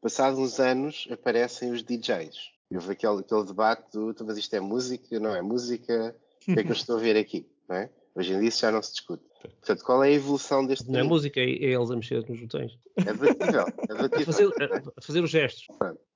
Passados 0.01 0.39
uns 0.39 0.59
anos 0.59 1.07
aparecem 1.11 1.71
os 1.71 1.83
DJs 1.83 2.54
houve 2.73 2.91
aquele, 2.91 3.19
aquele 3.19 3.43
debate 3.45 3.91
do 3.93 4.11
então, 4.11 4.25
mas 4.25 4.37
isto 4.37 4.53
é 4.55 4.59
música, 4.59 5.19
não 5.19 5.35
é 5.35 5.41
música, 5.41 6.15
o 6.41 6.53
que 6.53 6.59
é 6.59 6.63
que 6.63 6.69
eu 6.69 6.73
estou 6.75 6.97
a 6.97 6.99
ver 6.99 7.17
aqui? 7.17 7.47
Não 7.67 7.75
é? 7.75 7.89
Hoje 8.15 8.33
em 8.33 8.39
dia 8.39 8.49
isso 8.49 8.61
já 8.61 8.71
não 8.71 8.81
se 8.81 8.93
discute. 8.93 9.23
Portanto, 9.41 9.83
qual 9.83 10.03
é 10.03 10.07
a 10.07 10.11
evolução 10.11 10.65
deste 10.65 10.89
Não 10.89 10.99
é 10.99 11.03
música, 11.03 11.39
é, 11.39 11.43
é 11.43 11.73
eles 11.73 11.91
a 11.91 11.95
mexer 11.95 12.27
nos 12.27 12.39
botões. 12.39 12.77
É 12.97 13.03
debatível. 13.03 13.65
É 13.89 13.93
debatível. 13.93 14.21
a, 14.21 14.25
fazer, 14.25 14.93
a 14.97 15.01
fazer 15.01 15.23
os 15.23 15.29
gestos. 15.29 15.67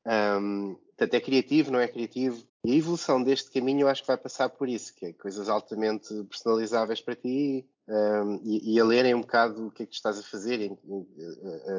Um, 0.05 0.75
portanto, 0.88 1.13
é 1.13 1.19
criativo, 1.19 1.71
não 1.71 1.79
é 1.79 1.88
criativo. 1.88 2.43
E 2.65 2.73
a 2.73 2.75
evolução 2.75 3.21
deste 3.21 3.51
caminho 3.51 3.81
eu 3.81 3.88
acho 3.88 4.01
que 4.01 4.07
vai 4.07 4.17
passar 4.17 4.49
por 4.49 4.67
isso, 4.67 4.93
que 4.95 5.07
é 5.07 5.13
coisas 5.13 5.49
altamente 5.49 6.13
personalizáveis 6.23 7.01
para 7.01 7.15
ti 7.15 7.65
um, 7.88 8.39
e, 8.43 8.75
e, 8.75 8.79
a 8.79 8.85
lerem 8.85 9.15
um 9.15 9.21
bocado 9.21 9.67
o 9.67 9.71
que 9.71 9.83
é 9.83 9.85
que 9.85 9.91
tu 9.91 9.95
estás 9.95 10.19
a 10.19 10.23
fazer, 10.23 10.62
em, 10.62 10.77
em, 10.88 11.07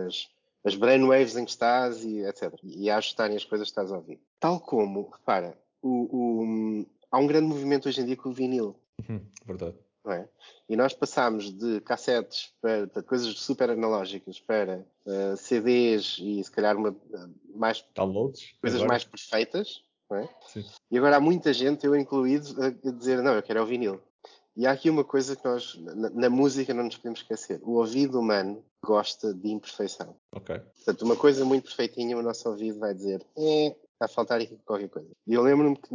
as, 0.06 0.28
as 0.64 0.74
brainwaves 0.74 1.36
em 1.36 1.44
que 1.44 1.50
estás 1.50 2.04
e 2.04 2.20
etc. 2.24 2.52
E 2.62 2.90
a 2.90 2.98
ajustarem 2.98 3.36
as 3.36 3.44
coisas 3.44 3.68
que 3.68 3.72
estás 3.72 3.92
a 3.92 3.96
ouvir. 3.96 4.20
Tal 4.38 4.60
como, 4.60 5.10
repara, 5.10 5.56
o, 5.82 5.88
o, 6.12 6.86
há 7.10 7.18
um 7.18 7.26
grande 7.26 7.46
movimento 7.46 7.88
hoje 7.88 8.00
em 8.00 8.06
dia 8.06 8.16
com 8.16 8.28
o 8.28 8.32
vinil. 8.32 8.76
Uhum, 9.08 9.20
verdade. 9.46 9.76
É? 10.06 10.26
E 10.68 10.76
nós 10.76 10.94
passámos 10.94 11.52
de 11.52 11.80
cassetes 11.82 12.54
para, 12.60 12.86
para 12.86 13.02
coisas 13.02 13.38
super 13.38 13.68
analógicas 13.70 14.40
para 14.40 14.84
uh, 15.04 15.36
CDs 15.36 16.16
e 16.18 16.42
se 16.42 16.50
calhar 16.50 16.74
uma, 16.74 16.90
uh, 16.90 17.34
mais 17.54 17.84
downloads 17.94 18.54
coisas 18.60 18.80
agora. 18.80 18.88
mais 18.88 19.04
perfeitas, 19.04 19.82
é? 20.12 20.28
E 20.90 20.98
agora 20.98 21.16
há 21.16 21.20
muita 21.20 21.52
gente, 21.52 21.86
eu 21.86 21.94
incluído, 21.94 22.56
a 22.62 22.70
dizer, 22.90 23.22
não, 23.22 23.34
eu 23.34 23.42
quero 23.42 23.60
é 23.60 23.62
o 23.62 23.66
vinil. 23.66 24.00
E 24.56 24.66
há 24.66 24.72
aqui 24.72 24.90
uma 24.90 25.04
coisa 25.04 25.36
que 25.36 25.44
nós, 25.44 25.76
na, 25.76 26.10
na, 26.10 26.30
música, 26.30 26.74
não 26.74 26.84
nos 26.84 26.96
podemos 26.96 27.20
esquecer. 27.20 27.60
O 27.62 27.78
ouvido 27.78 28.18
humano 28.18 28.64
gosta 28.84 29.32
de 29.32 29.50
imperfeição. 29.50 30.16
Ok. 30.32 30.58
Portanto, 30.76 31.02
uma 31.02 31.16
coisa 31.16 31.44
muito 31.44 31.64
perfeitinha, 31.64 32.16
o 32.16 32.22
nosso 32.22 32.48
ouvido 32.48 32.78
vai 32.78 32.92
dizer, 32.92 33.24
é, 33.36 33.66
está 33.68 34.06
a 34.06 34.08
faltar 34.08 34.40
aqui 34.40 34.58
qualquer 34.64 34.88
coisa. 34.88 35.10
E 35.26 35.34
eu 35.34 35.42
lembro-me 35.42 35.76
que 35.76 35.94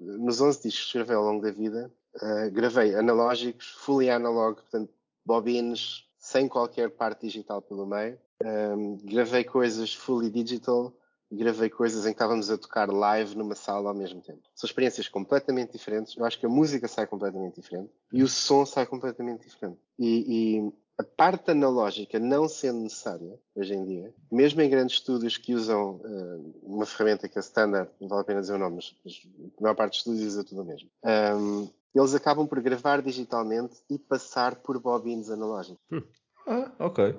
nos 0.00 0.40
11 0.40 0.62
discos 0.62 0.80
que 0.80 0.86
escrevi 0.98 1.12
ao 1.12 1.24
longo 1.24 1.42
da 1.42 1.50
vida, 1.50 1.92
uh, 2.16 2.50
gravei 2.50 2.94
analógicos, 2.94 3.68
fully 3.78 4.10
analog, 4.10 4.56
portanto, 4.56 4.92
bobines, 5.24 6.04
sem 6.18 6.48
qualquer 6.48 6.90
parte 6.90 7.26
digital 7.26 7.60
pelo 7.62 7.86
meio. 7.86 8.18
Um, 8.42 8.96
gravei 9.04 9.44
coisas 9.44 9.94
fully 9.94 10.30
digital, 10.30 10.92
gravei 11.34 11.70
coisas 11.70 12.04
em 12.04 12.08
que 12.08 12.14
estávamos 12.14 12.50
a 12.50 12.58
tocar 12.58 12.90
live 12.90 13.36
numa 13.36 13.54
sala 13.54 13.90
ao 13.90 13.94
mesmo 13.94 14.20
tempo. 14.20 14.42
São 14.54 14.66
experiências 14.66 15.08
completamente 15.08 15.72
diferentes. 15.72 16.16
Eu 16.16 16.24
acho 16.24 16.38
que 16.38 16.46
a 16.46 16.48
música 16.48 16.88
sai 16.88 17.06
completamente 17.06 17.60
diferente 17.60 17.90
e 18.12 18.22
o 18.22 18.28
som 18.28 18.64
sai 18.64 18.86
completamente 18.86 19.46
diferente. 19.46 19.78
E, 19.98 20.58
e 20.58 20.72
a 20.98 21.02
parte 21.02 21.50
analógica 21.50 22.18
não 22.18 22.48
sendo 22.48 22.80
necessária 22.80 23.38
hoje 23.54 23.74
em 23.74 23.84
dia, 23.84 24.14
mesmo 24.30 24.60
em 24.62 24.70
grandes 24.70 24.96
estúdios 24.96 25.36
que 25.36 25.54
usam 25.54 25.96
uh, 25.96 26.60
uma 26.62 26.86
ferramenta 26.86 27.28
que 27.28 27.36
é 27.38 27.40
standard, 27.40 27.90
não 28.00 28.08
vale 28.08 28.22
a 28.22 28.24
pena 28.24 28.40
dizer 28.40 28.54
o 28.54 28.58
nome, 28.58 28.76
mas, 28.76 28.94
mas 29.04 29.22
a 29.58 29.62
maior 29.62 29.74
parte 29.74 29.92
dos 29.92 29.98
estúdios 29.98 30.34
usa 30.34 30.44
tudo 30.44 30.62
o 30.62 30.64
mesmo. 30.64 30.88
Um, 31.04 31.68
eles 31.94 32.14
acabam 32.14 32.46
por 32.46 32.60
gravar 32.60 33.02
digitalmente 33.02 33.76
e 33.88 33.98
passar 33.98 34.56
por 34.56 34.80
bobines 34.80 35.30
analógicos. 35.30 35.80
Hum. 35.90 36.02
Ah, 36.46 36.70
ok. 36.78 37.14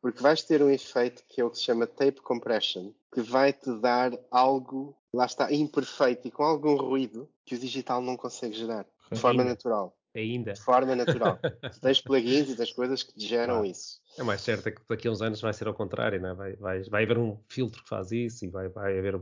Porque 0.00 0.22
vais 0.22 0.42
ter 0.42 0.62
um 0.62 0.70
efeito 0.70 1.24
que 1.28 1.40
é 1.40 1.44
o 1.44 1.50
que 1.50 1.58
se 1.58 1.64
chama 1.64 1.86
tape 1.86 2.20
compression, 2.20 2.92
que 3.12 3.20
vai 3.20 3.52
te 3.52 3.72
dar 3.80 4.12
algo, 4.30 4.96
lá 5.12 5.26
está, 5.26 5.52
imperfeito 5.52 6.28
e 6.28 6.30
com 6.30 6.44
algum 6.44 6.76
ruído 6.76 7.28
que 7.44 7.54
o 7.54 7.58
digital 7.58 8.00
não 8.00 8.16
consegue 8.16 8.54
gerar 8.54 8.86
de 9.10 9.18
forma 9.18 9.42
natural. 9.42 9.96
Ainda. 10.14 10.52
De 10.52 10.60
forma 10.60 10.94
natural. 10.96 11.38
tu 11.72 11.80
tens 11.80 12.00
plugins 12.00 12.48
e 12.50 12.56
tens 12.56 12.72
coisas 12.72 13.02
que 13.02 13.12
geram 13.20 13.62
Ah. 13.62 13.66
isso. 13.66 14.00
É 14.18 14.22
mais 14.22 14.40
certo 14.40 14.66
é 14.66 14.72
que 14.72 14.80
daqui 14.88 15.06
a 15.06 15.10
uns 15.10 15.22
anos 15.22 15.40
vai 15.40 15.52
ser 15.52 15.68
ao 15.68 15.74
contrário, 15.74 16.20
né? 16.20 16.34
vai, 16.34 16.56
vai, 16.56 16.82
vai 16.82 17.04
haver 17.04 17.18
um 17.18 17.38
filtro 17.48 17.82
que 17.82 17.88
faz 17.88 18.10
isso 18.10 18.44
e 18.44 18.48
vai, 18.48 18.68
vai 18.68 18.98
haver, 18.98 19.20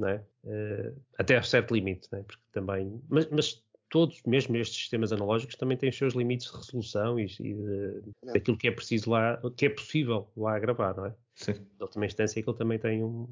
né? 0.00 0.24
Eh, 0.44 0.92
até 1.16 1.36
a 1.36 1.42
certo 1.42 1.74
limite, 1.74 2.08
né? 2.10 2.24
porque 2.26 2.42
também, 2.52 3.00
mas, 3.08 3.28
mas 3.30 3.62
todos, 3.88 4.22
mesmo 4.26 4.56
estes 4.56 4.76
sistemas 4.76 5.12
analógicos, 5.12 5.56
também 5.56 5.76
têm 5.76 5.88
os 5.88 5.96
seus 5.96 6.14
limites 6.14 6.50
de 6.50 6.56
resolução 6.56 7.18
e, 7.18 7.26
e 7.40 7.54
de, 7.54 8.02
daquilo 8.32 8.56
que 8.56 8.68
é 8.68 8.70
preciso 8.70 9.10
lá, 9.10 9.40
que 9.56 9.66
é 9.66 9.70
possível 9.70 10.28
lá 10.36 10.58
gravar, 10.58 10.96
não 10.96 11.06
é? 11.06 11.14
Sim. 11.34 11.52
De 11.52 11.82
última 11.82 12.06
instância, 12.06 12.40
aquilo 12.40 12.56
também 12.56 12.78
tem 12.78 13.04
um, 13.04 13.28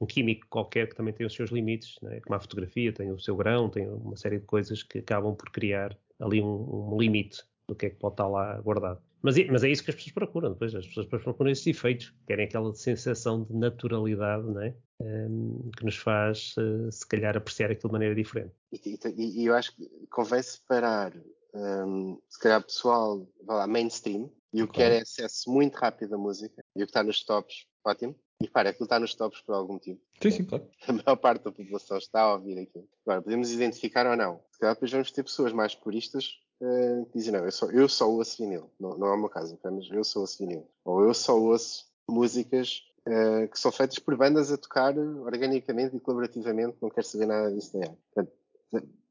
um 0.00 0.06
químico 0.06 0.46
qualquer 0.48 0.88
que 0.88 0.94
também 0.94 1.12
tem 1.12 1.26
os 1.26 1.34
seus 1.34 1.50
limites, 1.50 1.96
né? 2.00 2.20
como 2.20 2.34
a 2.34 2.40
fotografia 2.40 2.92
tem 2.92 3.10
o 3.12 3.18
seu 3.18 3.36
grão, 3.36 3.68
tem 3.68 3.88
uma 3.88 4.16
série 4.16 4.38
de 4.38 4.46
coisas 4.46 4.82
que 4.82 4.98
acabam 4.98 5.34
por 5.34 5.50
criar 5.50 5.96
ali 6.18 6.40
um, 6.40 6.92
um 6.94 6.98
limite 6.98 7.44
do 7.68 7.74
que 7.74 7.86
é 7.86 7.90
que 7.90 7.96
pode 7.96 8.14
estar 8.14 8.26
lá 8.26 8.58
guardado. 8.60 9.00
Mas, 9.22 9.38
é- 9.38 9.46
mas 9.46 9.62
é 9.62 9.68
isso 9.70 9.84
que 9.84 9.90
as 9.90 9.94
pessoas 9.96 10.12
procuram, 10.14 10.52
depois 10.52 10.74
as 10.74 10.86
pessoas 10.86 11.06
procuram 11.06 11.50
esses 11.50 11.66
efeitos, 11.66 12.12
querem 12.26 12.44
aquela 12.46 12.74
sensação 12.74 13.44
de 13.44 13.54
naturalidade, 13.54 14.44
não 14.44 14.60
é? 14.62 14.74
Ehm, 15.00 15.70
que 15.76 15.84
nos 15.84 15.96
faz, 15.96 16.54
eh, 16.58 16.90
se 16.90 17.06
calhar, 17.06 17.36
apreciar 17.36 17.70
aquilo 17.70 17.88
de 17.88 17.92
maneira 17.92 18.14
diferente. 18.14 18.52
E, 18.72 18.98
e- 19.16 19.42
e 19.42 19.46
eu 19.46 19.54
acho 19.54 19.74
que 19.76 19.88
convém 20.10 20.42
separar, 20.42 21.12
hum, 21.54 22.18
se 22.28 22.38
calhar, 22.38 22.62
pessoal, 22.64 23.26
vá 23.44 23.54
lá, 23.58 23.66
mainstream, 23.66 24.30
e 24.52 24.62
o 24.62 24.66
que 24.66 24.72
Ok. 24.72 24.84
quer 24.84 24.92
é 24.92 25.00
acesso 25.02 25.50
muito 25.50 25.74
rápido 25.76 26.14
à 26.14 26.18
música, 26.18 26.62
e 26.76 26.82
o 26.82 26.86
que 26.86 26.90
está 26.90 27.02
nos 27.02 27.22
tops, 27.24 27.66
ótimo. 27.84 28.14
E 28.42 28.48
para, 28.48 28.70
aquilo 28.70 28.86
está 28.86 28.98
nos 28.98 29.14
tops 29.14 29.40
por 29.42 29.54
algum 29.54 29.74
motivo. 29.74 30.00
Sim, 30.20 30.30
sim, 30.32 30.44
claro. 30.44 30.68
A 30.88 30.92
maior 30.92 31.16
parte 31.16 31.44
da 31.44 31.52
população 31.52 31.96
está 31.96 32.22
a 32.22 32.34
ouvir 32.34 32.58
aquilo. 32.58 32.88
Agora, 33.06 33.22
podemos 33.22 33.52
identificar 33.52 34.04
ou 34.06 34.16
não. 34.16 34.40
Se 34.50 34.58
calhar 34.58 34.74
depois 34.74 34.90
vamos 34.90 35.12
ter 35.12 35.22
pessoas 35.22 35.52
mais 35.52 35.74
puristas 35.76 36.40
eh, 36.62 37.04
dizem, 37.14 37.32
não, 37.32 37.44
eu 37.44 37.52
só, 37.52 37.66
eu 37.70 37.88
só 37.88 38.08
ouço 38.10 38.38
vinil. 38.42 38.70
Não, 38.78 38.96
não 38.96 39.08
é 39.08 39.14
o 39.14 39.18
meu 39.18 39.28
caso, 39.28 39.58
mas 39.64 39.90
eu 39.90 40.04
só 40.04 40.20
ouço 40.20 40.38
vinil. 40.38 40.66
Ou 40.84 41.02
eu 41.02 41.12
só 41.12 41.38
ouço 41.38 41.86
músicas 42.08 42.82
eh, 43.04 43.48
que 43.48 43.58
são 43.58 43.72
feitas 43.72 43.98
por 43.98 44.16
bandas 44.16 44.52
a 44.52 44.56
tocar 44.56 44.96
organicamente 44.96 45.96
e 45.96 46.00
colaborativamente, 46.00 46.76
não 46.80 46.88
quero 46.88 47.06
saber 47.06 47.26
nada 47.26 47.52
disso 47.52 47.72
daí. 47.72 47.90
Portanto, 48.14 48.32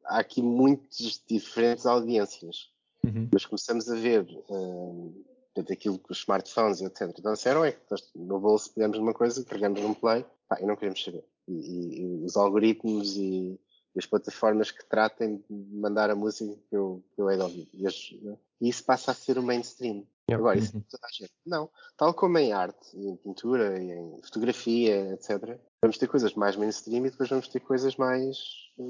há 0.06 0.20
aqui 0.20 0.42
muitas 0.42 1.22
diferentes 1.28 1.86
audiências. 1.86 2.70
Uhum. 3.04 3.28
Mas 3.34 3.46
começamos 3.46 3.90
a 3.90 3.96
ver 3.96 4.26
eh, 4.30 5.10
portanto, 5.54 5.74
aquilo 5.74 6.00
que 6.00 6.12
os 6.12 6.20
smartphones 6.20 6.80
e 6.80 6.86
etc. 6.86 7.12
trouxeram 7.14 7.66
é 7.66 7.72
que 7.74 7.80
nós 7.90 8.10
no 8.16 8.40
bolso 8.40 8.72
pegamos 8.74 8.98
numa 8.98 9.14
coisa, 9.14 9.44
carregamos 9.44 9.82
num 9.82 9.94
play 9.94 10.26
pá, 10.48 10.58
e 10.62 10.66
não 10.66 10.76
queremos 10.76 11.04
saber. 11.04 11.24
E, 11.48 11.54
e- 11.54 12.22
e 12.22 12.26
os 12.26 12.38
algoritmos 12.38 13.18
e, 13.18 13.60
e 13.96 14.00
as 14.00 14.06
plataformas 14.06 14.72
que 14.72 14.86
tratem 14.86 15.44
de 15.50 15.76
mandar 15.76 16.10
a 16.10 16.16
música 16.16 16.54
que 16.70 16.76
eu, 16.76 17.04
que 17.14 17.22
eu 17.22 17.30
hei 17.30 17.38
de 17.38 17.44
ouvir. 17.44 17.70
E, 17.74 17.88
as- 17.88 18.14
isso 18.62 18.84
passa 18.84 19.12
a 19.12 19.14
ser 19.16 19.38
o 19.38 19.44
mainstream. 19.44 20.06
Yeah. 20.30 20.38
Agora, 20.42 20.60
isso 20.60 20.76
Uhum. 20.78 20.84
toda 20.90 21.08
a 21.08 21.12
gente. 21.12 21.32
Não. 21.46 21.70
Tal 21.98 22.14
como 22.14 22.38
em 22.38 22.54
arte, 22.54 22.96
em 22.98 23.16
pintura, 23.18 23.78
em 23.82 24.22
fotografia, 24.22 25.14
etc. 25.14 25.60
Vamos 25.82 25.98
ter 25.98 26.08
coisas 26.08 26.34
mais 26.36 26.56
mainstream 26.56 27.06
e 27.06 27.10
depois 27.10 27.30
vamos 27.30 27.48
ter 27.48 27.60
coisas 27.60 27.96
mais, 27.98 28.38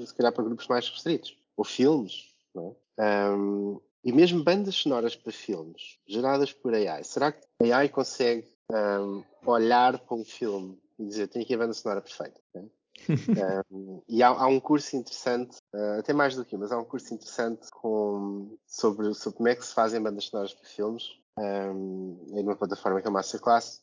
se 0.06 0.14
calhar, 0.14 0.32
para 0.34 0.44
grupos 0.44 0.68
mais 0.68 0.88
restritos. 0.90 1.36
Ou 1.58 1.64
filmes, 1.66 2.26
não 2.54 2.68
é? 2.68 3.04
Ahm, 3.04 3.80
e 4.04 4.12
mesmo 4.12 4.44
bandas 4.44 4.76
sonoras 4.76 5.16
para 5.16 5.32
filmes, 5.32 5.98
geradas 6.08 6.52
por 6.52 6.74
AI. 6.76 7.04
Será 7.04 7.32
que 7.32 7.42
a 7.72 7.78
AI 7.78 7.90
consegue 7.90 8.48
ahm, 8.72 9.24
olhar 9.46 9.98
para 10.00 10.16
um 10.18 10.26
filme 10.26 10.80
e 11.00 11.06
dizer, 11.06 11.28
tenho 11.28 11.44
aqui 11.46 11.54
a 11.56 11.58
banda 11.58 11.74
sonora 11.74 12.02
perfeita? 12.02 12.40
Ahm, 13.72 14.02
e 14.08 14.22
há, 14.22 14.30
há 14.30 14.48
um 14.48 14.60
curso 14.60 14.96
interessante, 14.96 15.58
ah, 15.74 15.98
até 16.00 16.14
mais 16.14 16.36
do 16.36 16.46
que 16.46 16.56
um, 16.56 16.60
mas 16.60 16.72
há 16.72 16.78
um 16.78 16.86
curso 16.86 17.14
interessante 17.14 17.70
com, 17.72 18.58
sobre, 18.68 19.14
sobre 19.14 19.38
como 19.38 19.50
é 19.50 19.56
que 19.56 19.66
se 19.66 19.74
fazem 19.74 20.02
bandas 20.02 20.26
sonoras 20.26 20.54
para 20.54 20.68
filmes, 20.68 21.04
ahm, 21.38 22.16
em 22.30 22.44
uma 22.44 22.56
plataforma 22.56 23.02
que 23.02 23.08
é 23.08 23.10
a 23.10 23.14
Masterclass, 23.14 23.82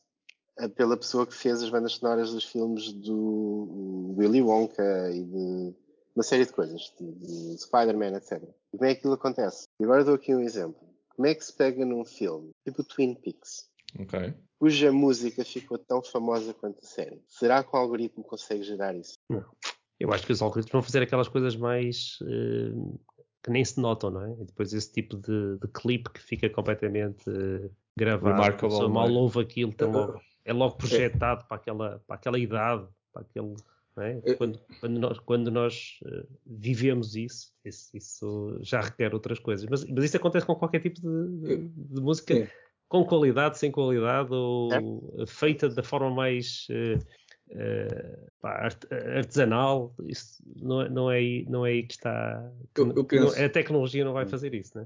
ah, 0.57 0.69
pela 0.69 0.97
pessoa 0.97 1.25
que 1.25 1.33
fez 1.33 1.61
as 1.61 1.69
bandas 1.69 1.93
sonoras 1.93 2.31
dos 2.31 2.45
filmes 2.45 2.91
do 2.93 4.15
Willy 4.17 4.41
Wonka 4.41 5.11
e 5.11 5.23
de 5.23 5.75
uma 6.15 6.23
série 6.23 6.45
de 6.45 6.51
coisas, 6.51 6.93
de, 6.99 7.11
de 7.13 7.57
Spider-Man, 7.61 8.17
etc. 8.17 8.43
E 8.73 8.77
como 8.77 8.89
é 8.89 8.93
que 8.93 8.99
aquilo 8.99 9.13
acontece? 9.13 9.67
E 9.79 9.83
agora 9.83 10.03
dou 10.03 10.15
aqui 10.15 10.35
um 10.35 10.41
exemplo. 10.41 10.87
Como 11.15 11.27
é 11.27 11.35
que 11.35 11.43
se 11.43 11.53
pega 11.53 11.85
num 11.85 12.05
filme, 12.05 12.49
tipo 12.65 12.83
Twin 12.83 13.13
Peaks, 13.15 13.69
Ok. 13.97 14.33
Cuja 14.59 14.91
música 14.91 15.43
ficou 15.45 15.77
tão 15.77 16.03
famosa 16.03 16.53
quanto 16.53 16.79
a 16.83 16.85
série? 16.87 17.21
Será 17.27 17.63
que 17.63 17.73
o 17.73 17.79
algoritmo 17.79 18.23
consegue 18.23 18.63
gerar 18.63 18.95
isso? 18.95 19.13
Eu 19.99 20.11
acho 20.13 20.25
que 20.25 20.31
os 20.31 20.41
algoritmos 20.41 20.71
vão 20.71 20.81
fazer 20.83 21.01
aquelas 21.01 21.27
coisas 21.27 21.55
mais 21.55 22.19
eh, 22.23 22.71
que 23.43 23.49
nem 23.51 23.63
se 23.63 23.79
notam, 23.79 24.11
não 24.11 24.25
é? 24.25 24.31
E 24.41 24.45
depois 24.45 24.73
esse 24.73 24.91
tipo 24.91 25.17
de, 25.17 25.57
de 25.57 25.67
clipe 25.73 26.09
que 26.11 26.21
fica 26.21 26.49
completamente 26.49 27.23
eh, 27.29 27.69
gravado, 27.97 28.35
Remarkable, 28.35 28.79
não 28.79 28.89
mal 28.89 29.07
é? 29.07 29.11
ouve 29.11 29.39
aquilo, 29.41 29.73
tem 29.73 29.87
logo- 29.91 30.21
é 30.45 30.53
logo 30.53 30.75
projetado 30.77 31.45
para 31.47 31.57
aquela, 31.57 31.99
para 32.07 32.15
aquela 32.15 32.39
idade, 32.39 32.87
para 33.13 33.21
aquele. 33.23 33.55
não 33.95 34.03
é? 34.03 34.21
É. 34.25 34.33
Quando, 34.35 34.59
quando 34.79 34.99
nós, 34.99 35.19
quando 35.19 35.51
nós 35.51 35.99
eh, 36.05 36.25
vivemos 36.45 37.15
isso, 37.15 37.51
isso, 37.63 37.89
isso 37.95 38.57
já 38.61 38.81
requer 38.81 39.13
outras 39.13 39.37
coisas. 39.39 39.65
Mas, 39.69 39.83
mas 39.85 40.05
isso 40.05 40.17
acontece 40.17 40.45
com 40.45 40.55
qualquer 40.55 40.79
tipo 40.81 40.99
de, 41.01 41.37
de- 41.57 41.67
de 41.67 42.01
música, 42.01 42.33
Sim. 42.35 42.47
Com 42.89 43.05
qualidade, 43.05 43.57
sem 43.57 43.71
qualidade, 43.71 44.33
ou 44.33 44.69
feita 45.27 45.69
da 45.69 45.83
forma 45.83 46.09
mais 46.09 46.67
pá, 48.41 48.49
art- 48.51 48.91
artesanal. 48.91 49.93
Isso 50.05 50.43
não, 50.55 50.81
é- 50.81 50.89
não, 50.89 51.11
é, 51.11 51.17
aí- 51.17 51.45
não 51.49 51.65
é 51.65 51.69
aí 51.71 51.83
que 51.83 51.93
está. 51.93 52.51
Eu- 52.75 52.93
eu 52.95 53.03
penso- 53.05 53.41
a 53.41 53.49
tecnologia 53.49 54.03
não 54.03 54.13
vai 54.13 54.25
fazer 54.25 54.53
isso, 54.53 54.77
né? 54.77 54.85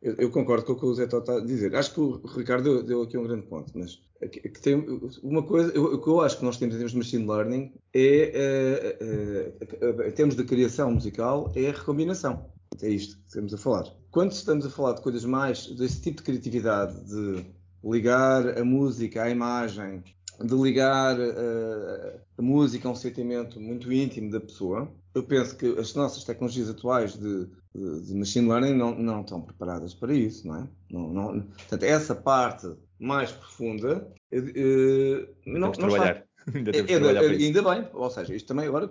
Eu, 0.00 0.14
eu 0.16 0.30
concordo 0.32 0.64
com 0.64 0.72
o 0.72 0.76
que 0.80 0.84
o 0.84 0.94
Zé 0.94 1.06
Tó 1.06 1.18
está 1.18 1.36
a 1.36 1.40
dizer. 1.40 1.76
Acho 1.76 1.94
que 1.94 2.00
o 2.00 2.16
Ricardo 2.26 2.64
deu, 2.64 2.82
deu 2.82 3.02
aqui 3.02 3.16
um 3.16 3.22
grande 3.22 3.46
ponto, 3.46 3.72
mas 3.76 4.02
é 4.20 4.26
que, 4.26 4.40
que 4.40 4.60
tem 4.60 4.74
uma 5.22 5.44
coisa, 5.44 5.78
o 5.80 6.02
que 6.02 6.08
eu 6.08 6.20
acho 6.20 6.38
que 6.38 6.44
nós 6.44 6.56
temos 6.56 6.74
em 6.74 6.78
termos 6.78 6.90
de 6.92 6.98
machine 6.98 7.24
learning 7.24 7.72
é, 7.94 8.92
eh, 9.00 10.08
em 10.08 10.10
termos 10.10 10.34
de 10.34 10.42
criação 10.44 10.92
musical, 10.92 11.52
é 11.54 11.68
a 11.68 11.72
recombinação. 11.72 12.50
É 12.82 12.88
isto 12.88 13.16
que 13.16 13.28
estamos 13.28 13.54
a 13.54 13.58
falar. 13.58 13.84
Quando 14.12 14.30
estamos 14.32 14.64
a 14.66 14.70
falar 14.70 14.92
de 14.92 15.00
coisas 15.00 15.24
mais 15.24 15.66
desse 15.68 16.00
tipo 16.02 16.18
de 16.18 16.22
criatividade, 16.22 16.94
de 17.06 17.44
ligar 17.82 18.58
a 18.58 18.64
música 18.64 19.22
à 19.24 19.30
imagem, 19.30 20.04
de 20.38 20.54
ligar 20.54 21.18
eh, 21.18 22.20
a 22.38 22.42
música 22.42 22.86
a 22.88 22.90
um 22.92 22.94
sentimento 22.94 23.58
muito 23.58 23.90
íntimo 23.92 24.30
da 24.30 24.38
pessoa, 24.40 24.88
eu 25.14 25.22
penso 25.22 25.56
que 25.56 25.66
as 25.78 25.94
nossas 25.94 26.24
tecnologias 26.24 26.68
atuais 26.68 27.14
de, 27.18 27.46
de- 27.74 28.06
de 28.06 28.14
machine 28.14 28.48
learning 28.48 28.74
não, 28.74 28.94
não 28.94 29.20
estão 29.22 29.40
preparadas 29.40 29.94
para 29.94 30.14
isso, 30.14 30.46
não 30.46 30.56
é? 30.56 30.68
Não, 30.90 31.08
não- 31.12 31.40
portanto, 31.40 31.82
essa 31.82 32.14
parte 32.14 32.70
mais 33.00 33.32
profunda 33.32 34.06
eh, 34.30 35.26
não, 35.46 35.70
não 35.78 35.88
está-. 35.88 36.24
Ainda 36.54 36.72
temos 36.72 36.90
é, 36.90 36.94
é, 36.94 37.00
para 37.00 37.34
isso. 37.34 37.44
ainda 37.46 37.62
bem, 37.62 37.88
ou 37.92 38.10
seja, 38.10 38.34
isto 38.34 38.46
também 38.46 38.66
agora, 38.66 38.90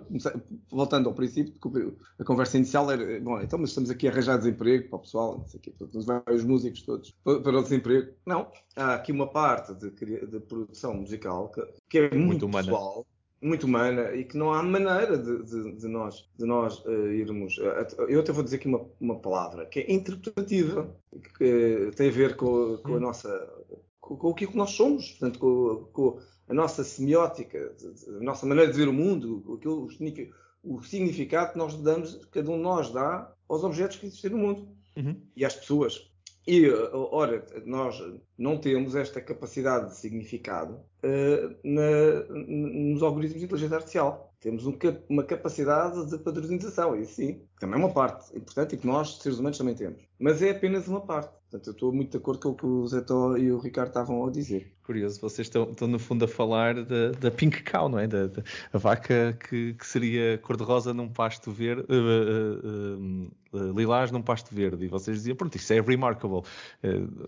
voltando 0.70 1.08
ao 1.08 1.14
princípio, 1.14 1.54
a 2.18 2.24
conversa 2.24 2.56
inicial 2.56 2.90
era, 2.90 3.20
bom, 3.20 3.40
então, 3.40 3.58
mas 3.58 3.70
estamos 3.70 3.90
aqui 3.90 4.08
a 4.08 4.10
arranjar 4.10 4.38
desemprego 4.38 4.88
para 4.88 4.96
o 4.96 5.00
pessoal, 5.00 5.38
não 5.38 5.46
sei 5.46 5.58
o 5.58 5.62
quê, 5.62 5.72
vai 6.06 6.34
os 6.34 6.44
músicos 6.44 6.82
todos 6.82 7.10
para, 7.22 7.40
para 7.40 7.58
o 7.58 7.62
desemprego. 7.62 8.12
Não, 8.26 8.48
há 8.76 8.94
aqui 8.94 9.12
uma 9.12 9.26
parte 9.26 9.74
de, 9.74 9.90
de 9.90 10.40
produção 10.40 10.94
musical 10.94 11.50
que, 11.50 11.66
que 11.88 11.98
é 11.98 12.02
muito, 12.10 12.26
Muito 12.26 12.46
humana. 12.46 12.64
pessoal, 12.64 13.06
muito 13.42 13.66
humana 13.66 14.14
e 14.14 14.24
que 14.24 14.36
não 14.36 14.52
há 14.52 14.62
maneira 14.62 15.18
de, 15.18 15.42
de, 15.42 15.72
de 15.72 15.88
nós, 15.88 16.28
de 16.38 16.46
nós 16.46 16.78
uh, 16.84 17.08
irmos. 17.08 17.58
Uh, 17.58 18.02
eu 18.08 18.20
até 18.20 18.32
vou 18.32 18.44
dizer 18.44 18.56
aqui 18.56 18.68
uma, 18.68 18.86
uma 19.00 19.16
palavra 19.18 19.66
que 19.66 19.80
é 19.80 19.92
interpretativa, 19.92 20.88
que 21.36 21.90
tem 21.96 22.08
a 22.08 22.12
ver 22.12 22.36
com, 22.36 22.78
com 22.78 22.96
a 22.96 23.00
nossa. 23.00 23.48
Com, 24.00 24.16
com 24.16 24.28
o 24.30 24.34
que 24.34 24.56
nós 24.56 24.70
somos, 24.70 25.10
portanto, 25.12 25.38
com, 25.38 25.88
com 25.92 26.18
a 26.48 26.54
nossa 26.54 26.84
semiótica, 26.84 27.74
a 28.08 28.22
nossa 28.22 28.46
maneira 28.46 28.70
de 28.70 28.76
ver 28.76 28.88
o 28.88 28.92
mundo, 28.92 29.56
aquilo, 29.58 29.88
o, 30.64 30.76
o 30.76 30.82
significado 30.82 31.52
que 31.52 31.58
nós 31.58 31.74
damos, 31.76 32.24
cada 32.30 32.50
um 32.50 32.56
de 32.56 32.62
nós 32.62 32.90
dá 32.90 33.32
aos 33.48 33.64
objetos 33.64 33.96
que 33.96 34.06
existem 34.06 34.30
no 34.30 34.38
mundo 34.38 34.68
uhum. 34.96 35.20
e 35.36 35.44
às 35.44 35.54
pessoas. 35.54 36.10
E, 36.46 36.68
ora, 36.68 37.46
nós 37.64 38.02
não 38.36 38.58
temos 38.58 38.96
esta 38.96 39.20
capacidade 39.20 39.90
de 39.90 39.96
significado 39.96 40.74
uh, 40.74 41.56
na, 41.62 42.24
nos 42.34 43.02
algoritmos 43.02 43.38
de 43.38 43.44
inteligência 43.44 43.76
artificial. 43.76 44.31
Temos 44.42 44.66
um, 44.66 44.76
uma 45.08 45.22
capacidade 45.22 46.04
de 46.10 46.18
padronização, 46.18 47.00
isso 47.00 47.14
sim, 47.14 47.40
também 47.60 47.80
é 47.80 47.84
uma 47.84 47.94
parte 47.94 48.36
importante 48.36 48.74
e 48.74 48.78
que 48.78 48.84
nós, 48.84 49.18
seres 49.18 49.38
humanos, 49.38 49.56
também 49.56 49.72
temos. 49.72 50.02
Mas 50.18 50.42
é 50.42 50.50
apenas 50.50 50.88
uma 50.88 51.00
parte. 51.00 51.30
Portanto, 51.48 51.68
eu 51.68 51.72
estou 51.72 51.92
muito 51.92 52.10
de 52.10 52.16
acordo 52.16 52.40
com 52.40 52.48
o 52.48 52.54
que 52.56 52.66
o 52.66 52.86
Zé 52.88 53.02
Tó 53.02 53.36
e 53.36 53.52
o 53.52 53.58
Ricardo 53.58 53.88
estavam 53.88 54.26
a 54.26 54.30
dizer. 54.32 54.74
Curioso, 54.82 55.20
vocês 55.20 55.46
estão, 55.46 55.70
estão 55.70 55.86
no 55.86 55.98
fundo 55.98 56.24
a 56.24 56.28
falar 56.28 56.74
da, 56.74 57.12
da 57.12 57.30
pink 57.30 57.62
cow, 57.62 57.88
não 57.88 58.00
é? 58.00 58.08
Da, 58.08 58.26
da 58.26 58.42
a 58.72 58.78
vaca 58.78 59.38
que, 59.48 59.74
que 59.74 59.86
seria 59.86 60.38
cor-de-rosa 60.38 60.92
num 60.92 61.08
pasto 61.08 61.52
verde, 61.52 61.82
uh, 61.82 62.98
uh, 62.98 63.58
uh, 63.58 63.78
lilás 63.78 64.10
num 64.10 64.22
pasto 64.22 64.52
verde. 64.52 64.86
E 64.86 64.88
vocês 64.88 65.18
diziam, 65.18 65.36
pronto, 65.36 65.54
isso 65.54 65.72
é 65.72 65.80
remarkable. 65.80 66.42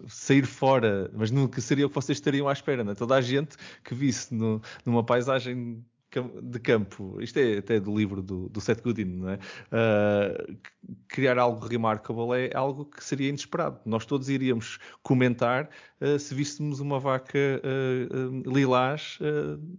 sair 0.08 0.46
fora, 0.46 1.08
mas 1.14 1.30
nunca 1.30 1.60
seria 1.60 1.86
o 1.86 1.88
que 1.88 1.94
vocês 1.94 2.18
estariam 2.18 2.48
à 2.48 2.52
espera, 2.52 2.82
não 2.82 2.90
é? 2.90 2.94
Toda 2.96 3.14
a 3.14 3.20
gente 3.20 3.56
que 3.84 3.94
visse 3.94 4.34
no, 4.34 4.60
numa 4.84 5.04
paisagem 5.04 5.84
de 6.22 6.58
campo, 6.58 7.20
isto 7.20 7.38
é 7.38 7.58
até 7.58 7.80
do 7.80 7.96
livro 7.96 8.22
do, 8.22 8.48
do 8.48 8.60
Seth 8.60 8.82
Godin, 8.82 9.04
não 9.04 9.30
é? 9.30 9.34
Uh, 9.34 10.56
criar 11.08 11.38
algo 11.38 11.66
remarkable 11.66 12.32
é 12.34 12.50
algo 12.54 12.84
que 12.84 13.02
seria 13.02 13.28
inesperado. 13.28 13.78
Nós 13.84 14.04
todos 14.04 14.28
iríamos 14.28 14.78
comentar 15.02 15.68
uh, 16.00 16.18
se 16.18 16.34
víssemos 16.34 16.80
uma 16.80 16.98
vaca 16.98 17.38
uh, 17.38 18.50
lilás 18.50 19.18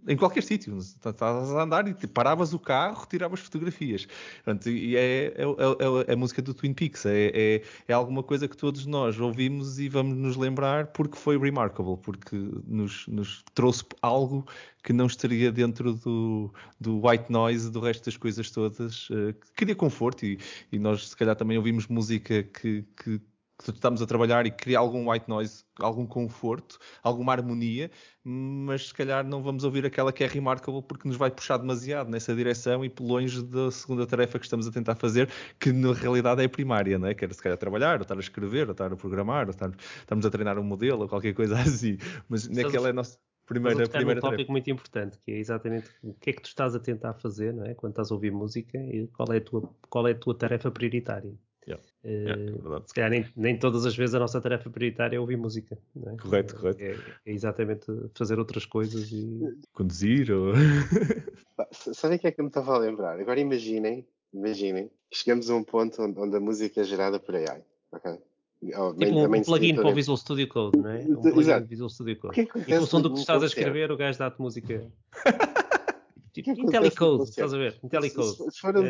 em 0.08 0.16
qualquer 0.16 0.42
sítio. 0.42 0.76
Estavas 0.78 1.50
a 1.52 1.62
andar 1.62 1.86
e 1.88 2.06
paravas 2.06 2.52
o 2.52 2.58
carro, 2.58 3.06
tiravas 3.08 3.40
fotografias. 3.40 4.06
Portanto, 4.44 4.68
e 4.68 4.96
é, 4.96 5.26
é, 5.26 5.42
é, 5.42 6.10
é, 6.10 6.12
a 6.12 6.16
música 6.16 6.42
do 6.42 6.54
Twin 6.54 6.72
Peaks, 6.72 7.06
é, 7.06 7.30
é, 7.34 7.62
é, 7.88 7.92
alguma 7.92 8.22
coisa 8.22 8.48
que 8.48 8.56
todos 8.56 8.86
nós 8.86 9.18
ouvimos 9.18 9.78
e 9.78 9.88
vamos 9.88 10.16
nos 10.16 10.36
lembrar 10.36 10.88
porque 10.88 11.16
foi 11.16 11.38
remarkable, 11.38 11.96
porque 11.98 12.36
nos, 12.66 13.06
nos 13.08 13.44
trouxe 13.54 13.84
algo 14.02 14.46
que 14.86 14.92
não 14.92 15.06
estaria 15.06 15.50
dentro 15.50 15.94
do, 15.94 16.54
do 16.80 17.04
white 17.04 17.30
noise 17.30 17.68
do 17.72 17.80
resto 17.80 18.04
das 18.04 18.16
coisas 18.16 18.52
todas, 18.52 19.10
uh, 19.10 19.34
que 19.34 19.52
cria 19.56 19.74
conforto 19.74 20.24
e, 20.24 20.38
e, 20.70 20.78
nós 20.78 21.08
se 21.08 21.16
calhar 21.16 21.34
também 21.34 21.58
ouvimos 21.58 21.88
música 21.88 22.44
que, 22.44 22.84
que, 22.96 23.18
que 23.18 23.70
estamos 23.72 24.00
a 24.00 24.06
trabalhar 24.06 24.46
e 24.46 24.50
cria 24.52 24.78
algum 24.78 25.10
white 25.10 25.28
noise, 25.28 25.64
algum 25.80 26.06
conforto, 26.06 26.78
alguma 27.02 27.32
harmonia, 27.32 27.90
mas 28.22 28.86
se 28.86 28.94
calhar 28.94 29.26
não 29.26 29.42
vamos 29.42 29.64
ouvir 29.64 29.84
aquela 29.84 30.12
que 30.12 30.22
é 30.22 30.28
remarkable 30.28 30.82
porque 30.82 31.08
nos 31.08 31.16
vai 31.16 31.32
puxar 31.32 31.56
demasiado 31.56 32.08
nessa 32.08 32.32
direção 32.32 32.84
e 32.84 32.92
longe 33.00 33.42
da 33.42 33.72
segunda 33.72 34.06
tarefa 34.06 34.38
que 34.38 34.46
estamos 34.46 34.68
a 34.68 34.70
tentar 34.70 34.94
fazer, 34.94 35.28
que 35.58 35.72
na 35.72 35.94
realidade 35.94 36.44
é 36.44 36.46
primária, 36.46 36.96
não 36.96 37.08
é? 37.08 37.14
Quer 37.14 37.34
se 37.34 37.42
calhar 37.42 37.58
trabalhar, 37.58 37.96
ou 37.96 38.02
estar 38.02 38.16
a 38.16 38.20
escrever, 38.20 38.68
ou 38.68 38.72
estar 38.72 38.92
a 38.92 38.96
programar, 38.96 39.46
ou 39.46 39.50
estar, 39.50 39.72
estamos 39.98 40.24
a 40.24 40.30
treinar 40.30 40.56
um 40.60 40.64
modelo, 40.64 41.02
ou 41.02 41.08
qualquer 41.08 41.34
coisa 41.34 41.58
assim, 41.58 41.98
mas 42.28 42.48
naquela 42.48 42.86
é 42.86 42.90
a 42.90 42.94
nossa 42.94 43.18
primeira, 43.46 43.78
Mas 43.78 43.88
primeira 43.88 44.18
um 44.18 44.20
tópico 44.20 44.36
tarefa. 44.36 44.52
muito 44.52 44.70
importante, 44.70 45.18
que 45.18 45.30
é 45.30 45.38
exatamente 45.38 45.88
o 46.02 46.12
que 46.14 46.30
é 46.30 46.32
que 46.32 46.42
tu 46.42 46.48
estás 46.48 46.74
a 46.74 46.80
tentar 46.80 47.14
fazer, 47.14 47.54
não 47.54 47.64
é? 47.64 47.74
Quando 47.74 47.92
estás 47.92 48.10
a 48.10 48.14
ouvir 48.14 48.32
música 48.32 48.76
e 48.78 49.06
qual 49.08 49.32
é 49.32 49.38
a 49.38 49.40
tua, 49.40 49.70
qual 49.88 50.08
é 50.08 50.12
a 50.12 50.14
tua 50.14 50.34
tarefa 50.34 50.70
prioritária. 50.70 51.32
Yeah. 51.66 51.82
Uh, 52.04 52.08
yeah, 52.08 52.76
é 52.76 52.86
se 52.86 52.94
calhar 52.94 53.10
nem, 53.10 53.26
nem, 53.36 53.58
todas 53.58 53.84
as 53.84 53.96
vezes 53.96 54.14
a 54.14 54.20
nossa 54.20 54.40
tarefa 54.40 54.70
prioritária 54.70 55.16
é 55.16 55.20
ouvir 55.20 55.36
música. 55.36 55.76
É? 56.06 56.16
Correto, 56.16 56.54
correto. 56.54 56.80
É, 56.80 56.92
é, 56.92 57.32
exatamente 57.32 57.86
fazer 58.14 58.38
outras 58.38 58.64
coisas 58.64 59.10
e. 59.10 59.40
Conduzir 59.72 60.30
ou. 60.30 60.52
Sabem 61.72 62.18
o 62.18 62.20
que 62.20 62.28
é 62.28 62.32
que 62.32 62.42
me 62.42 62.48
estava 62.48 62.74
a 62.74 62.78
lembrar? 62.78 63.18
Agora 63.18 63.40
imaginem, 63.40 64.06
imaginem, 64.32 64.90
chegamos 65.12 65.50
a 65.50 65.56
um 65.56 65.64
ponto 65.64 66.00
onde, 66.02 66.20
onde 66.20 66.36
a 66.36 66.40
música 66.40 66.82
é 66.82 66.84
gerada 66.84 67.18
por 67.18 67.34
AI. 67.34 67.64
Okay? 67.90 68.18
Tipo 68.66 69.18
um, 69.18 69.42
plugin 69.42 69.74
para 69.74 69.88
o 69.88 69.94
Visual 69.94 70.16
Studio 70.16 70.48
Code, 70.48 70.78
não 70.78 70.90
é? 70.90 70.98
Um 71.00 71.20
plugin 71.20 71.40
Exato. 71.40 71.66
Visual 71.66 71.90
Studio 71.90 72.18
Code. 72.18 72.34
Que 72.34 72.46
que 72.46 72.72
e 72.72 72.78
função 72.78 73.00
do 73.00 73.10
que 73.10 73.16
tu 73.16 73.20
estás 73.20 73.42
a 73.42 73.46
escrever, 73.46 73.90
o 73.90 73.96
gajo 73.96 74.18
dá-te 74.18 74.40
música. 74.40 74.90
tipo, 76.32 76.50
IntelliCode, 76.50 77.24
estás 77.24 77.54
a 77.54 77.58
ver? 77.58 77.78
IntelliCode. 77.82 78.36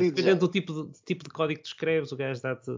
Dependendo 0.01 0.41
do 0.41 0.49
tipo 0.49 0.73
de, 0.73 0.93
tipo 1.05 1.25
de 1.25 1.31
código 1.31 1.59
que 1.59 1.65
tu 1.65 1.73
escreves, 1.73 2.13
o 2.13 2.17
gajo 2.17 2.41
dá-te 2.43 2.71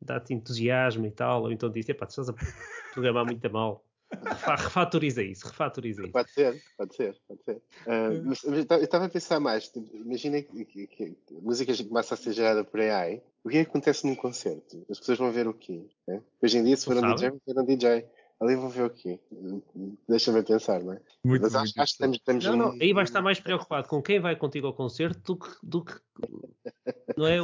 dá 0.00 0.22
entusiasmo 0.30 1.06
e 1.06 1.10
tal, 1.10 1.42
ou 1.42 1.52
então 1.52 1.70
diz, 1.70 1.88
epá, 1.88 2.06
tu 2.06 2.10
estás 2.10 2.28
a 2.28 2.34
programar 2.94 3.24
muito 3.24 3.44
a 3.44 3.50
mal. 3.50 3.84
Refatoriza 4.24 5.22
isso, 5.22 5.46
refatoriza 5.46 6.02
isso. 6.02 6.12
Pode 6.12 6.30
ser, 6.30 6.62
pode 6.76 6.94
ser, 6.94 7.16
pode 7.26 7.42
ser. 7.44 7.56
Uh, 7.56 8.22
mas, 8.24 8.44
eu 8.44 8.82
estava 8.82 9.06
a 9.06 9.08
pensar 9.08 9.40
mais, 9.40 9.68
tipo, 9.68 9.96
imagina 9.96 10.42
que, 10.42 10.64
que, 10.64 10.86
que 10.86 11.16
a 11.30 11.40
música 11.40 11.72
começa 11.84 12.14
a 12.14 12.16
ser 12.16 12.32
gerada 12.32 12.64
por 12.64 12.80
AI. 12.80 13.22
O 13.44 13.48
que, 13.48 13.58
é 13.58 13.64
que 13.64 13.70
acontece 13.70 14.06
num 14.06 14.14
concerto? 14.14 14.84
As 14.90 14.98
pessoas 14.98 15.18
vão 15.18 15.30
ver 15.30 15.46
o 15.46 15.54
quê? 15.54 15.86
Né? 16.06 16.20
Hoje 16.42 16.58
em 16.58 16.64
dia, 16.64 16.76
se 16.76 16.84
for 16.84 16.96
um 16.96 17.14
DJ, 17.14 17.30
vão 17.30 17.40
ver 17.46 17.60
um 17.60 17.64
DJ. 17.64 18.06
Ali 18.38 18.54
vão 18.54 18.68
ver 18.68 18.82
o 18.82 18.90
quê? 18.90 19.18
Deixa-me 20.06 20.42
pensar, 20.42 20.82
não 20.82 20.92
é? 20.92 21.00
Muito, 21.24 21.42
Mas 21.42 21.54
acho, 21.54 21.72
acho 21.74 21.74
que 21.74 21.82
estamos, 21.82 22.16
estamos 22.18 22.44
não, 22.44 22.56
não, 22.56 22.72
aí 22.72 22.92
vais 22.92 23.08
estar 23.08 23.22
mais 23.22 23.40
preocupado 23.40 23.88
com 23.88 24.02
quem 24.02 24.20
vai 24.20 24.36
contigo 24.36 24.66
ao 24.66 24.74
concerto 24.74 25.20
do 25.22 25.38
que, 25.38 25.48
do 25.62 25.84
que 25.84 25.94
não 27.16 27.26
é? 27.26 27.38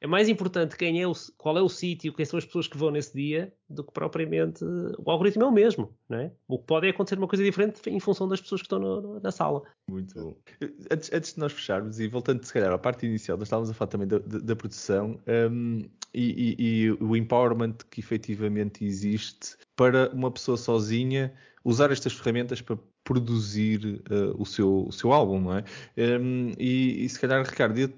É 0.00 0.06
mais 0.06 0.28
importante 0.28 0.76
quem 0.76 1.00
é 1.00 1.06
o, 1.06 1.12
qual 1.38 1.56
é 1.56 1.62
o 1.62 1.68
sítio, 1.68 2.12
quem 2.12 2.24
são 2.24 2.38
as 2.38 2.44
pessoas 2.44 2.68
que 2.68 2.76
vão 2.76 2.90
nesse 2.90 3.14
dia, 3.14 3.52
do 3.68 3.82
que 3.82 3.92
propriamente 3.92 4.64
o 4.64 5.10
algoritmo 5.10 5.44
é 5.44 5.46
o 5.46 5.52
mesmo, 5.52 5.96
não 6.08 6.18
é? 6.18 6.32
O 6.46 6.58
que 6.58 6.66
pode 6.66 6.86
é 6.86 6.90
acontecer 6.90 7.18
uma 7.18 7.26
coisa 7.26 7.42
diferente 7.42 7.80
em 7.88 7.98
função 7.98 8.28
das 8.28 8.40
pessoas 8.40 8.60
que 8.60 8.66
estão 8.66 8.78
no, 8.78 9.20
na 9.20 9.32
sala. 9.32 9.62
Muito 9.90 10.14
bom. 10.14 10.36
Antes, 10.90 11.10
antes, 11.12 11.34
de 11.34 11.40
nós 11.40 11.52
fecharmos, 11.52 11.98
e 11.98 12.08
voltando 12.08 12.44
se 12.44 12.52
calhar 12.52 12.72
à 12.72 12.78
parte 12.78 13.06
inicial, 13.06 13.38
nós 13.38 13.46
estávamos 13.48 13.70
a 13.70 13.74
falar 13.74 13.88
também 13.88 14.06
da, 14.06 14.18
da, 14.18 14.38
da 14.38 14.56
produção 14.56 15.18
um, 15.50 15.80
e, 16.12 16.56
e, 16.58 16.84
e, 16.84 16.90
o 16.92 17.16
empowerment 17.16 17.76
que 17.90 18.00
efetivamente 18.00 18.84
existe 18.84 19.56
para 19.74 20.10
uma 20.12 20.30
pessoa 20.30 20.56
sozinha 20.56 21.32
usar 21.64 21.90
estas 21.90 22.12
ferramentas 22.12 22.60
para 22.60 22.78
produzir 23.06 24.02
uh, 24.10 24.34
o, 24.36 24.44
seu, 24.44 24.88
o 24.88 24.92
seu 24.92 25.12
álbum, 25.12 25.40
não 25.40 25.56
é? 25.56 25.64
Um, 25.96 26.52
e, 26.58 27.04
e, 27.04 27.08
se 27.08 27.20
calhar, 27.20 27.40
Ricardo, 27.48 27.78
eu, 27.78 27.88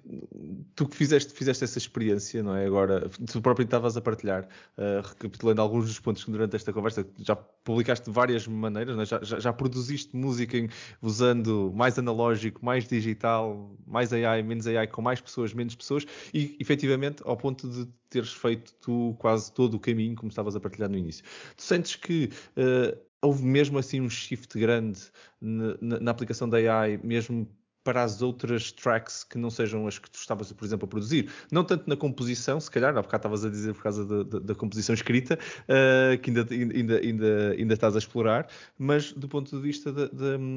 tu 0.76 0.86
que 0.86 0.94
fizeste, 0.94 1.32
fizeste 1.32 1.64
essa 1.64 1.78
experiência, 1.78 2.42
não 2.42 2.54
é? 2.54 2.66
Agora, 2.66 3.08
tu 3.08 3.40
próprio 3.40 3.64
estavas 3.64 3.96
a 3.96 4.02
partilhar, 4.02 4.46
uh, 4.76 5.08
recapitulando 5.08 5.62
alguns 5.62 5.86
dos 5.86 5.98
pontos 5.98 6.22
que 6.22 6.30
durante 6.30 6.54
esta 6.54 6.74
conversa 6.74 7.06
já 7.18 7.34
publicaste 7.34 8.04
de 8.04 8.10
várias 8.12 8.46
maneiras, 8.46 8.98
é? 8.98 9.06
já, 9.06 9.20
já, 9.22 9.40
já, 9.40 9.52
produziste 9.52 10.14
música 10.14 10.58
em, 10.58 10.68
usando 11.00 11.72
mais 11.74 11.98
analógico, 11.98 12.62
mais 12.62 12.86
digital, 12.86 13.74
mais 13.86 14.12
AI, 14.12 14.42
menos 14.42 14.66
AI, 14.66 14.88
com 14.88 15.00
mais 15.00 15.22
pessoas, 15.22 15.54
menos 15.54 15.74
pessoas, 15.74 16.04
e 16.34 16.54
efetivamente 16.60 17.22
ao 17.24 17.36
ponto 17.36 17.66
de 17.66 17.88
teres 18.10 18.32
feito 18.32 18.74
tu 18.74 19.14
quase 19.18 19.52
todo 19.52 19.74
o 19.74 19.80
caminho, 19.80 20.16
como 20.16 20.28
estavas 20.28 20.54
a 20.56 20.60
partilhar 20.60 20.90
no 20.90 20.96
início. 20.96 21.24
Tu 21.56 21.62
sentes 21.62 21.96
que 21.96 22.30
uh, 22.56 23.07
houve 23.22 23.44
mesmo 23.44 23.78
assim 23.78 24.00
um 24.00 24.08
shift 24.08 24.58
grande 24.58 25.00
na, 25.40 26.00
na, 26.00 26.10
aplicação 26.10 26.48
da 26.48 26.56
AI, 26.56 26.98
mesmo 27.02 27.48
para 27.88 28.02
as 28.02 28.20
outras 28.20 28.70
tracks 28.70 29.24
que 29.24 29.38
não 29.38 29.48
sejam 29.48 29.86
as 29.86 29.98
que 29.98 30.10
tu 30.10 30.16
estavas, 30.16 30.52
por 30.52 30.62
exemplo, 30.62 30.84
a 30.84 30.88
produzir. 30.88 31.30
Não 31.50 31.64
tanto 31.64 31.88
na 31.88 31.96
composição, 31.96 32.60
se 32.60 32.70
calhar, 32.70 32.90
há 32.90 33.00
bocado 33.00 33.20
estavas 33.20 33.44
a 33.46 33.48
dizer 33.48 33.72
por 33.72 33.82
causa 33.82 34.04
da, 34.04 34.22
da, 34.24 34.38
da 34.40 34.54
composição 34.54 34.94
escrita, 34.94 35.38
uh, 35.62 36.18
que 36.18 36.28
ainda, 36.28 36.46
ainda, 36.50 36.98
ainda, 36.98 37.50
ainda 37.56 37.74
estás 37.74 37.96
a 37.96 37.98
explorar, 37.98 38.46
mas 38.76 39.12
do 39.12 39.26
ponto 39.26 39.56
de 39.56 39.62
vista 39.62 39.90
da, 39.90 40.06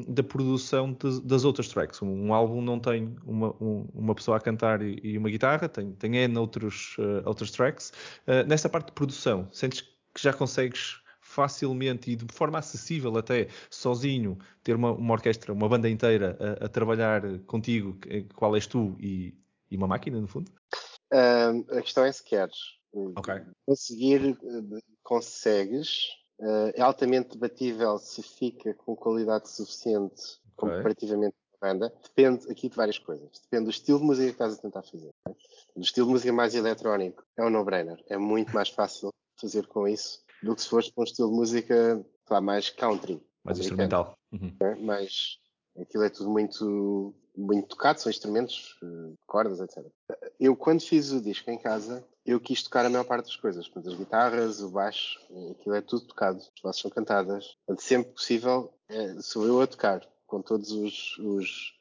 da 0.10 0.24
produção 0.24 0.92
de, 0.92 1.22
das 1.22 1.46
outras 1.46 1.70
tracks. 1.70 2.02
Um, 2.02 2.28
um, 2.28 2.34
álbum 2.34 2.62
não 2.62 2.78
tem 2.78 3.16
uma, 3.26 3.56
um, 3.62 3.88
uma 3.94 4.14
pessoa 4.14 4.36
a 4.36 4.40
cantar 4.42 4.82
e, 4.82 5.00
e, 5.02 5.18
uma 5.18 5.30
guitarra, 5.30 5.70
tem, 5.70 5.94
tem 5.94 6.18
N 6.18 6.38
outros, 6.38 6.98
uh, 6.98 7.22
outras 7.24 7.52
tracks. 7.52 7.94
Uh, 8.28 8.46
nessa 8.46 8.68
parte 8.68 8.88
de 8.88 8.92
produção, 8.92 9.48
sentes 9.54 9.80
que 10.14 10.22
já 10.22 10.34
consegues 10.34 11.01
facilmente 11.32 12.12
e 12.12 12.16
de 12.16 12.34
forma 12.34 12.60
acessível 12.60 13.18
até 13.18 13.48
sozinho 13.70 14.38
ter 14.62 14.76
uma, 14.76 14.92
uma 14.92 15.14
orquestra, 15.14 15.54
uma 15.54 15.70
banda 15.70 15.90
inteira 15.90 16.38
a, 16.40 16.66
a, 16.66 16.70
trabalhar 16.70 17.22
contigo, 17.48 17.98
qual 18.36 18.54
és 18.56 18.68
tu 18.68 18.98
e, 19.00 19.34
e 19.70 19.78
uma 19.78 19.88
máquina 19.88 20.20
no 20.20 20.28
fundo? 20.28 20.52
Um, 21.14 21.78
a 21.78 21.82
questão 21.82 22.04
é 22.04 22.12
se 22.12 22.24
queres. 22.24 22.58
Okay. 22.94 23.42
Conseguir, 23.66 24.38
consegues. 25.02 26.10
Uh, 26.38 26.74
é 26.74 26.82
altamente 26.82 27.30
debatível 27.30 27.98
se 28.00 28.22
fica 28.24 28.74
com 28.74 28.96
qualidade 28.96 29.48
suficiente 29.48 30.40
okay. 30.58 30.76
comparativamente 30.78 31.36
com 31.52 31.66
a 31.66 31.70
banda. 31.70 31.94
Depende 32.04 32.52
aqui 32.52 32.68
de 32.68 32.76
várias 32.76 33.00
coisas. 33.00 33.30
Depende 33.44 33.66
do 33.66 33.72
estilo 33.72 34.00
de 34.00 34.06
música 34.06 34.28
que 34.28 34.34
estás 34.34 34.56
a 34.56 34.62
tentar 34.62 34.82
fazer. 34.82 35.12
É? 35.30 35.32
Do 35.76 35.84
estilo 35.84 36.08
de 36.08 36.14
música 36.14 36.34
mais 36.34 36.56
eletrónico 36.56 37.24
é 37.38 37.46
um 37.46 37.50
no-brainer. 37.50 38.04
É 38.10 38.18
muito 38.18 38.54
mais 38.54 38.68
fácil 38.68 39.12
fazer 39.40 39.68
com 39.68 39.88
isso 39.88 40.20
do 40.44 40.56
que 40.56 40.62
se 40.62 40.70
fosse 40.70 40.92
para 40.92 41.02
um 41.02 41.06
estilo 41.06 41.30
de 41.30 41.36
música 41.36 42.06
lá, 42.30 42.42
mais 42.42 42.70
country. 42.70 43.22
Mais 43.44 43.60
instrumental. 43.60 44.18
Uhum. 44.32 44.56
É? 44.62 44.76
Mais, 44.76 45.40
Aquilo 45.80 46.04
é 46.04 46.10
tudo 46.10 46.30
muito, 46.30 47.14
muito 47.36 47.70
tocado, 47.70 48.02
são 48.02 48.10
instrumentos, 48.10 48.78
uh, 48.84 49.18
cordas, 49.26 49.60
etc. 49.60 49.86
Eu, 50.40 50.56
quando 50.56 50.82
fiz 50.82 51.12
o 51.12 51.22
disco 51.22 51.50
em 51.50 51.58
casa, 51.58 52.04
eu 52.26 52.40
quis 52.40 52.62
tocar 52.64 52.86
a 52.86 52.90
maior 52.90 53.06
parte 53.06 53.26
das 53.26 53.36
coisas. 53.36 53.68
Portanto, 53.68 53.94
as 53.94 53.98
guitarras, 53.98 54.62
o 54.62 54.70
baixo, 54.70 55.20
aquilo 55.52 55.76
é 55.76 55.82
tudo 55.82 56.08
tocado. 56.08 56.40
As 56.40 56.62
vozes 56.62 56.82
são 56.82 56.92
cantadas. 56.92 57.56
Portanto, 57.66 57.84
sempre 57.86 58.12
possível, 58.12 58.74
é, 58.90 59.16
sou 59.22 59.46
eu 59.46 59.62
a 59.62 59.68
tocar, 59.68 60.06
com 60.28 60.42
todos 60.42 60.72
os, 60.72 61.18
os 61.20 61.74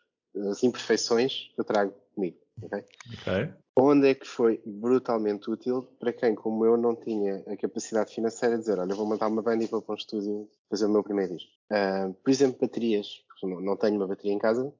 as 0.49 0.63
imperfeições 0.63 1.51
que 1.55 1.61
eu 1.61 1.65
trago 1.65 1.93
comigo. 2.15 2.39
Okay? 2.63 2.85
ok. 3.15 3.55
Onde 3.81 4.09
é 4.09 4.15
que 4.15 4.27
foi 4.27 4.61
brutalmente 4.65 5.51
útil 5.51 5.83
para 5.99 6.13
quem, 6.13 6.35
como 6.35 6.67
eu, 6.67 6.77
não 6.77 6.95
tinha 6.95 7.43
a 7.47 7.57
capacidade 7.57 8.15
financeira 8.15 8.57
de 8.57 8.63
dizer: 8.63 8.79
Olha, 8.79 8.95
vou 8.95 9.07
montar 9.07 9.29
uma 9.29 9.41
banda 9.41 9.65
e 9.65 9.67
vou 9.67 9.81
para 9.81 9.95
um 9.95 9.97
estúdio 9.97 10.49
fazer 10.69 10.85
o 10.85 10.91
meu 10.91 11.03
primeiro 11.03 11.35
disco. 11.35 11.51
Uh, 11.71 12.13
por 12.15 12.31
exemplo, 12.31 12.59
baterias. 12.61 13.25
Porque 13.27 13.47
não, 13.47 13.61
não 13.61 13.77
tenho 13.77 13.97
uma 13.97 14.07
bateria 14.07 14.33
em 14.33 14.39
casa. 14.39 14.73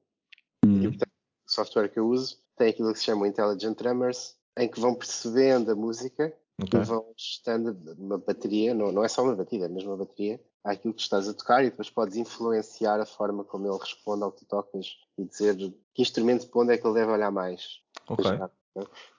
Hum. 0.63 0.83
E, 0.83 0.87
portanto, 0.87 1.11
o 1.47 1.51
software 1.51 1.89
que 1.89 1.99
eu 1.99 2.07
uso 2.07 2.37
tem 2.55 2.69
aquilo 2.69 2.93
que 2.93 2.99
se 2.99 3.05
chama 3.05 3.27
Intelligent 3.27 3.75
Drummers, 3.75 4.35
em 4.57 4.69
que 4.69 4.79
vão 4.79 4.93
percebendo 4.93 5.71
a 5.71 5.75
música 5.75 6.31
Ok. 6.61 6.79
e 6.79 6.83
vão 6.83 7.05
ajustando 7.15 7.95
uma 7.97 8.19
bateria, 8.19 8.73
não, 8.75 8.91
não 8.91 9.03
é 9.03 9.07
só 9.07 9.23
uma 9.23 9.35
batida, 9.35 9.65
é 9.65 9.67
mesmo 9.67 9.89
uma 9.89 9.97
bateria, 9.97 10.39
àquilo 10.63 10.93
que 10.93 11.01
estás 11.01 11.27
a 11.27 11.33
tocar 11.33 11.63
e 11.63 11.71
depois 11.71 11.89
podes 11.89 12.17
influenciar 12.17 12.99
a 12.99 13.05
forma 13.05 13.43
como 13.43 13.67
ele 13.67 13.79
responde 13.79 14.23
ao 14.23 14.31
que 14.31 14.41
tu 14.41 14.45
tocas 14.45 14.97
e 15.17 15.25
dizer 15.25 15.55
que 15.93 16.01
instrumento 16.01 16.47
para 16.47 16.61
onde 16.61 16.73
é 16.73 16.77
que 16.77 16.85
ele 16.85 16.93
deve 16.93 17.11
olhar 17.11 17.31
mais. 17.31 17.81
Ok. 18.07 18.25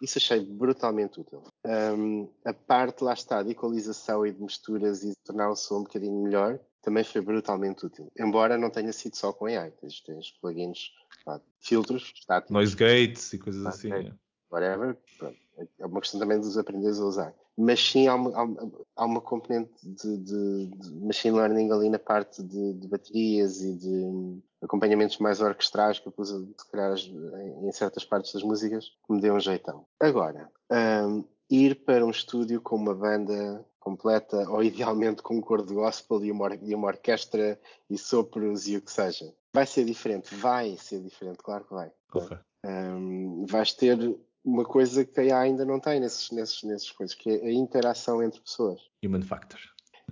Isso 0.01 0.19
achei 0.19 0.45
brutalmente 0.45 1.21
útil. 1.21 1.43
Um, 1.65 2.29
a 2.45 2.53
parte, 2.53 3.05
lá 3.05 3.13
está, 3.13 3.43
de 3.43 3.51
equalização 3.51 4.27
e 4.27 4.33
de 4.33 4.43
misturas 4.43 5.03
e 5.03 5.11
de 5.11 5.17
tornar 5.25 5.51
o 5.51 5.57
som 5.57 5.81
um 5.81 5.83
bocadinho 5.83 6.23
melhor, 6.23 6.59
também 6.81 7.05
foi 7.05 7.21
brutalmente 7.21 7.87
útil. 7.87 8.11
Embora 8.19 8.59
não 8.59 8.71
tenha 8.71 8.93
sido 8.93 9.17
só 9.17 9.33
com 9.33 9.47
AI. 9.47 9.71
Tens, 9.73 10.01
tens 10.01 10.31
plugins, 10.41 10.91
pá, 11.25 11.41
filtros, 11.61 12.13
estáticos, 12.15 12.53
Noise 12.53 12.77
gates 12.77 13.33
e 13.33 13.39
coisas 13.39 13.65
assim. 13.67 13.93
ok. 13.93 14.13
whatever. 14.51 14.99
Pronto. 15.19 15.39
É 15.79 15.87
uma 15.87 16.01
questão 16.01 16.19
também 16.19 16.41
de 16.41 16.47
os 16.47 16.59
aprenderes 16.59 16.99
a 16.99 17.05
usar. 17.05 17.35
Mas 17.57 17.81
sim, 17.81 18.09
há 18.09 18.15
uma, 18.15 18.73
há 18.97 19.05
uma- 19.05 19.21
componente 19.21 19.71
de, 19.83 20.17
de- 20.19 20.67
de 20.69 20.91
machine 21.05 21.37
learning 21.37 21.71
ali 21.71 21.91
na 21.91 21.99
parte 21.99 22.43
de, 22.43 22.73
de 22.75 22.89
baterias 22.89 23.61
e 23.61 23.75
de 23.75 24.39
acompanhamentos 24.63 25.19
mais 25.19 25.41
orquestrais 25.41 25.99
que 25.99 26.09
eu 26.09 26.13
pus 26.13 26.29
se 26.31 26.71
calhar, 26.71 26.93
as- 26.93 27.05
em, 27.07 27.71
certas 27.73 28.05
partes 28.05 28.33
das 28.33 28.43
músicas 28.43 28.87
que 29.07 29.13
me 29.13 29.21
deu 29.21 29.35
um 29.35 29.41
jeitão. 29.41 29.85
Agora, 30.01 30.51
hum, 30.71 31.25
ir 31.51 31.85
para 31.85 32.05
um 32.07 32.11
estúdio 32.11 32.61
com 32.61 32.77
uma 32.77 32.95
banda 32.95 33.65
completa 33.79 34.49
ou 34.49 34.63
idealmente 34.63 35.23
com 35.23 35.37
um 35.37 35.41
coro 35.41 35.67
de 35.67 35.75
gospel 35.75 36.25
e 36.25 36.31
uma, 36.33 36.45
or- 36.45 36.59
e 36.63 36.75
uma 36.75 36.87
orquestra 36.87 37.61
e 37.91 37.99
sopros 37.99 38.67
e 38.69 38.77
o 38.77 38.83
que 38.83 38.91
seja. 38.93 39.35
Vai 39.53 39.67
ser 39.67 39.85
diferente, 39.85 40.35
vai 40.35 40.77
ser 40.79 41.01
diferente, 41.03 41.39
claro 41.43 41.65
que 41.65 41.75
vai. 41.75 41.93
Ok. 42.15 42.39
Um, 42.65 43.45
vais 43.47 43.73
ter 43.75 43.99
uma 44.45 44.65
coisa 44.65 45.05
que 45.05 45.21
a 45.21 45.39
AI 45.39 45.49
ainda 45.49 45.65
não 45.65 45.79
tem 45.79 46.01
nesses, 46.01 46.31
nesses, 46.31 46.63
nesses 46.63 46.91
coisas, 46.91 47.15
que 47.15 47.31
é 47.31 47.47
a 47.47 47.53
interação 47.53 48.23
entre 48.23 48.41
pessoas. 48.41 48.81
Human 49.05 49.23
factor. 49.23 49.61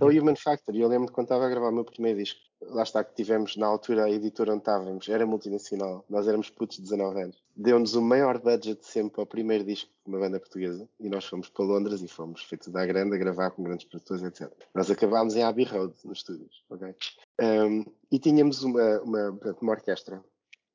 É 0.00 0.04
o 0.04 0.08
Human 0.08 0.36
Factor. 0.36 0.74
E 0.74 0.80
eu 0.80 0.88
lembro 0.88 1.06
de 1.06 1.12
quando 1.12 1.26
estava 1.26 1.46
a 1.46 1.48
gravar 1.48 1.68
o 1.68 1.74
meu 1.74 1.84
primeiro 1.84 2.18
disco, 2.18 2.40
lá 2.62 2.82
está 2.82 3.04
que 3.04 3.14
tivemos 3.14 3.56
na 3.56 3.66
altura 3.66 4.04
a 4.04 4.10
editora 4.10 4.52
onde 4.52 4.62
estávamos, 4.62 5.08
era 5.08 5.26
multinacional, 5.26 6.04
nós 6.08 6.26
éramos 6.26 6.48
putos 6.48 6.76
de 6.76 6.84
19 6.84 7.22
anos. 7.22 7.42
Deu-nos 7.54 7.94
o 7.94 8.02
maior 8.02 8.38
budget 8.38 8.84
sempre 8.86 9.20
ao 9.20 9.26
primeiro 9.26 9.64
disco 9.64 9.90
de 10.04 10.10
uma 10.10 10.18
banda 10.18 10.40
portuguesa 10.40 10.88
e 10.98 11.08
nós 11.08 11.24
fomos 11.26 11.48
para 11.48 11.64
Londres 11.64 12.02
e 12.02 12.08
fomos 12.08 12.42
feitos 12.44 12.68
da 12.68 12.84
grande 12.86 13.14
a 13.14 13.18
gravar 13.18 13.50
com 13.50 13.62
grandes 13.62 13.86
produtores, 13.86 14.22
etc. 14.22 14.50
Nós 14.74 14.90
acabámos 14.90 15.36
em 15.36 15.42
Abbey 15.42 15.64
Road, 15.64 15.94
nos 16.04 16.18
estúdios, 16.18 16.64
ok? 16.70 16.94
Um, 17.40 17.84
e 18.10 18.18
tínhamos 18.18 18.62
uma, 18.62 19.00
uma, 19.00 19.38
uma 19.60 19.72
orquestra 19.72 20.22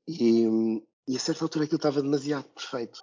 e, 0.07 0.81
e 1.07 1.15
a 1.15 1.19
certa 1.19 1.45
altura 1.45 1.65
aquilo 1.65 1.77
estava 1.77 2.01
demasiado 2.01 2.45
perfeito. 2.49 2.99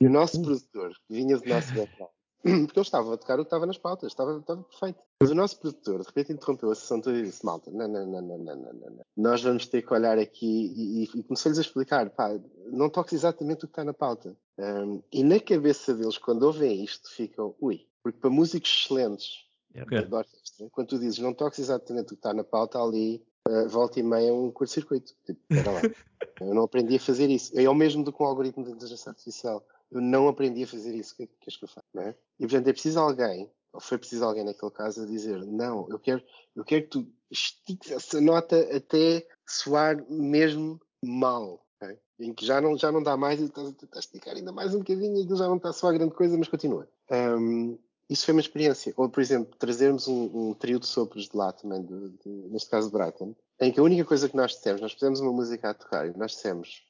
E 0.00 0.06
o 0.06 0.10
nosso 0.10 0.38
hum. 0.38 0.42
produtor, 0.42 0.92
que 1.06 1.14
vinha 1.14 1.36
do 1.36 1.48
nosso 1.48 1.74
local 1.78 2.12
porque 2.66 2.78
eu 2.78 2.82
estava 2.82 3.14
a 3.14 3.16
tocar 3.16 3.34
o 3.34 3.42
que 3.42 3.46
estava 3.46 3.66
nas 3.66 3.78
pautas, 3.78 4.12
estava, 4.12 4.38
estava 4.38 4.62
perfeito. 4.62 5.00
Mas 5.20 5.30
o 5.30 5.34
nosso 5.34 5.58
produtor 5.58 6.00
de 6.00 6.06
repente 6.06 6.32
interrompeu 6.32 6.70
a 6.70 6.74
sessão 6.74 7.00
toda 7.00 7.18
e 7.18 7.24
disse: 7.24 7.44
Malta, 7.44 7.70
não, 7.70 7.88
não, 7.88 8.06
não, 8.06 8.22
não, 8.22 8.38
não, 8.38 8.56
não, 8.56 8.72
não. 8.72 9.04
nós 9.16 9.42
vamos 9.42 9.66
ter 9.66 9.82
que 9.82 9.92
olhar 9.92 10.18
aqui 10.18 10.72
e, 10.76 11.02
e 11.02 11.22
começou-lhes 11.24 11.58
a 11.58 11.62
explicar: 11.62 12.08
pá, 12.10 12.38
não 12.66 12.88
toques 12.88 13.14
exatamente 13.14 13.64
o 13.64 13.68
que 13.68 13.72
está 13.72 13.84
na 13.84 13.92
pauta. 13.92 14.36
Um, 14.58 15.02
e 15.12 15.22
na 15.22 15.40
cabeça 15.40 15.94
deles, 15.94 16.18
quando 16.18 16.44
ouvem 16.44 16.84
isto, 16.84 17.10
ficam: 17.10 17.54
ui, 17.60 17.86
porque 18.02 18.18
para 18.18 18.30
músicos 18.30 18.70
excelentes 18.70 19.48
okay. 19.82 20.00
Né, 20.00 20.68
quando 20.72 20.88
tu 20.88 20.98
dizes 20.98 21.18
não 21.18 21.34
toques 21.34 21.58
exatamente 21.58 22.06
o 22.06 22.08
que 22.08 22.14
está 22.14 22.32
na 22.32 22.44
pauta, 22.44 22.80
ali 22.80 23.22
uh, 23.48 23.68
volta 23.68 23.98
e 23.98 24.02
meia 24.02 24.32
um 24.32 24.50
curto-circuito. 24.50 25.12
Tipo, 25.26 25.40
eu 26.40 26.54
não 26.54 26.62
aprendi 26.62 26.96
a 26.96 27.00
fazer 27.00 27.28
isso. 27.30 27.52
É 27.58 27.68
o 27.68 27.74
mesmo 27.74 28.04
do 28.04 28.12
que 28.12 28.22
um 28.22 28.26
algoritmo 28.26 28.64
de 28.64 28.70
inteligência 28.70 29.10
artificial 29.10 29.64
eu 29.90 30.00
não 30.00 30.28
aprendi 30.28 30.64
a 30.64 30.66
fazer 30.66 30.94
isso. 30.94 31.16
Que 31.16 31.26
que 31.26 31.50
que 31.50 31.64
eu 31.64 31.68
faça? 31.68 31.86
Não 31.94 32.02
é? 32.02 32.14
E 32.38 32.46
portanto 32.46 32.68
é 32.68 32.72
preciso 32.72 33.00
alguém, 33.00 33.50
ou 33.72 33.80
foi 33.80 33.98
preciso 33.98 34.24
alguém 34.24 34.44
naquele 34.44 34.72
caso, 34.72 35.02
a 35.02 35.06
dizer: 35.06 35.44
Não, 35.44 35.88
eu 35.88 35.98
quero, 35.98 36.22
eu 36.54 36.64
quero 36.64 36.82
que 36.84 36.90
tu 36.90 37.12
estiques 37.30 37.90
essa 37.90 38.20
nota 38.20 38.56
até 38.74 39.26
soar 39.46 40.04
mesmo 40.10 40.80
mal. 41.04 41.64
ok? 41.80 41.98
Em 42.20 42.34
que 42.34 42.44
já 42.44 42.60
não, 42.60 42.76
já 42.76 42.90
não 42.90 43.02
dá 43.02 43.16
mais 43.16 43.40
e 43.40 43.44
estás 43.44 43.68
a 43.68 43.72
tentar 43.72 43.98
esticar 44.00 44.36
ainda 44.36 44.52
mais 44.52 44.74
um 44.74 44.78
bocadinho 44.78 45.18
e 45.18 45.22
aquilo 45.22 45.38
já 45.38 45.46
não 45.46 45.56
está 45.56 45.70
a 45.70 45.72
soar 45.72 45.94
grande 45.94 46.14
coisa, 46.14 46.36
mas 46.36 46.48
continua. 46.48 46.88
Um, 47.10 47.78
isso 48.08 48.24
foi 48.24 48.32
uma 48.32 48.40
experiência. 48.40 48.92
Ou, 48.96 49.08
por 49.08 49.20
exemplo, 49.20 49.54
trazermos 49.58 50.08
um, 50.08 50.30
um 50.50 50.54
trio 50.54 50.80
de 50.80 50.86
sopros 50.86 51.28
de 51.28 51.36
lá 51.36 51.52
também, 51.52 51.84
de, 51.84 52.10
de, 52.10 52.28
neste 52.50 52.70
caso 52.70 52.90
de 52.90 52.96
Brighton, 52.96 53.34
em 53.60 53.70
que 53.70 53.78
a 53.78 53.82
única 53.82 54.04
coisa 54.04 54.28
que 54.28 54.36
nós 54.36 54.52
dissemos, 54.52 54.80
nós 54.80 54.92
fizemos 54.92 55.20
uma 55.20 55.32
música 55.32 55.70
a 55.70 55.74
tocar 55.74 56.06
e 56.06 56.16
nós 56.16 56.32
dissemos 56.32 56.87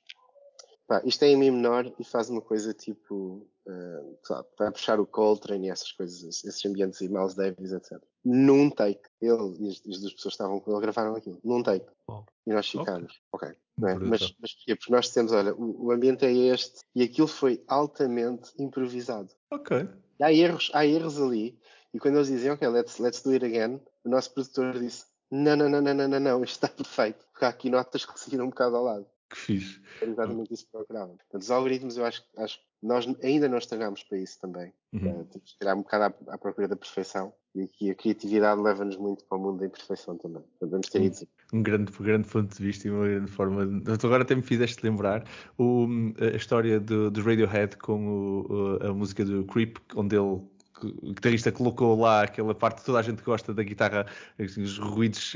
pá, 0.88 1.02
isto 1.04 1.22
é 1.24 1.28
em 1.28 1.36
Mi 1.36 1.50
menor 1.50 1.92
e 1.98 2.04
faz 2.04 2.30
uma 2.30 2.40
coisa 2.40 2.72
tipo, 2.72 3.46
uh, 3.66 4.18
sabe, 4.24 4.48
vai 4.58 4.72
puxar 4.72 4.98
o 4.98 5.06
Coltrane 5.06 5.68
e 5.68 5.70
essas 5.70 5.92
coisas, 5.92 6.42
esses 6.44 6.64
ambientes 6.64 7.00
e 7.02 7.08
Miles 7.08 7.34
Davis, 7.34 7.72
etc. 7.72 8.02
Num 8.24 8.70
take. 8.70 9.02
Ele 9.20 9.56
e 9.60 9.68
as, 9.68 9.76
as 9.76 10.00
duas 10.00 10.14
pessoas 10.14 10.22
que 10.22 10.28
estavam 10.28 10.58
com 10.58 10.72
ele 10.72 10.80
gravaram 10.80 11.14
aquilo. 11.14 11.38
Num 11.44 11.62
take. 11.62 11.86
Uau. 12.08 12.26
E 12.46 12.52
nós 12.52 12.68
ficámos. 12.68 13.20
Ok. 13.30 13.54
Não 13.76 13.88
é? 13.88 13.94
Mas, 13.94 14.34
mas 14.40 14.54
porquê? 14.54 14.74
Porque 14.74 14.92
nós 14.92 15.04
dissemos, 15.04 15.30
olha, 15.30 15.54
o, 15.54 15.86
o 15.86 15.92
ambiente 15.92 16.24
é 16.24 16.32
este 16.32 16.80
e 16.94 17.02
aquilo 17.02 17.28
foi 17.28 17.62
altamente 17.68 18.50
improvisado. 18.58 19.28
Ok. 19.52 19.88
E 20.18 20.24
há 20.24 20.32
erros, 20.32 20.70
há 20.74 20.84
erros 20.84 21.20
ali. 21.20 21.60
E 21.92 21.98
quando 21.98 22.16
eles 22.16 22.28
dizem, 22.28 22.50
ok, 22.50 22.66
let's, 22.68 22.98
let's 22.98 23.22
do 23.22 23.30
it 23.30 23.44
again, 23.44 23.80
o 24.04 24.08
nosso 24.08 24.32
produtor 24.32 24.78
disse, 24.78 25.04
não, 25.30 25.56
não, 25.56 25.68
não, 25.68 25.80
não, 25.80 25.94
não, 25.94 26.08
não, 26.08 26.20
não, 26.20 26.44
isto 26.44 26.54
está 26.54 26.68
perfeito. 26.74 27.24
Porque 27.30 27.44
há 27.44 27.48
aqui 27.48 27.70
notas 27.70 28.04
que 28.04 28.18
seguiram 28.18 28.46
um 28.46 28.50
bocado 28.50 28.76
ao 28.76 28.84
lado. 28.84 29.06
Que 29.30 29.36
fixe. 29.36 29.80
Era 30.00 30.10
exatamente 30.10 30.54
isso 30.54 30.64
que 30.64 30.72
procurava. 30.72 31.08
Portanto, 31.08 31.42
os 31.42 31.50
algoritmos, 31.50 31.96
eu 31.96 32.04
acho, 32.04 32.24
acho 32.38 32.58
que 32.58 32.64
nós 32.82 33.06
ainda 33.22 33.48
não 33.48 33.58
treinámos 33.58 34.02
para 34.04 34.18
isso 34.18 34.40
também. 34.40 34.72
Uhum. 34.92 35.20
Uh, 35.20 35.24
temos 35.24 35.52
que 35.52 35.58
tirar 35.58 35.74
um 35.74 35.82
bocado 35.82 36.14
à, 36.28 36.34
à 36.34 36.38
procura 36.38 36.68
da 36.68 36.76
perfeição. 36.76 37.32
E 37.54 37.62
aqui 37.62 37.90
a 37.90 37.94
criatividade 37.94 38.60
leva-nos 38.60 38.96
muito 38.96 39.24
para 39.24 39.36
o 39.36 39.40
mundo 39.40 39.58
da 39.58 39.66
imperfeição 39.66 40.16
também. 40.16 40.44
Vamos 40.60 40.88
ter 40.88 41.00
Sim. 41.00 41.06
isso. 41.06 41.26
Um 41.52 41.62
grande, 41.62 41.92
grande 41.92 42.28
ponto 42.28 42.56
de 42.56 42.62
vista 42.62 42.86
e 42.86 42.90
uma 42.90 43.06
grande 43.06 43.30
forma. 43.30 43.66
De... 43.66 43.98
Tu 43.98 44.06
agora 44.06 44.22
até 44.22 44.34
me 44.34 44.42
fizeste 44.42 44.84
lembrar 44.84 45.24
o, 45.58 45.86
a 46.20 46.36
história 46.36 46.78
do, 46.78 47.10
do 47.10 47.20
Radiohead 47.22 47.76
com 47.78 48.46
o, 48.48 48.78
a 48.86 48.94
música 48.94 49.24
do 49.24 49.44
Creep, 49.44 49.76
onde 49.96 50.16
ele 50.16 50.40
o 50.86 51.12
guitarrista 51.12 51.52
colocou 51.52 52.00
lá 52.00 52.22
aquela 52.22 52.54
parte 52.54 52.80
que 52.80 52.86
toda 52.86 52.98
a 52.98 53.02
gente 53.02 53.22
gosta 53.22 53.52
da 53.54 53.62
guitarra, 53.62 54.06
assim, 54.38 54.62
os 54.62 54.78
ruídos, 54.78 55.34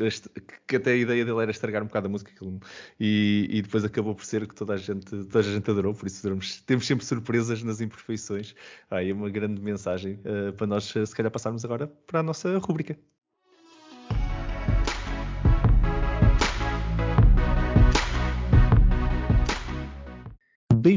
que 0.66 0.76
até 0.76 0.92
a 0.92 0.96
ideia 0.96 1.24
dele 1.24 1.40
era 1.40 1.50
estragar 1.50 1.82
um 1.82 1.86
bocado 1.86 2.06
a 2.06 2.10
música 2.10 2.32
e, 3.00 3.48
e, 3.50 3.62
depois 3.62 3.84
acabou 3.84 4.14
por 4.14 4.24
ser 4.24 4.46
que 4.46 4.54
toda 4.54 4.74
a 4.74 4.76
gente, 4.76 5.10
toda 5.10 5.40
a 5.40 5.42
gente 5.42 5.70
adorou, 5.70 5.94
por 5.94 6.06
isso 6.06 6.22
temos, 6.66 6.86
sempre 6.86 7.04
surpresas 7.04 7.62
nas 7.62 7.80
imperfeições. 7.80 8.54
Ah, 8.90 9.02
é 9.04 9.12
uma 9.12 9.30
grande 9.30 9.60
mensagem 9.60 10.20
uh, 10.24 10.52
para 10.52 10.66
nós, 10.66 10.84
se 10.84 11.14
calhar, 11.14 11.30
passarmos 11.30 11.64
agora 11.64 11.86
para 11.86 12.20
a 12.20 12.22
nossa 12.22 12.58
rúbrica. 12.58 12.96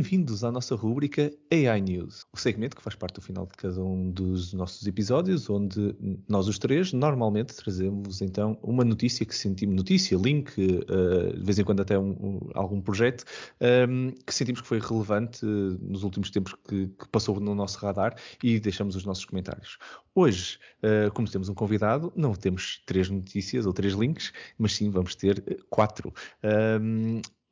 Bem-vindos 0.05 0.43
à 0.43 0.51
nossa 0.51 0.75
rúbrica 0.75 1.33
AI 1.51 1.81
News, 1.81 2.27
o 2.31 2.37
segmento 2.37 2.75
que 2.75 2.83
faz 2.83 2.95
parte 2.95 3.15
do 3.15 3.21
final 3.21 3.47
de 3.47 3.57
cada 3.57 3.83
um 3.83 4.11
dos 4.11 4.53
nossos 4.53 4.85
episódios, 4.85 5.49
onde 5.49 5.95
nós 6.29 6.47
os 6.47 6.59
três 6.59 6.93
normalmente 6.93 7.55
trazemos 7.55 8.21
então 8.21 8.55
uma 8.61 8.85
notícia 8.85 9.25
que 9.25 9.35
sentimos, 9.35 9.75
notícia, 9.75 10.15
link, 10.15 10.59
uh, 10.59 11.35
de 11.35 11.43
vez 11.43 11.57
em 11.57 11.63
quando 11.63 11.81
até 11.81 11.97
um, 11.97 12.11
um, 12.11 12.49
algum 12.53 12.79
projeto, 12.79 13.25
um, 13.89 14.11
que 14.11 14.31
sentimos 14.31 14.61
que 14.61 14.67
foi 14.67 14.79
relevante 14.79 15.43
uh, 15.43 15.79
nos 15.81 16.03
últimos 16.03 16.29
tempos 16.29 16.53
que, 16.69 16.85
que, 16.85 17.09
passou 17.11 17.39
no 17.39 17.55
nosso 17.55 17.79
radar 17.79 18.15
e 18.43 18.59
deixamos 18.59 18.95
os 18.95 19.05
nossos 19.05 19.25
comentários. 19.25 19.79
Hoje, 20.13 20.59
uh, 20.83 21.11
como 21.13 21.27
temos 21.27 21.49
um 21.49 21.55
convidado, 21.55 22.13
não 22.15 22.35
temos 22.35 22.83
três 22.85 23.09
notícias 23.09 23.65
ou 23.65 23.73
três 23.73 23.95
links, 23.95 24.31
mas 24.55 24.73
sim 24.73 24.91
vamos 24.91 25.15
ter 25.15 25.65
quatro. 25.67 26.13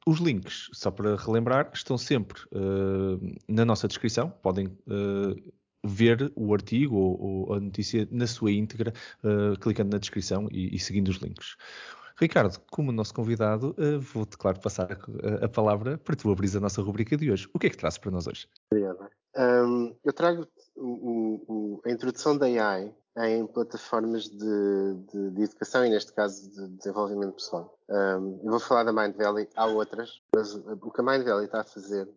Os 0.06 0.20
links, 0.20 0.70
só 0.74 0.92
para 0.92 1.16
relembrar, 1.16 1.72
estão 1.74 1.98
sempre 1.98 2.42
uh, 2.52 3.20
na 3.48 3.64
nossa 3.64 3.88
descrição. 3.88 4.30
Podem 4.30 4.68
uh, 4.68 5.54
ver 5.86 6.32
o 6.36 6.54
artigo 6.54 6.96
ou, 6.96 7.22
ou, 7.22 7.54
a 7.54 7.60
notícia 7.60 8.08
na 8.12 8.28
sua 8.28 8.52
íntegra, 8.52 8.94
uh, 9.24 9.58
clicando 9.60 9.92
na 9.92 10.00
descrição 10.00 10.48
e, 10.52 10.76
e, 10.76 10.80
seguindo 10.80 11.08
os 11.08 11.18
links. 11.18 11.56
Ricardo, 12.20 12.60
como 12.70 12.92
nosso 12.92 13.14
convidado, 13.14 13.76
vou-te, 14.00 14.38
claro, 14.38 14.60
passar 14.60 14.92
a, 14.92 15.46
a, 15.46 15.50
palavra 15.50 15.98
para 15.98 16.16
tu 16.16 16.32
abrir 16.32 16.56
a 16.56 16.60
nossa 16.60 16.82
rubrica 16.82 17.18
de 17.18 17.32
hoje. 17.32 17.50
O 17.54 17.58
que 17.58 17.68
é 17.68 17.70
que 17.72 17.78
trazes 17.78 17.98
para 17.98 18.12
nós 18.12 18.28
hoje? 18.28 18.48
Obrigado. 18.72 19.10
Um, 19.36 19.96
eu 20.04 20.14
trago 20.14 20.48
o, 20.76 21.44
o, 21.48 21.82
a 21.86 21.92
introdução 21.92 22.38
da 22.38 22.46
AI 22.46 22.94
em 23.18 23.46
plataformas 23.46 24.24
de, 24.24 24.94
de, 25.12 25.32
de, 25.32 25.44
educação 25.44 25.86
e, 25.86 25.90
neste 25.90 26.12
caso, 26.14 26.50
de 26.50 26.68
desenvolvimento 26.78 27.34
pessoal. 27.34 27.78
Um, 27.90 28.40
eu 28.44 28.52
vou 28.52 28.60
falar 28.60 28.84
da 28.84 28.92
Mind 28.92 29.16
Valley, 29.16 29.48
há 29.56 29.66
outras, 29.68 30.22
mas 30.36 30.54
o 30.56 30.92
que 30.92 31.02
a 31.02 31.04
Mind 31.04 31.24
Valley 31.24 31.46
está 31.46 31.62
a 31.62 31.66
fazer 31.66 32.10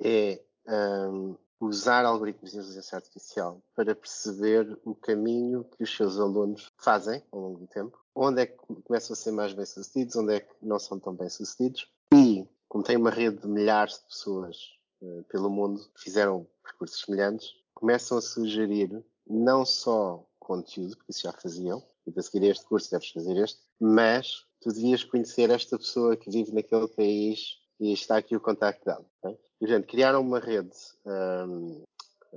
é 0.00 0.40
um, 0.68 1.36
usar 1.60 2.04
algoritmos 2.04 2.52
de 2.52 2.58
inteligência 2.58 2.96
artificial 2.96 3.60
para 3.74 3.94
perceber 3.94 4.78
o 4.84 4.94
caminho 4.94 5.64
que 5.64 5.82
os 5.82 5.96
seus 5.96 6.18
alunos 6.18 6.70
fazem 6.78 7.22
ao 7.32 7.40
longo 7.40 7.58
do 7.58 7.66
tempo, 7.66 7.98
onde 8.14 8.42
é 8.42 8.46
que 8.46 8.56
começam 8.84 9.14
a 9.14 9.16
ser 9.16 9.32
mais 9.32 9.52
bem-sucedidos, 9.52 10.16
onde 10.16 10.34
é 10.34 10.40
que 10.40 10.54
não 10.62 10.78
são 10.78 10.98
tão 10.98 11.14
bem-sucedidos, 11.14 11.90
e, 12.14 12.46
como 12.68 12.84
tem 12.84 12.96
uma 12.96 13.10
rede 13.10 13.38
de 13.38 13.48
milhares 13.48 13.94
de 13.94 14.06
pessoas 14.06 14.56
uh, 15.02 15.24
pelo 15.24 15.50
mundo 15.50 15.80
que 15.94 16.02
fizeram 16.02 16.46
percursos 16.66 17.00
semelhantes, 17.00 17.54
começam 17.74 18.18
a 18.18 18.22
sugerir 18.22 19.04
não 19.26 19.64
só 19.64 20.24
conteúdo, 20.38 20.96
porque 20.96 21.10
isso 21.10 21.22
já 21.22 21.32
faziam, 21.32 21.82
e 22.06 22.12
para 22.12 22.22
seguir 22.22 22.46
este 22.46 22.64
curso 22.64 22.90
deves 22.90 23.10
fazer 23.10 23.36
este, 23.36 23.60
mas 23.80 24.44
tu 24.60 24.72
devias 24.72 25.04
conhecer 25.04 25.50
esta 25.50 25.76
pessoa 25.76 26.16
que 26.16 26.30
vive 26.30 26.52
naquele 26.52 26.88
país 26.88 27.58
e 27.80 27.92
está 27.92 28.16
aqui 28.16 28.36
o 28.36 28.40
contacto 28.40 28.84
dela. 28.84 29.04
Okay? 29.18 29.38
E, 29.60 29.66
portanto, 29.66 29.86
criaram 29.86 30.20
uma 30.20 30.38
rede 30.38 30.76
um, 31.04 31.82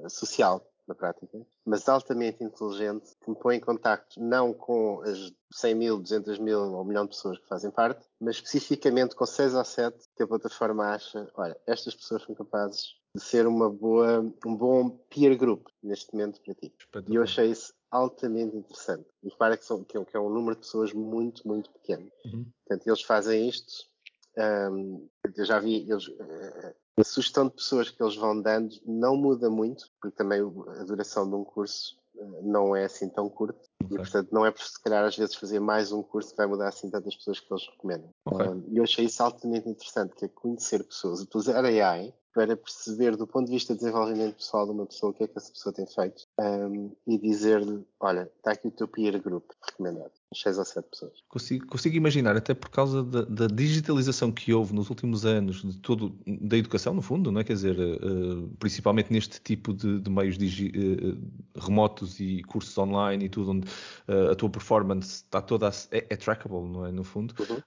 social, 0.10 0.66
na 0.90 0.96
prática, 0.96 1.40
mas 1.64 1.88
altamente 1.88 2.44
inteligente, 2.44 3.16
que 3.24 3.30
me 3.30 3.36
põe 3.36 3.58
em 3.58 3.60
contacto 3.60 4.20
não 4.20 4.52
com 4.52 5.02
as 5.04 5.32
100 5.54 5.76
mil, 5.76 6.00
200 6.00 6.40
mil 6.40 6.60
ou 6.60 6.82
um 6.82 6.84
milhão 6.84 7.04
de 7.04 7.12
pessoas 7.12 7.38
que 7.38 7.48
fazem 7.48 7.70
parte, 7.70 8.04
mas 8.20 8.38
especificamente 8.38 9.16
com 9.16 9.26
6 9.26 9.54
ou 9.54 9.64
7 9.64 9.98
que 10.16 10.24
a 10.24 10.28
plataforma 10.28 10.86
acha, 10.88 11.30
olha, 11.36 11.56
estas 11.68 11.94
pessoas 11.94 12.24
são 12.24 12.34
capazes 12.34 12.96
de 13.16 13.24
ser 13.24 13.48
uma 13.48 13.70
boa, 13.70 14.22
um 14.46 14.56
bom 14.56 14.90
peer 15.10 15.38
group 15.38 15.68
neste 15.82 16.14
momento 16.14 16.42
para 16.42 16.54
ti. 16.54 16.74
E 17.08 17.16
eu 17.16 17.24
achei 17.24 17.50
isso 17.52 17.74
altamente 17.90 18.56
interessante. 18.56 19.08
E 19.24 19.30
repara 19.30 19.58
que, 19.58 19.66
são, 19.66 19.84
que, 19.84 19.98
é, 19.98 20.06
que 20.06 20.16
é 20.16 20.20
um 20.20 20.30
número 20.30 20.56
de 20.56 20.62
pessoas 20.62 20.94
muito, 20.94 21.48
muito 21.48 21.72
pequeno. 21.72 22.10
Uhum. 22.26 22.46
Portanto, 22.66 22.88
eles 22.88 23.02
fazem 23.02 23.50
isto. 23.50 23.90
Um, 24.38 25.10
eu 25.36 25.46
já 25.46 25.60
vi, 25.60 25.90
eles, 25.90 26.08
uh, 26.08 26.76
a 26.98 27.04
sugestão 27.04 27.48
de 27.48 27.56
pessoas 27.56 27.90
que 27.90 28.02
eles 28.02 28.16
vão 28.16 28.40
dando 28.42 28.76
não 28.86 29.16
muda 29.16 29.50
muito, 29.50 29.90
porque 30.00 30.16
também 30.16 30.40
a 30.40 30.84
duração 30.84 31.28
de 31.28 31.36
um 31.36 31.44
curso 31.44 31.98
uh, 32.16 32.42
não 32.44 32.76
é 32.76 32.86
assim 32.86 33.10
tão 33.10 33.28
curta. 33.28 33.60
Okay. 33.84 33.98
E, 33.98 34.00
portanto, 34.00 34.30
não 34.32 34.46
é 34.46 34.52
por 34.52 34.62
se 34.62 34.80
calhar 34.82 35.04
às 35.04 35.18
vezes 35.18 35.36
fazer 35.36 35.60
mais 35.60 35.92
um 35.92 36.04
curso 36.04 36.30
que 36.30 36.38
vai 36.38 36.46
mudar 36.46 36.68
assim 36.68 36.92
tantas 36.92 37.16
pessoas 37.16 37.40
que 37.40 37.52
eles 37.52 37.68
recomendam. 37.72 38.12
Okay. 38.26 38.48
Um, 38.48 38.64
e 38.70 38.78
eu 38.78 38.84
achei 38.84 39.06
isso 39.06 39.24
altamente 39.24 39.68
interessante, 39.68 40.16
que 40.16 40.26
é 40.26 40.28
conhecer 40.28 40.84
pessoas, 40.84 41.22
utilizar 41.22 41.66
AI 41.66 42.14
para 42.34 42.56
perceber 42.56 43.16
do 43.16 43.28
ponto 43.28 43.48
de 43.48 43.54
vista 43.54 43.74
de 43.74 43.80
desenvolvimento 43.80 44.36
pessoal 44.36 44.66
de 44.66 44.72
uma 44.72 44.86
pessoa 44.86 45.12
o 45.12 45.14
que 45.14 45.24
é 45.24 45.28
que 45.28 45.38
essa 45.38 45.52
pessoa 45.52 45.74
tem 45.74 45.86
feito 45.88 46.28
um, 46.40 46.96
e 47.08 47.18
dizer-lhe, 47.18 47.86
olha, 48.00 48.32
está 48.38 48.52
aqui 48.52 48.68
o 48.68 48.72
teu 48.72 48.88
peer 48.88 49.22
group 49.22 49.50
recomendado. 49.62 50.19
6 50.34 50.60
ou 50.60 50.66
7 50.66 50.90
pessoas. 50.90 51.14
Consigo, 51.28 51.66
consigo, 51.66 51.96
imaginar, 51.96 52.38
até 52.38 52.54
por 52.54 52.70
causa 52.70 53.04
da, 53.04 53.24
da, 53.24 53.48
digitalização 53.48 54.32
que 54.32 54.54
houve 54.54 54.74
nos 54.74 54.90
últimos 54.90 55.26
anos 55.26 55.64
de 55.64 55.78
todo, 55.80 56.16
da 56.26 56.56
educação, 56.56 56.94
no 56.94 57.02
fundo, 57.02 57.32
não 57.32 57.42
é? 57.42 57.44
Quer 57.44 57.54
dizer, 57.54 57.78
uh, 57.80 58.48
principalmente 58.60 59.12
neste 59.12 59.42
tipo 59.42 59.74
de, 59.74 60.00
de 60.00 60.10
meios 60.10 60.38
digi, 60.38 60.68
uh, 60.68 61.60
remotos 61.60 62.20
e 62.20 62.44
cursos 62.44 62.78
online 62.78 63.26
e 63.26 63.30
tudo, 63.30 63.52
onde 63.52 63.68
uh, 64.08 64.32
a 64.32 64.36
tua 64.36 64.50
performance 64.50 65.24
está 65.24 65.42
toda 65.42 65.68
a, 65.68 65.72
é, 65.92 66.06
é, 66.10 66.16
trackable, 66.16 66.70
não 66.70 66.86
é? 66.86 66.92
No 66.92 67.04
fundo, 67.04 67.34
uhum. 67.40 67.58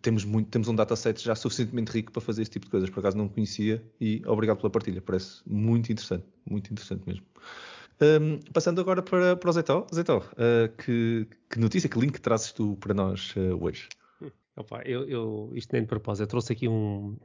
Temos, 0.00 0.24
muito, 0.24 0.48
temos 0.48 0.68
um 0.68 0.74
dataset 0.74 1.22
já 1.22 1.34
suficientemente 1.34 1.90
rico 1.90 2.12
para 2.12 2.22
fazer 2.22 2.42
esse 2.42 2.50
tipo 2.50 2.66
de 2.66 2.70
coisas. 2.70 2.90
Por 2.90 3.00
acaso 3.00 3.16
não 3.16 3.28
conhecia 3.28 3.84
e 4.00 4.22
obrigado 4.26 4.58
pela 4.58 4.70
partilha, 4.70 5.02
parece 5.02 5.42
muito 5.44 5.90
interessante, 5.90 6.24
muito 6.48 6.70
interessante 6.72 7.02
mesmo. 7.06 7.24
Um, 8.00 8.38
passando 8.52 8.80
agora 8.80 9.02
para, 9.02 9.36
para 9.36 9.50
o 9.50 9.52
Zetó. 9.52 9.86
Zetó, 9.94 10.18
uh, 10.18 10.76
que, 10.76 11.26
que, 11.50 11.58
notícia, 11.58 11.88
que 11.88 11.98
link 11.98 12.20
trazes 12.20 12.52
tu 12.52 12.76
para 12.76 12.92
nós 12.92 13.34
uh, 13.36 13.56
hoje? 13.62 13.88
Opa, 14.54 14.82
eu, 14.84 15.08
eu, 15.08 15.50
isto 15.54 15.72
nem 15.72 15.82
de 15.82 15.88
propósito, 15.88 16.24
eu 16.24 16.26
trouxe 16.26 16.52
aqui 16.52 16.68
um, 16.68 17.16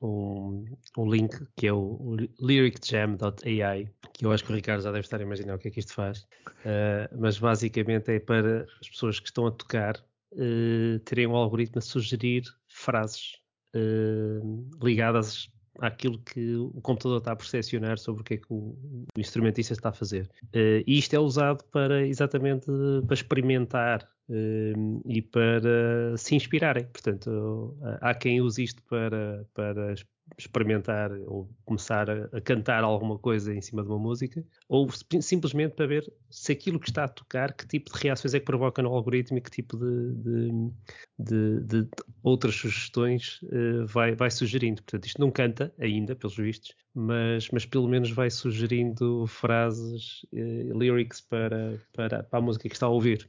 um, 0.00 0.64
um 0.96 1.10
link 1.10 1.36
que 1.56 1.66
é 1.66 1.72
o 1.72 2.16
lyricjam.ai, 2.40 3.88
que 4.12 4.24
eu 4.24 4.32
acho 4.32 4.44
que 4.44 4.52
o 4.52 4.54
Ricardo 4.54 4.82
já 4.82 4.90
deve 4.90 5.04
estar 5.04 5.20
a 5.20 5.22
imaginar 5.22 5.54
o 5.54 5.58
que 5.58 5.68
é 5.68 5.70
que 5.70 5.80
isto 5.80 5.94
faz, 5.94 6.20
uh, 6.20 7.16
mas 7.18 7.38
basicamente 7.38 8.12
é 8.12 8.18
para 8.18 8.66
as 8.80 8.88
pessoas 8.88 9.20
que 9.20 9.26
estão 9.26 9.46
a 9.46 9.50
tocar 9.50 10.02
terem 11.04 11.26
um 11.26 11.34
algoritmo 11.34 11.78
a 11.78 11.80
sugerir 11.80 12.42
frases 12.66 13.38
ligadas 14.82 15.48
àquilo 15.80 16.18
que 16.18 16.54
o 16.56 16.80
computador 16.80 17.18
está 17.18 17.32
a 17.32 17.36
percepcionar 17.36 17.98
sobre 17.98 18.22
o 18.22 18.24
que 18.24 18.34
é 18.34 18.36
que 18.36 18.46
o, 18.50 18.76
o 19.16 19.20
instrumentista 19.20 19.72
está 19.72 19.90
a 19.90 19.92
fazer. 19.92 20.30
Uh, 20.46 20.82
e 20.86 20.98
isto 20.98 21.14
é 21.14 21.18
usado 21.18 21.64
para 21.64 22.06
exatamente 22.06 22.66
para 23.06 23.14
experimentar 23.14 24.08
uh, 24.28 25.02
e 25.04 25.22
para 25.22 26.16
se 26.16 26.34
inspirarem. 26.34 26.84
Portanto, 26.86 27.76
há 28.00 28.14
quem 28.14 28.40
use 28.40 28.62
isto 28.62 28.82
para, 28.84 29.46
para 29.54 29.94
experimentar 30.38 31.10
ou 31.26 31.48
começar 31.64 32.10
a, 32.10 32.24
a, 32.32 32.40
cantar 32.40 32.84
alguma 32.84 33.18
coisa 33.18 33.54
em 33.54 33.60
cima 33.60 33.82
de 33.82 33.88
uma 33.88 33.98
música, 33.98 34.44
ou 34.68 34.88
simplesmente 35.20 35.74
para 35.74 35.86
ver 35.86 36.12
se 36.30 36.52
aquilo 36.52 36.80
que 36.80 36.88
está 36.88 37.04
a 37.04 37.08
tocar, 37.08 37.52
que 37.54 37.66
tipo 37.66 37.92
de 37.92 37.98
reações 37.98 38.34
é 38.34 38.40
que 38.40 38.44
provoca 38.44 38.82
no 38.82 38.92
algoritmo 38.92 39.38
e 39.38 39.40
que 39.40 39.50
tipo 39.50 39.76
de, 39.76 40.14
de, 40.14 40.70
de, 41.18 41.60
de 41.60 41.88
outras 42.22 42.54
sugestões 42.54 43.40
uh, 43.44 43.86
vai, 43.86 44.14
vai 44.14 44.30
sugerindo. 44.30 44.82
Portanto, 44.82 45.06
isto 45.06 45.20
não 45.20 45.30
canta 45.30 45.72
ainda, 45.78 46.14
pelos 46.14 46.36
vistos, 46.36 46.74
mas, 46.94 47.48
mas 47.50 47.64
pelo 47.64 47.88
menos 47.88 48.10
vai 48.10 48.30
sugerindo 48.30 49.26
frases, 49.26 50.24
uh, 50.32 50.78
lyrics 50.78 51.20
para, 51.20 51.78
para, 51.92 52.22
para 52.24 52.38
a 52.38 52.42
música 52.42 52.68
que 52.68 52.74
está 52.74 52.86
a 52.86 52.90
ouvir. 52.90 53.28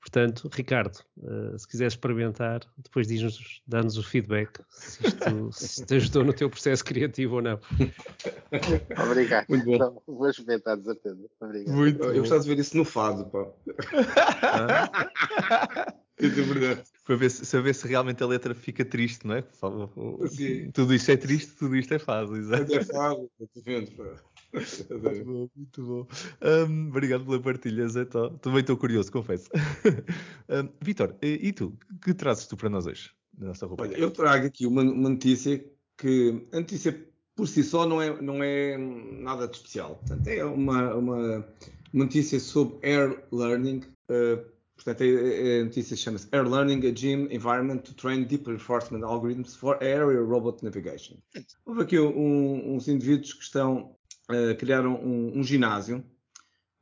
Portanto, 0.00 0.48
Ricardo, 0.52 0.98
uh, 1.18 1.58
se 1.58 1.68
quiseres 1.68 1.92
experimentar, 1.92 2.60
depois 2.78 3.06
diz-nos, 3.06 3.60
dá-nos 3.66 3.98
o 3.98 4.02
feedback 4.02 4.58
se 4.70 5.06
isto 5.06 5.52
se 5.52 5.84
te 5.84 5.94
ajudou 5.96 6.24
no 6.24 6.32
teu 6.32 6.48
processo 6.48 6.82
criativo 6.84 7.36
ou 7.36 7.42
não. 7.42 7.60
Obrigado. 9.10 9.46
Muito 9.48 9.66
bom. 9.66 9.74
Então, 9.74 10.02
vou 10.06 10.30
experimentar, 10.30 10.78
de 10.78 10.84
certeza. 10.84 11.28
Obrigado. 11.38 11.76
Muito 11.76 12.02
eu 12.04 12.20
gostava 12.20 12.40
de 12.40 12.48
ver 12.48 12.58
isso 12.58 12.76
no 12.76 12.84
fado, 12.84 13.26
pá. 13.26 13.46
Ah? 14.42 15.92
Isso 16.20 16.38
é 16.38 16.42
verdade. 16.42 16.82
Para 17.04 17.16
ver, 17.16 17.30
se, 17.30 17.46
saber 17.46 17.74
se 17.74 17.88
realmente 17.88 18.22
a 18.22 18.26
letra 18.26 18.54
fica 18.54 18.84
triste, 18.84 19.26
não 19.26 19.36
é? 19.36 19.44
Sim. 20.28 20.70
Tudo 20.70 20.94
isto 20.94 21.10
é 21.10 21.16
triste, 21.16 21.56
tudo 21.56 21.74
isto 21.76 21.94
é 21.94 21.98
fado, 21.98 22.36
exato. 22.36 22.74
É 22.74 22.84
fado, 22.84 23.30
estou 23.40 23.62
vendo, 23.62 23.90
pá. 23.92 24.04
Muito 24.52 25.24
bom, 25.24 25.48
muito 25.54 25.82
bom. 25.82 26.06
Um, 26.42 26.88
obrigado 26.88 27.24
pela 27.24 27.40
partilha, 27.40 27.88
Zé. 27.88 28.04
Também 28.04 28.60
estou 28.60 28.76
curioso, 28.76 29.10
confesso. 29.10 29.48
Um, 30.48 30.68
Vitor, 30.82 31.14
e 31.22 31.52
tu? 31.52 31.78
Que 32.02 32.12
trazes 32.12 32.48
tu 32.48 32.56
para 32.56 32.68
nós 32.68 32.84
hoje? 32.84 33.12
Na 33.38 33.48
nossa 33.48 33.66
roupa? 33.66 33.84
Olha, 33.84 33.96
eu 33.96 34.10
trago 34.10 34.46
aqui 34.46 34.66
uma, 34.66 34.82
uma, 34.82 35.08
notícia 35.08 35.64
que 35.96 36.44
a 36.52 36.56
notícia 36.56 36.92
por 37.36 37.46
si 37.46 37.62
só 37.62 37.86
não 37.86 38.02
é, 38.02 38.20
não 38.20 38.42
é 38.42 38.76
nada 38.76 39.46
de 39.46 39.56
especial. 39.56 39.96
Portanto, 39.96 40.26
é 40.26 40.44
uma, 40.44 40.94
uma, 40.94 41.46
uma 41.92 42.04
notícia 42.04 42.40
sobre 42.40 42.78
Air 42.86 43.24
Learning. 43.32 43.82
Uh, 44.10 44.44
portanto, 44.74 45.02
a, 45.04 45.60
a 45.60 45.64
notícia 45.64 45.96
chama-se 45.96 46.28
Air 46.32 46.48
Learning, 46.48 46.86
a 46.86 46.92
Gym 46.92 47.28
Environment 47.30 47.78
to 47.78 47.94
Train 47.94 48.24
Deep 48.24 48.46
Reinforcement 48.46 49.04
Algorithms 49.04 49.56
for 49.56 49.78
Aerial 49.80 50.26
Robot 50.26 50.64
Navigation. 50.64 51.16
Houve 51.64 51.82
aqui 51.82 51.98
um, 51.98 52.74
uns 52.74 52.88
indivíduos 52.88 53.32
que 53.32 53.44
estão 53.44 53.94
uh, 54.30 54.56
criaram 54.56 54.94
um, 54.94 55.38
um, 55.38 55.42
ginásio 55.42 56.04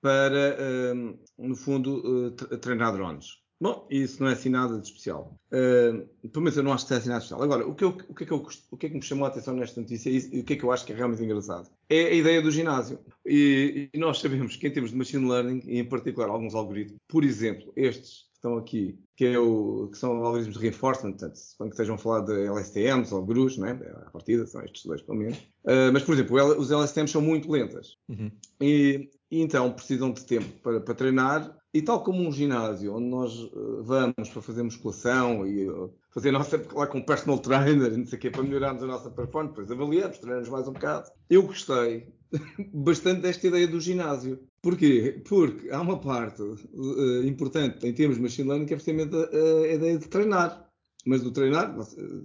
para, 0.01 0.57
uh, 0.59 1.19
no 1.39 1.57
fundo, 1.57 2.29
uh, 2.29 2.31
treinar 2.59 2.93
drones. 2.93 3.39
Bom, 3.61 3.89
isso 3.91 4.23
não 4.23 4.31
é 4.31 4.35
assim 4.35 4.51
nada 4.51 4.79
de 4.79 4.87
especial. 4.87 5.37
Uh, 5.49 6.07
pelo 6.29 6.45
menos 6.45 6.57
eu 6.57 6.63
não 6.63 6.73
acho 6.73 6.85
que 6.85 6.89
seja 6.91 7.01
assim 7.01 7.09
nada 7.09 7.19
de 7.19 7.25
especial. 7.25 7.43
Agora, 7.43 7.67
o 7.67 7.75
que, 7.75 7.83
eu, 7.83 7.89
o, 8.09 8.15
que 8.15 8.23
é 8.23 8.27
que 8.27 8.33
eu, 8.33 8.47
o 8.71 8.77
que 8.77 8.87
é 8.87 8.89
que 8.89 8.95
me 8.95 9.03
chamou 9.03 9.25
a 9.25 9.29
atenção 9.29 9.55
nesta 9.55 9.81
notícia 9.81 10.11
e 10.11 10.41
o 10.41 10.45
que 10.45 10.53
é 10.53 10.57
que 10.57 10.63
eu 10.63 10.71
acho 10.71 10.87
que 10.87 10.93
é 10.93 10.97
realmente 10.97 11.25
engraçado 11.25 11.69
é 11.89 12.05
a 12.05 12.15
ideia 12.15 12.41
do 12.41 12.53
ginásio. 12.53 13.01
E, 13.27 13.91
e 13.93 13.99
nós 13.99 14.21
sabemos 14.21 14.55
que 14.55 14.69
em 14.69 14.73
termos 14.73 14.93
de 14.93 14.97
machine 14.97 15.29
learning, 15.29 15.63
e 15.67 15.79
em 15.81 15.85
particular 15.85 16.29
alguns 16.29 16.55
algoritmos, 16.55 17.01
por 17.09 17.25
exemplo, 17.25 17.73
estes 17.75 18.28
estão 18.39 18.57
aqui, 18.57 18.99
que, 19.17 19.27
é 19.27 19.39
o, 19.39 19.89
que 19.91 19.99
são 19.99 20.25
algoritmos 20.25 20.57
de 20.57 20.63
reinforcement, 20.63 21.13
portanto, 21.13 21.37
suponho 21.37 21.71
que 21.71 21.75
estejam 21.75 21.97
a 21.97 21.99
falar 21.99 22.21
de 22.21 22.47
LSTMs 22.47 23.13
ou 23.13 23.25
GRUs, 23.25 23.59
não 23.59 23.69
é? 23.69 23.73
À 23.73 24.11
partida, 24.11 24.47
são 24.47 24.63
estes 24.63 24.85
dois, 24.85 25.03
pelo 25.03 25.19
menos. 25.19 25.39
Uh, 25.65 25.93
mas, 25.93 26.03
por 26.03 26.15
exemplo, 26.15 26.37
os 26.59 26.71
LSTMs 26.71 27.13
são 27.13 27.21
muito 27.21 27.51
lentas. 27.51 27.97
Uhum. 28.09 28.31
E, 28.61 29.11
e, 29.31 29.43
então 29.43 29.73
precisam 29.73 30.13
de 30.13 30.25
tempo 30.25 30.49
para, 30.63 30.81
para, 30.81 30.95
treinar. 30.95 31.57
E 31.75 31.83
tal 31.83 32.03
como 32.03 32.27
um 32.27 32.33
ginásio, 32.33 32.95
onde 32.95 33.09
nós 33.09 33.35
uh, 33.35 33.83
vamos 33.83 34.29
para 34.31 34.43
fazer 34.43 34.63
musculação 34.63 35.47
e 35.47 35.69
uh, 35.69 35.93
fazer 36.11 36.31
a 36.31 36.33
nossa, 36.33 36.65
lá 36.73 36.87
com 36.87 37.03
personal 37.03 37.39
trainer, 37.39 37.97
não 37.97 38.07
sei 38.07 38.19
o 38.19 38.21
quê, 38.21 38.31
para 38.31 38.43
melhorarmos 38.43 38.83
a 38.83 38.87
nossa 38.87 39.11
performance, 39.11 39.55
depois 39.55 39.71
avaliamos, 39.71 40.19
treinamos 40.19 40.49
mais 40.49 40.67
um 40.67 40.73
bocado. 40.73 41.11
Eu 41.29 41.43
gostei 41.43 42.09
bastante 42.73 43.21
desta 43.21 43.47
ideia 43.47 43.67
do 43.67 43.81
ginásio. 43.81 44.48
Porquê? 44.61 45.23
Porque 45.29 45.71
há 45.71 45.81
uma 45.81 46.01
parte 46.01 46.43
uh, 46.43 47.23
importante 47.25 47.87
em 47.87 47.93
termos 47.93 48.17
de 48.17 48.23
machine 48.23 48.49
learning 48.49 48.67
que 48.67 48.75
é 48.75 48.77
precisamente 48.77 49.15
a, 49.15 49.19
a, 49.19 49.73
ideia 49.73 49.99
de 49.99 50.09
treinar. 50.09 50.69
Mas 51.07 51.25
o 51.25 51.31
treinar, 51.31 51.77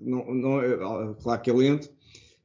não, 0.01 0.34
não 0.34 0.61
é, 0.61 0.77
claro 1.21 1.41
que 1.41 1.49
é 1.49 1.53
lento, 1.53 1.89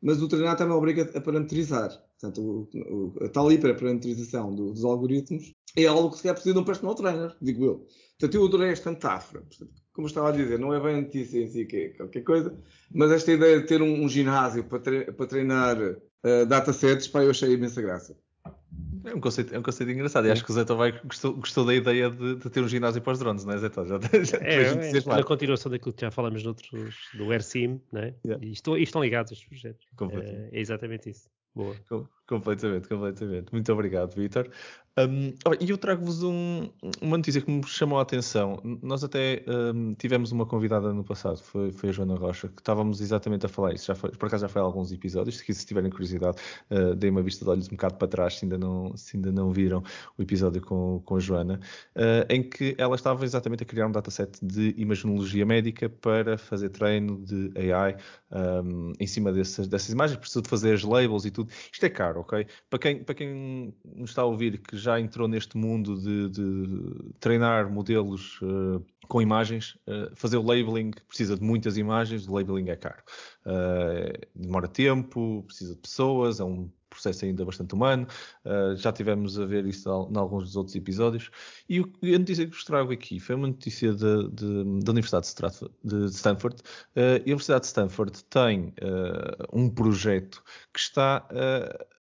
mas 0.01 0.22
o 0.22 0.28
treinar 0.28 0.57
também 0.57 0.76
obriga 0.76 1.11
a 1.14 1.20
parametrizar. 1.20 1.91
Portanto, 2.20 2.43
o, 2.43 3.14
o, 3.18 3.24
a 3.24 3.28
tal 3.28 3.51
hiperparametrização 3.51 4.55
do, 4.55 4.72
dos 4.72 4.84
algoritmos 4.84 5.55
é 5.76 5.86
algo 5.86 6.11
que 6.11 6.16
se 6.16 6.22
calhar 6.22 6.34
precisa 6.34 6.55
de 6.55 6.61
um 6.61 6.64
personal 6.64 6.95
trainer, 6.95 7.34
digo 7.41 7.64
eu. 7.64 7.86
Portanto, 8.18 8.34
eu 8.34 8.45
adorei 8.45 8.70
esta 8.70 8.91
metáfora. 8.91 9.45
Como 9.93 10.07
estava 10.07 10.28
a 10.28 10.32
dizer, 10.32 10.59
não 10.59 10.74
é 10.74 10.80
bem 10.80 11.03
notícia 11.03 11.41
em 11.41 11.49
si 11.49 11.64
que 11.64 11.76
é 11.76 11.89
qualquer 11.91 12.22
coisa, 12.22 12.57
mas 12.93 13.11
esta 13.11 13.32
ideia 13.32 13.61
de 13.61 13.66
ter 13.66 13.80
um, 13.80 14.05
um 14.05 14.09
ginásio 14.09 14.64
para, 14.64 14.80
tre 14.80 15.12
para 15.12 15.26
treinar 15.26 15.80
uh, 15.80 16.47
datasets, 16.47 17.09
pá, 17.09 17.22
eu 17.22 17.30
achei 17.30 17.53
imensa 17.53 17.80
graça. 17.80 18.16
É 19.11 19.15
um 19.15 19.21
conceito, 19.21 19.55
é 19.55 19.59
um 19.59 19.63
conceito 19.63 19.91
engraçado. 19.91 20.27
E 20.27 20.31
acho 20.31 20.45
que 20.45 20.51
o 20.51 20.55
Zé 20.55 20.65
vai 20.65 20.93
gostou, 21.05 21.35
gostou 21.35 21.65
da 21.65 21.75
ideia 21.75 22.11
de, 22.11 22.37
de, 22.37 22.51
ter 22.51 22.61
um 22.61 22.69
ginásio 22.69 23.01
para 23.01 23.13
os 23.13 23.19
drones, 23.19 23.45
não 23.45 23.55
é, 23.55 23.59
Zé? 23.59 23.69
Já, 23.79 23.99
já 24.25 24.39
é, 24.39 24.99
é, 24.99 25.05
na 25.07 25.23
continuação 25.23 25.71
daquilo 25.71 25.93
que 25.93 26.01
já 26.01 26.11
falamos 26.11 26.43
noutros, 26.43 26.95
do 27.15 27.31
AirSim, 27.31 27.81
né? 27.93 28.15
Yeah. 28.25 28.45
E, 28.45 28.53
estão, 28.53 28.77
e 28.77 28.83
estão 28.83 29.03
ligados 29.03 29.33
estes 29.33 29.49
projetos. 29.49 29.87
É, 30.13 30.49
é 30.53 30.61
exatamente 30.61 31.11
isso. 31.11 31.29
Boa. 31.55 31.75
completamente, 32.27 32.89
completamente. 32.89 33.53
Muito 33.53 33.73
obrigado, 33.73 34.15
Vitor. 34.15 34.49
Um, 34.99 35.33
e 35.61 35.71
eu 35.71 35.79
trago-vos 35.79 36.25
um, 36.25 36.69
uma 37.01 37.17
notícia 37.17 37.41
que 37.41 37.49
me 37.49 37.65
chamou 37.67 38.01
a 38.01 38.03
atenção. 38.03 38.59
Nós 38.83 39.05
até 39.05 39.45
um, 39.47 39.95
tivemos 39.95 40.33
uma 40.33 40.45
convidada 40.45 40.93
no 40.93 41.05
passado, 41.05 41.39
foi, 41.39 41.71
foi, 41.71 41.91
a 41.91 41.93
Joana 41.93 42.17
Rocha, 42.17 42.49
que 42.49 42.61
estávamos 42.61 43.01
exatamente 43.01 43.47
a 43.47 43.49
falar 43.49 43.75
isso. 43.75 43.87
Já 43.87 43.95
foi, 43.95 44.11
por 44.11 44.27
acaso 44.27 44.43
já 44.43 44.49
foi 44.49 44.61
há 44.61 44.65
alguns 44.65 44.91
episódios. 44.91 45.39
Se, 45.39 45.55
se 45.55 45.67
tiverem 45.67 45.91
curiosidade, 45.91 46.37
uh, 46.71 46.97
deem 46.97 47.13
uma 47.13 47.23
vista 47.23 47.45
de 47.45 47.51
olhos 47.51 47.69
um 47.69 47.73
bocado 47.73 47.95
para 47.95 48.09
trás, 48.09 48.39
se 48.39 48.45
ainda 48.45 48.59
não, 48.59 48.97
se 48.97 49.17
ainda 49.17 49.31
não 49.31 49.53
viram 49.53 49.85
o 50.17 50.23
episódio 50.23 50.61
com, 50.61 51.01
com 51.05 51.17
a 51.17 51.21
Joana, 51.21 51.61
uh, 51.95 52.27
em 52.29 52.43
que 52.43 52.75
ela 52.77 52.97
estava 52.97 53.25
exatamente 53.25 53.63
a 53.63 53.67
criar 53.67 53.87
um 53.87 53.93
dataset 53.93 54.37
de 54.43 54.75
imaginologia 54.77 55.47
médica 55.47 55.89
para 55.89 56.37
fazer 56.37 56.71
treino 56.71 57.19
de 57.19 57.53
AI 57.71 57.97
um, 58.33 58.93
em 58.99 59.07
cima 59.07 59.33
dessas, 59.33 59.69
dessas 59.69 59.91
imagens. 59.91 60.19
Precisa 60.19 60.43
de 60.43 60.49
fazer 60.49 60.75
as 60.75 60.83
labels 60.83 61.25
e 61.25 61.31
tudo. 61.31 61.51
Isto 61.73 61.87
é 61.87 61.89
caro, 61.89 62.21
ok? 62.21 62.47
Para 62.69 62.79
quem, 62.79 63.05
para 63.05 63.15
quem 63.15 63.75
está 63.99 64.23
a 64.23 64.25
ouvir 64.25 64.59
que 64.59 64.77
já 64.77 64.88
entrou 64.97 65.26
neste 65.26 65.57
mundo 65.57 66.01
de, 66.01 66.28
de 66.28 67.12
treinar 67.18 67.70
modelos 67.70 68.41
uh, 68.43 68.84
com 69.09 69.20
imagens, 69.20 69.76
uh, 69.86 70.14
fazer 70.14 70.36
o 70.36 70.43
labeling 70.43 70.93
precisa 71.09 71.36
de 71.36 71.43
muitas 71.43 71.76
imagens, 71.76 72.28
o 72.28 72.32
labeling 72.32 72.68
é 72.70 72.76
caro. 72.76 73.03
Uh, 73.45 74.26
demora 74.34 74.68
tempo, 74.68 75.43
precisa 75.47 75.74
de 75.74 75.80
pessoas, 75.80 76.39
é 76.39 76.45
um 76.45 76.70
processo 76.89 77.24
ainda 77.24 77.45
bastante 77.45 77.74
humano. 77.74 78.07
Uh, 78.45 78.76
já 78.76 78.93
tivemos 78.93 79.39
a 79.39 79.47
ver 79.47 79.64
isso 79.66 79.89
em 79.89 80.16
alguns 80.16 80.45
dos 80.45 80.57
outros 80.57 80.74
episódios. 80.74 81.30
E 81.68 81.80
o, 81.80 81.93
a 82.03 82.18
notícia 82.18 82.45
que 82.45 82.53
vos 82.53 82.64
trago 82.64 82.93
aqui 82.93 83.20
foi 83.20 83.34
uma 83.34 83.49
notícia 83.49 83.93
de, 83.93 84.28
de, 84.30 84.80
da 84.84 84.93
Universidade 84.93 85.24
de, 85.24 85.28
Stratford, 85.28 85.74
de 85.84 86.07
Stanford. 86.07 86.57
Uh, 86.97 87.01
a 87.18 87.22
Universidade 87.22 87.61
de 87.62 87.66
Stanford 87.66 88.24
tem 88.24 88.74
uh, 88.82 89.47
um 89.53 89.70
projeto 89.70 90.43
que 90.72 90.80
está 90.80 91.26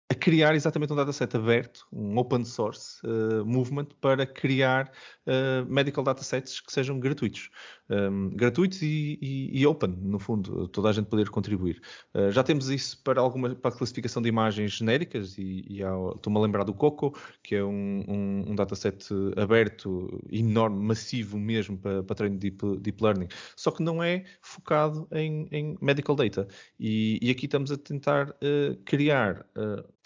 a 0.09 0.15
criar 0.15 0.55
exatamente 0.55 0.93
um 0.93 0.97
dataset 0.97 1.37
aberto, 1.37 1.85
um 1.93 2.17
open 2.17 2.45
source 2.45 3.01
uh, 3.05 3.45
movement 3.45 3.89
para 4.01 4.25
criar 4.25 4.93
uh, 5.27 5.67
medical 5.69 6.05
datasets 6.05 6.61
que 6.61 6.73
sejam 6.73 7.01
gratuitos. 7.01 7.51
Um, 7.89 8.31
gratuitos 8.31 8.83
e, 8.83 9.19
e, 9.21 9.61
e, 9.61 9.67
open, 9.67 9.97
no 10.01 10.19
fundo, 10.19 10.69
toda 10.69 10.91
a 10.91 10.93
gente 10.93 11.07
poder 11.07 11.29
contribuir. 11.29 11.81
Uh, 12.15 12.31
já 12.31 12.45
temos 12.45 12.69
isso 12.69 13.03
para 13.03 13.21
alguma 13.21 13.55
para 13.57 13.75
a 13.75 13.77
classificação 13.77 14.23
de 14.23 14.29
imagens 14.29 14.73
genéricas 14.73 15.37
e, 15.39 15.65
e 15.69 15.81
estou-me 15.83 16.39
a 16.39 16.41
lembrar 16.41 16.63
do 16.63 16.75
Coco, 16.75 17.17
que 17.43 17.57
é 17.57 17.65
um, 17.65 18.05
um, 18.09 18.51
um, 18.51 18.55
dataset 18.55 19.09
aberto, 19.37 20.21
enorme, 20.31 20.85
massivo 20.85 21.37
mesmo 21.37 21.79
para, 21.79 22.03
para 22.05 22.17
treino 22.17 22.39
de 22.39 22.51
deep, 22.51 22.79
deep 22.79 23.03
learning, 23.03 23.29
só 23.57 23.73
que 23.73 23.83
não 23.83 24.03
é 24.03 24.25
focado 24.41 25.09
em, 25.13 25.49
em 25.51 25.77
medical 25.81 26.15
data. 26.15 26.47
E, 26.79 27.19
aqui 27.31 27.47
estamos 27.47 27.71
a 27.71 27.77
tentar 27.77 28.35
criar 28.85 29.45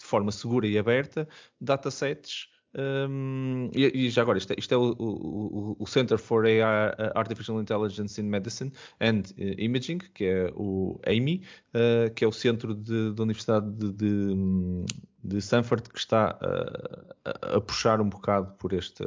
de 0.01 0.07
forma 0.07 0.31
segura 0.31 0.67
e 0.67 0.77
aberta 0.77 1.27
datasets 1.59 2.49
um, 2.73 3.69
e, 3.73 4.05
e, 4.05 4.09
já 4.09 4.21
agora, 4.21 4.37
isto 4.37 4.53
é, 4.53 4.55
isto 4.57 4.73
é 4.73 4.77
o, 4.77 4.95
o, 4.97 5.75
o, 5.77 5.87
Center 5.87 6.17
for 6.17 6.45
AI, 6.45 6.61
uh, 6.61 7.11
Artificial 7.15 7.59
Intelligence 7.59 8.19
in 8.19 8.25
Medicine 8.25 8.71
and 9.01 9.23
uh, 9.37 9.61
Imaging, 9.61 9.97
que 10.13 10.25
é 10.25 10.51
o 10.55 10.99
AMI, 11.05 11.43
uh, 11.75 12.13
que 12.13 12.23
é 12.23 12.27
o 12.27 12.31
centro 12.31 12.73
da 12.73 13.23
Universidade 13.23 13.69
de, 13.71 13.91
de, 13.91 14.85
de 15.23 15.37
Stanford 15.37 15.89
que 15.89 15.99
está 15.99 16.37
uh, 16.41 17.15
a, 17.25 17.57
a, 17.57 17.61
puxar 17.61 18.01
um 18.01 18.09
bocado 18.09 18.53
por 18.57 18.73
este 18.73 19.03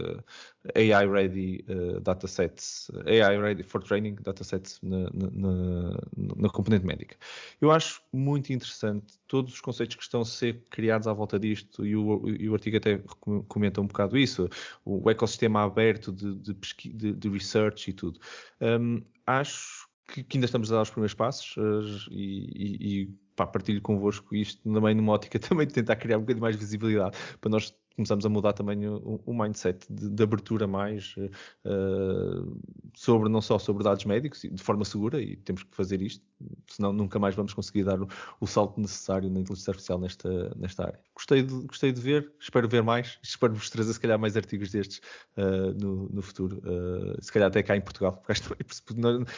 AI 0.74 1.06
Ready 1.06 1.64
uh, 1.68 2.00
datasets, 2.00 2.90
AI 3.06 3.38
Ready 3.38 3.62
for 3.62 3.82
Training 3.82 4.16
datasets 4.22 4.80
na, 4.82 5.10
na, 5.12 5.98
na, 6.36 6.48
componente 6.48 6.86
médica. 6.86 7.16
Eu 7.60 7.70
acho 7.70 8.00
muito 8.12 8.52
interessante 8.52 9.18
todos 9.26 9.54
os 9.54 9.60
conceitos 9.60 9.96
que 9.96 10.02
estão 10.02 10.20
a 10.20 10.24
ser 10.24 10.62
criados 10.70 11.06
à 11.06 11.12
volta 11.12 11.38
disto 11.38 11.84
e 11.84 11.96
o, 11.96 12.28
e 12.28 12.48
o 12.48 12.54
artigo 12.54 12.76
até 12.76 13.00
comenta 13.48 13.80
um 13.80 13.86
bocado 13.86 14.16
isso, 14.16 14.48
o 14.84 15.10
ecossistema 15.10 15.62
aberto 15.62 16.12
de, 16.12 16.34
de, 16.36 16.54
de, 16.94 17.12
de 17.12 17.28
research 17.28 17.90
e 17.90 17.92
tudo. 17.92 18.20
Um, 18.60 19.02
acho 19.26 19.83
que, 20.08 20.22
que, 20.22 20.36
ainda 20.36 20.46
estamos 20.46 20.70
a 20.70 20.76
dar 20.76 20.82
os 20.82 20.90
primeiros 20.90 21.14
passos 21.14 21.56
uh, 21.56 22.10
e, 22.10 23.02
e 23.02 23.06
pá, 23.36 23.46
partilho 23.46 23.80
convosco 23.80 24.34
isto 24.34 24.62
também 24.62 24.94
numa 24.94 25.12
ótica 25.12 25.38
também 25.40 25.66
de 25.66 25.74
tentar 25.74 25.96
criar 25.96 26.18
um 26.18 26.20
bocadinho 26.20 26.42
mais 26.42 26.56
visibilidade 26.56 27.16
para 27.40 27.50
nós 27.50 27.74
começamos 27.94 28.26
a 28.26 28.28
mudar 28.28 28.52
também 28.52 28.86
o, 28.88 29.20
o 29.24 29.34
mindset 29.34 29.86
de, 29.90 30.10
de, 30.10 30.22
abertura 30.22 30.66
mais 30.66 31.14
uh, 31.16 32.60
sobre 32.94 33.28
não 33.28 33.40
só 33.40 33.58
sobre 33.58 33.84
dados 33.84 34.04
médicos 34.04 34.42
de 34.42 34.62
forma 34.62 34.84
segura 34.84 35.20
e 35.20 35.36
temos 35.36 35.62
que 35.62 35.74
fazer 35.74 36.02
isto, 36.02 36.22
senão 36.66 36.92
nunca 36.92 37.18
mais 37.18 37.34
vamos 37.34 37.54
conseguir 37.54 37.84
dar 37.84 38.00
o, 38.00 38.08
o 38.40 38.46
salto 38.46 38.80
necessário 38.80 39.30
na 39.30 39.40
inteligência 39.40 39.70
artificial 39.70 39.98
nesta, 39.98 40.54
nesta 40.56 40.84
área. 40.84 41.00
Gostei 41.14 41.42
de, 41.42 41.54
gostei 41.66 41.92
de 41.92 42.00
ver, 42.00 42.32
espero 42.40 42.68
ver 42.68 42.82
mais, 42.82 43.18
espero 43.22 43.54
vos 43.54 43.70
trazer 43.70 43.92
se 43.92 44.00
calhar 44.00 44.18
mais 44.18 44.36
artigos 44.36 44.70
destes 44.70 45.00
uh, 45.36 45.72
no, 45.80 46.08
no, 46.08 46.22
futuro, 46.22 46.62
uh, 46.64 47.22
se 47.22 47.32
calhar 47.32 47.48
até 47.48 47.62
cá 47.62 47.76
em 47.76 47.80
Portugal, 47.80 48.16
porque 48.26 48.32
isto, 48.32 48.56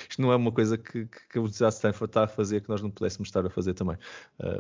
isto 0.09 0.23
não 0.23 0.33
é 0.33 0.37
uma 0.37 0.53
coisa 0.53 0.79
que, 0.79 1.07
que 1.07 1.39
a 1.39 1.41
Universidade 1.41 1.73
de 1.73 1.77
Stanford 1.77 2.11
está 2.11 2.25
a 2.25 2.29
fazer 2.29 2.63
que 2.63 2.69
nós 2.69 2.81
não 2.81 2.91
pudéssemos 2.91 3.29
estar 3.29 3.45
a 3.45 3.51
fazer 3.51 3.75
também, 3.75 3.97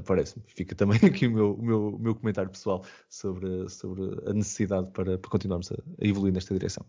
parece-me. 0.04 0.44
Fica 0.48 0.74
também 0.74 0.98
aqui 1.04 1.26
o 1.26 1.30
meu, 1.30 1.54
o 1.54 1.62
meu, 1.62 1.88
o 1.88 1.98
meu 1.98 2.14
comentário 2.14 2.50
pessoal 2.50 2.84
sobre, 3.08 3.68
sobre 3.68 3.85
sobre 3.86 4.28
a 4.28 4.32
necessidade 4.32 4.90
para, 4.92 5.18
para 5.18 5.30
continuarmos 5.30 5.70
a, 5.70 5.74
a, 5.74 6.06
evoluir 6.06 6.32
nesta 6.32 6.54
direção. 6.54 6.84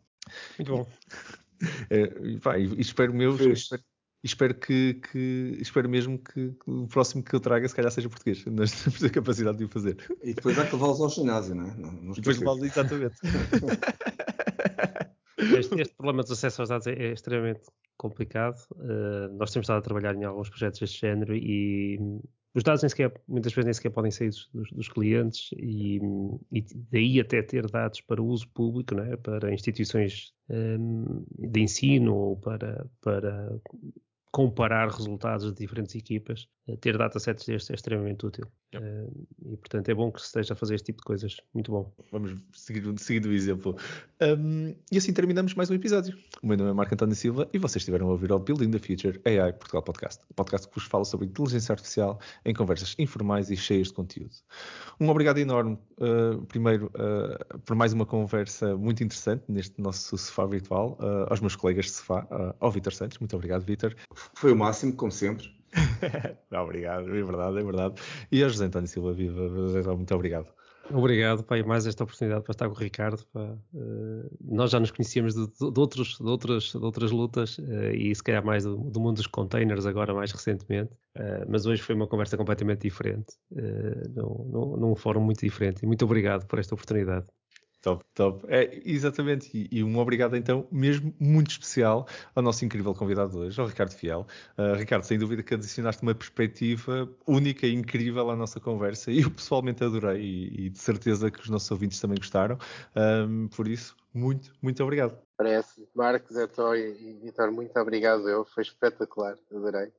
Muito 0.58 0.72
bom. 0.72 0.88
É, 1.90 2.38
vai, 2.38 2.62
e 2.62 2.80
espero 2.80 3.12
meu, 3.12 3.36
espero, 3.52 3.82
espero 4.24 4.54
que, 4.54 4.94
que, 4.94 5.58
espero 5.60 5.90
mesmo 5.90 6.20
que, 6.20 6.52
que, 6.52 6.70
o 6.70 6.88
próximo 6.88 7.24
que 7.24 7.36
eu 7.36 7.40
traga 7.40 7.68
se 7.68 7.74
calhar 7.74 7.92
seja 7.92 8.08
português, 8.08 8.46
nós 8.54 8.84
temos 8.84 9.04
a 9.04 9.10
capacidade 9.10 9.58
de 9.58 9.64
o 9.64 9.68
fazer. 9.68 9.98
E 10.22 10.36
depois 10.36 10.56
há 10.60 10.68
que 10.68 10.76
levá-los 10.76 11.02
ao 11.02 11.10
ginásio, 11.10 11.56
não 11.56 11.66
é? 11.66 11.76
Não, 11.76 11.92
não 11.92 12.14
depois 12.14 12.38
levá-los, 12.38 12.62
exatamente. 12.62 13.16
este, 15.58 15.82
este, 15.82 15.96
problema 15.96 16.22
dos 16.22 16.34
acessos 16.34 16.60
aos 16.60 16.70
dados 16.70 16.86
é, 16.86 16.94
é 16.94 17.14
extremamente 17.14 17.62
complicado. 17.98 18.62
Uh, 18.74 19.36
nós 19.36 19.52
temos 19.52 19.66
estado 19.66 19.80
a 19.80 19.82
trabalhar 19.82 20.14
em 20.14 20.26
alguns 20.26 20.52
projetos 20.52 20.80
deste 20.80 21.02
género 21.02 21.36
e 21.36 21.98
os 22.58 22.64
dados 22.64 22.82
nem 22.82 22.90
sequer, 22.90 23.14
muitas 23.28 23.54
vezes 23.54 23.66
nem 23.66 23.74
sequer 23.74 23.92
podem 23.92 24.10
sair 24.10 24.30
dos, 24.30 24.72
dos 24.72 24.90
clientes 24.90 25.52
e, 25.58 26.00
e, 26.52 26.66
daí 26.92 27.20
até 27.20 27.44
ter 27.44 27.70
dados 27.70 28.02
para 28.02 28.20
uso 28.20 28.50
público, 28.50 28.96
né, 28.96 29.16
para 29.18 29.54
instituições 29.54 30.34
um, 30.50 31.24
de 31.38 31.62
ensino 31.62 32.16
ou 32.16 32.38
para, 32.38 32.84
para 33.00 33.60
comparar 34.32 34.90
resultados 34.90 35.52
de 35.52 35.58
diferentes 35.58 35.96
equipas, 35.96 36.48
eh, 36.68 36.76
ter 36.78 36.98
datasets 36.98 37.46
destes 37.46 37.70
é 37.70 37.74
extremamente 37.76 38.26
útil. 38.26 38.46
Uh, 38.76 39.28
e, 39.46 39.56
portanto, 39.58 39.88
é 39.88 39.94
bom 39.94 40.12
que 40.12 40.20
se 40.20 40.28
esteja 40.28 40.54
a 40.54 40.56
fazer 40.56 40.76
este 40.76 40.88
tipo 40.88 41.00
de 41.00 41.06
coisas. 41.06 41.38
Muito 41.54 41.72
bom. 41.72 41.94
Vamos 42.12 42.36
seguir, 42.52 42.84
seguir 43.00 43.26
o 43.26 43.32
exemplo. 43.32 43.78
Um, 44.22 44.76
e 44.92 44.98
assim 44.98 45.14
terminamos 45.14 45.54
mais 45.54 45.70
um 45.70 45.74
episódio. 45.74 46.18
O 46.44 46.48
meu 46.48 46.58
nome 46.58 46.72
é 46.72 46.74
Marco 46.74 46.94
António 46.94 47.16
Silva 47.16 47.48
e 47.54 47.58
vocês 47.58 47.82
estiveram 47.82 48.10
a 48.10 48.12
ouvir 48.12 48.32
o 48.32 48.40
Building 48.40 48.72
the 48.72 48.80
Future 48.80 49.22
AI 49.26 49.54
Portugal 49.54 49.84
Podcast. 49.84 50.22
O 50.30 50.34
podcast 50.34 50.68
que 50.68 50.76
vos 50.76 50.84
fala 50.84 51.06
sobre 51.06 51.28
inteligência 51.28 51.72
artificial 51.72 52.20
em 52.44 52.54
conversas 52.54 52.94
informais 53.00 53.50
e 53.50 53.56
cheias 53.56 53.88
de 53.88 53.94
conteúdo. 53.94 54.36
Um 55.00 55.08
obrigado 55.10 55.38
enorme, 55.38 55.80
uh, 56.00 56.46
primeiro, 56.48 56.88
uh, 56.88 57.60
por 57.60 57.76
mais 57.78 57.94
uma 57.94 58.06
conversa 58.06 58.76
muito 58.76 59.02
interessante 59.02 59.46
neste 59.48 59.80
nosso 59.82 60.18
sofá 60.18 60.46
virtual, 60.46 60.98
aos 61.30 61.40
meus 61.40 61.56
colegas 61.56 61.86
de 61.86 61.92
sofá, 61.92 62.28
ao 62.60 62.72
Vitor 62.72 62.94
Santos. 62.94 63.18
Muito 63.20 63.36
obrigado, 63.36 63.64
Vitor. 63.64 63.96
Foi 64.36 64.52
o 64.52 64.56
máximo, 64.56 64.94
como 64.94 65.12
sempre. 65.12 65.56
Não, 66.50 66.64
obrigado, 66.64 67.08
é 67.08 67.24
verdade, 67.24 67.60
é 67.60 67.64
verdade. 67.64 68.02
E 68.32 68.44
a 68.44 68.48
José 68.48 68.66
António 68.66 68.88
Silva 68.88 69.14
Viva, 69.14 69.48
José, 69.50 69.82
muito 69.84 70.14
obrigado. 70.16 70.48
Obrigado, 70.90 71.44
pai, 71.44 71.64
mais 71.64 71.86
esta 71.86 72.04
oportunidade 72.04 72.44
para 72.44 72.52
estar 72.54 72.70
com 72.70 72.76
o 72.76 72.78
Ricardo. 72.78 73.20
Uh, 73.36 74.30
nós 74.42 74.72
já 74.72 74.80
nos 74.80 74.90
conhecíamos 74.92 75.34
de, 75.34 75.46
de, 75.48 75.72
de, 75.72 75.80
outros, 75.80 76.18
de, 76.18 76.26
outras, 76.26 76.64
de 76.72 76.78
outras 76.78 77.12
lutas 77.12 77.58
uh, 77.58 77.92
e 77.94 78.16
se 78.16 78.24
calhar 78.24 78.46
mais 78.46 78.64
do, 78.64 78.78
do, 78.78 79.00
mundo 79.00 79.18
dos 79.18 79.28
containers 79.28 79.86
agora 79.86 80.14
mais 80.14 80.32
recentemente, 80.32 80.94
uh, 81.18 81.46
mas 81.50 81.66
hoje 81.66 81.82
foi 81.82 81.94
uma 81.94 82.08
conversa 82.08 82.38
completamente 82.38 82.82
diferente, 82.84 83.36
num, 84.16 84.50
num, 84.50 84.78
num 84.78 84.96
fórum 84.96 85.22
muito 85.22 85.42
diferente. 85.42 85.84
E 85.84 85.86
muito 85.86 86.06
obrigado 86.06 86.46
por 86.48 86.58
esta 86.58 86.74
oportunidade. 86.74 87.26
Top, 87.88 88.04
top. 88.14 88.46
É, 88.50 88.82
exatamente. 88.84 89.50
E, 89.54 89.80
e, 89.80 89.82
um 89.82 89.98
obrigado, 89.98 90.36
então, 90.36 90.68
mesmo 90.70 91.14
muito 91.18 91.52
especial 91.52 92.06
ao 92.36 92.44
nosso 92.44 92.66
incrível 92.66 92.94
convidado 92.94 93.32
de 93.32 93.38
hoje, 93.38 93.62
ao 93.62 93.66
Ricardo 93.66 93.94
Fiel. 93.94 94.28
Uh, 94.58 94.76
Ricardo, 94.76 95.04
sem 95.04 95.18
dúvida 95.18 95.42
que 95.42 95.54
adicionaste 95.54 96.04
uma 96.04 96.14
perspectiva 96.14 97.10
única 97.26 97.66
e 97.66 97.74
incrível 97.74 98.30
à 98.30 98.36
nossa 98.36 98.60
conversa 98.60 99.10
e 99.10 99.22
eu 99.22 99.32
pessoalmente 99.32 99.86
adorei 99.86 100.22
e, 100.22 100.66
e 100.66 100.70
de 100.70 100.78
certeza 100.78 101.32
que 101.32 101.40
os 101.40 101.50
nossos 101.50 101.72
ouvintes 101.72 101.98
também 102.02 102.18
gostaram. 102.18 102.58
Um, 102.94 103.48
por 103.48 103.70
isso, 103.70 103.96
muito, 104.14 104.52
muito 104.62 104.84
obrigado. 104.84 105.18
Parece. 105.38 105.88
Marcos, 105.96 106.36
Etor 106.36 106.76
e 106.76 107.14
Vitor, 107.24 107.54
muito 107.54 107.80
obrigado 107.80 108.28
eu. 108.28 108.44
Foi 108.44 108.64
espetacular. 108.64 109.38
Adorei. 109.50 109.94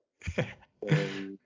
um, 0.82 1.38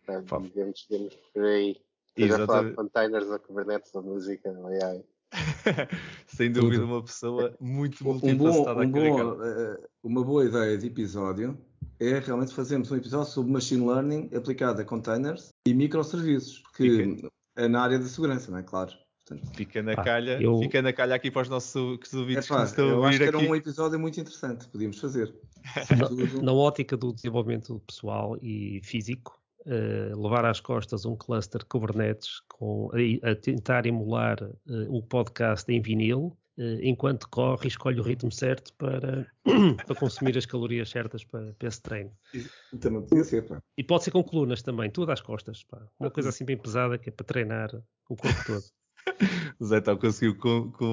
digamos, 0.42 0.86
digamos 0.90 1.14
por 1.32 1.44
aí. 1.44 1.80
Seja 2.18 2.42
a 2.42 2.46
falar 2.46 2.64
de 2.64 2.74
containers 2.74 3.26
ou 3.26 3.38
Kubernetes 3.38 3.94
ou 3.94 4.02
música 4.02 4.50
ou 4.50 4.66
AI. 4.66 5.04
Sem 6.26 6.52
dúvida, 6.52 6.84
uma 6.84 7.02
pessoa 7.02 7.54
muito 7.60 8.04
multifacetada 8.04 8.80
um 8.80 8.90
bom, 8.90 9.00
um 9.00 9.16
bom, 9.16 9.32
uh, 9.32 9.76
Uma 10.02 10.24
boa 10.24 10.44
ideia 10.44 10.76
de 10.76 10.86
episódio 10.86 11.58
é 11.98 12.18
realmente 12.18 12.52
fazermos 12.52 12.90
um 12.90 12.96
episódio 12.96 13.30
sobre 13.30 13.52
machine 13.52 13.86
learning 13.86 14.30
aplicado 14.34 14.80
a 14.80 14.84
containers 14.84 15.48
e 15.66 15.74
microserviços, 15.74 16.62
que 16.76 17.14
fica. 17.14 17.28
é 17.56 17.68
na 17.68 17.82
área 17.82 17.98
da 17.98 18.06
segurança, 18.06 18.50
não 18.50 18.58
é? 18.58 18.62
Claro. 18.62 18.92
Portanto, 19.24 19.54
fica 19.54 19.82
na 19.82 19.94
calha, 19.94 20.42
eu... 20.42 20.58
fica 20.58 20.82
na 20.82 20.92
calha 20.92 21.14
aqui 21.14 21.30
para 21.30 21.42
os 21.42 21.48
nossos 21.48 22.12
ouvintes 22.12 22.46
é, 22.46 22.48
pá, 22.48 22.62
que 22.62 22.70
estão 22.70 22.88
eu 22.88 23.04
a 23.04 23.08
acho 23.08 23.18
que 23.18 23.24
era 23.24 23.38
um 23.38 23.54
episódio 23.54 23.98
muito 23.98 24.20
interessante, 24.20 24.68
podíamos 24.68 24.98
fazer. 24.98 25.32
na, 26.36 26.42
na 26.42 26.52
ótica 26.52 26.96
do 26.96 27.12
desenvolvimento 27.12 27.80
pessoal 27.86 28.36
e 28.42 28.80
físico, 28.82 29.40
Uh, 29.64 30.20
levar 30.20 30.44
às 30.44 30.58
costas 30.58 31.04
um 31.04 31.14
cluster 31.14 31.64
Kubernetes 31.66 32.40
com, 32.48 32.90
a, 32.92 33.30
a 33.30 33.34
tentar 33.36 33.86
emular 33.86 34.42
uh, 34.42 34.96
o 34.96 35.00
podcast 35.00 35.70
em 35.72 35.80
vinil, 35.80 36.36
uh, 36.58 36.80
enquanto 36.82 37.28
corre 37.28 37.66
e 37.66 37.68
escolhe 37.68 38.00
o 38.00 38.02
ritmo 38.02 38.32
certo 38.32 38.74
para, 38.74 39.24
para 39.86 39.94
consumir 39.94 40.36
as 40.36 40.46
calorias 40.46 40.90
certas 40.90 41.22
para, 41.22 41.52
para 41.52 41.68
esse 41.68 41.80
treino. 41.80 42.10
Também 42.80 43.02
podia 43.02 43.22
ser, 43.22 43.46
pá. 43.46 43.62
E 43.78 43.84
pode 43.84 44.02
ser 44.02 44.10
com 44.10 44.24
colunas 44.24 44.62
também, 44.62 44.90
tudo 44.90 45.12
às 45.12 45.20
costas, 45.20 45.62
pá. 45.62 45.80
Uma 46.00 46.10
coisa 46.10 46.30
assim 46.30 46.44
bem 46.44 46.56
pesada 46.56 46.98
que 46.98 47.08
é 47.08 47.12
para 47.12 47.24
treinar 47.24 47.70
o 48.08 48.16
corpo 48.16 48.44
todo. 48.44 48.64
O 49.58 49.64
Zé 49.64 49.78
então 49.78 49.96
conseguiu 49.96 50.36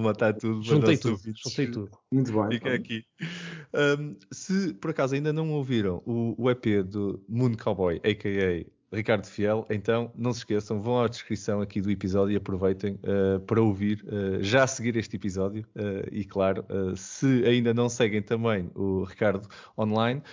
matar 0.01 0.34
tudo. 0.34 0.61
Juntei 0.61 0.97
tudo, 0.97 1.20
juntei 1.36 1.67
tudo. 1.67 1.91
Muito 2.11 2.32
bem. 2.32 2.51
Fica 2.51 2.74
aqui. 2.74 3.03
Um, 3.74 4.15
se 4.32 4.74
por 4.74 4.91
acaso 4.91 5.15
ainda 5.15 5.32
não 5.32 5.51
ouviram 5.51 6.01
o, 6.05 6.36
o 6.38 6.49
EP 6.49 6.84
do 6.84 7.24
Moon 7.28 7.55
Cowboy, 7.55 7.97
a.k.a. 7.97 8.65
Ricardo 8.91 9.28
Fiel, 9.28 9.67
então 9.70 10.11
não 10.15 10.34
se 10.34 10.39
esqueçam, 10.39 10.82
vão 10.82 10.99
à 10.99 11.07
descrição 11.07 11.61
aqui 11.61 11.80
do 11.80 11.91
episódio 11.91 12.34
e 12.34 12.36
aproveitem 12.36 12.99
uh, 13.03 13.39
para 13.41 13.61
ouvir, 13.61 14.03
uh, 14.05 14.41
já 14.41 14.63
a 14.63 14.67
seguir 14.67 14.95
este 14.95 15.15
episódio. 15.15 15.63
Uh, 15.76 16.07
e 16.11 16.26
claro, 16.26 16.65
se 16.95 17.43
ainda 17.45 17.72
não 17.72 17.88
seguem 17.88 18.22
também 18.22 18.72
o 18.74 19.03
Ricardo 19.03 19.47
online, 19.78 20.24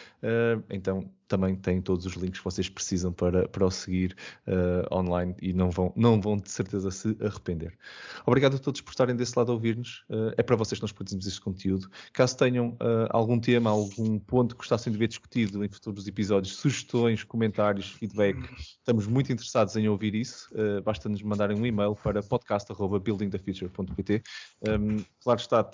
então 0.71 1.11
também 1.29 1.55
têm 1.57 1.81
todos 1.81 2.05
os 2.07 2.15
links 2.15 2.39
que 2.39 2.45
vocês 2.45 2.69
precisam 2.69 3.13
para, 3.13 3.49
para 3.49 3.67
o 3.67 3.71
seguir 3.71 4.17
uh, 4.47 4.95
online 4.95 5.35
e 5.41 5.53
não 5.53 5.71
vão, 5.71 5.93
não 5.97 6.21
vão 6.21 6.37
de 6.37 6.51
certeza 6.51 6.91
se 6.91 7.17
arrepender. 7.21 7.77
Obrigado 8.25 8.57
a 8.57 8.59
todos 8.59 8.81
por 8.81 8.91
estarem 8.91 9.15
desse 9.17 9.39
lado 9.39 9.51
a 9.51 9.55
ouvir-nos. 9.55 10.05
Uh, 10.09 10.33
é 10.37 10.43
para 10.43 10.57
vocês 10.57 10.79
que 10.79 10.85
nós 10.85 10.93
produzimos 10.93 11.27
este 11.27 11.41
conteúdo. 11.41 11.91
Caso 12.13 12.37
tenham 12.37 12.73
uh, 12.75 13.09
algum 13.11 13.41
tema, 13.41 13.71
algum 13.71 14.19
ponto 14.19 14.55
que 14.55 14.59
gostassem 14.59 14.93
de 14.93 14.99
ver 14.99 15.09
discutido 15.09 15.65
em 15.65 15.69
futuros 15.69 16.07
episódios, 16.07 16.57
sugestões, 16.57 17.25
comentários, 17.25 17.91
feedback, 17.91 18.37
estamos 18.79 19.07
muito 19.07 19.33
interessados 19.33 19.75
em 19.77 19.89
ouvir 19.89 20.15
isso. 20.15 20.51
basta 20.85 21.09
nos 21.09 21.23
mandarem 21.23 21.59
um 21.59 21.65
e-mail 21.67 21.97
para 21.97 22.23
podcast.buildingthefuture.pt. 22.23 24.23
Um, 24.69 25.03
claro 25.21 25.41
está, 25.41 25.69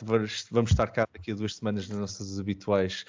vamos 0.50 0.70
estar 0.70 0.86
cá 0.88 1.06
daqui 1.12 1.32
a 1.32 1.34
duas 1.34 1.56
semanas 1.56 1.88
nas 1.88 1.98
nossas 1.98 2.38
habituais 2.38 3.04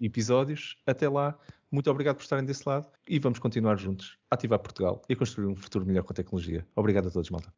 episódios. 0.00 0.76
Até 0.86 1.08
lá 1.08 1.35
muito 1.76 1.90
obrigado 1.90 2.16
por 2.16 2.22
estarem 2.22 2.42
desse 2.42 2.66
lado 2.66 2.88
e 3.06 3.18
vamos 3.18 3.38
continuar 3.38 3.76
juntos 3.76 4.16
a 4.30 4.34
ativar 4.34 4.58
Portugal 4.58 5.02
e 5.10 5.12
a 5.12 5.16
construir 5.16 5.46
um 5.46 5.54
futuro 5.54 5.84
melhor 5.84 6.04
com 6.04 6.12
a 6.12 6.16
tecnologia. 6.16 6.66
Obrigado 6.74 7.08
a 7.08 7.10
todos, 7.10 7.28
malta. 7.28 7.52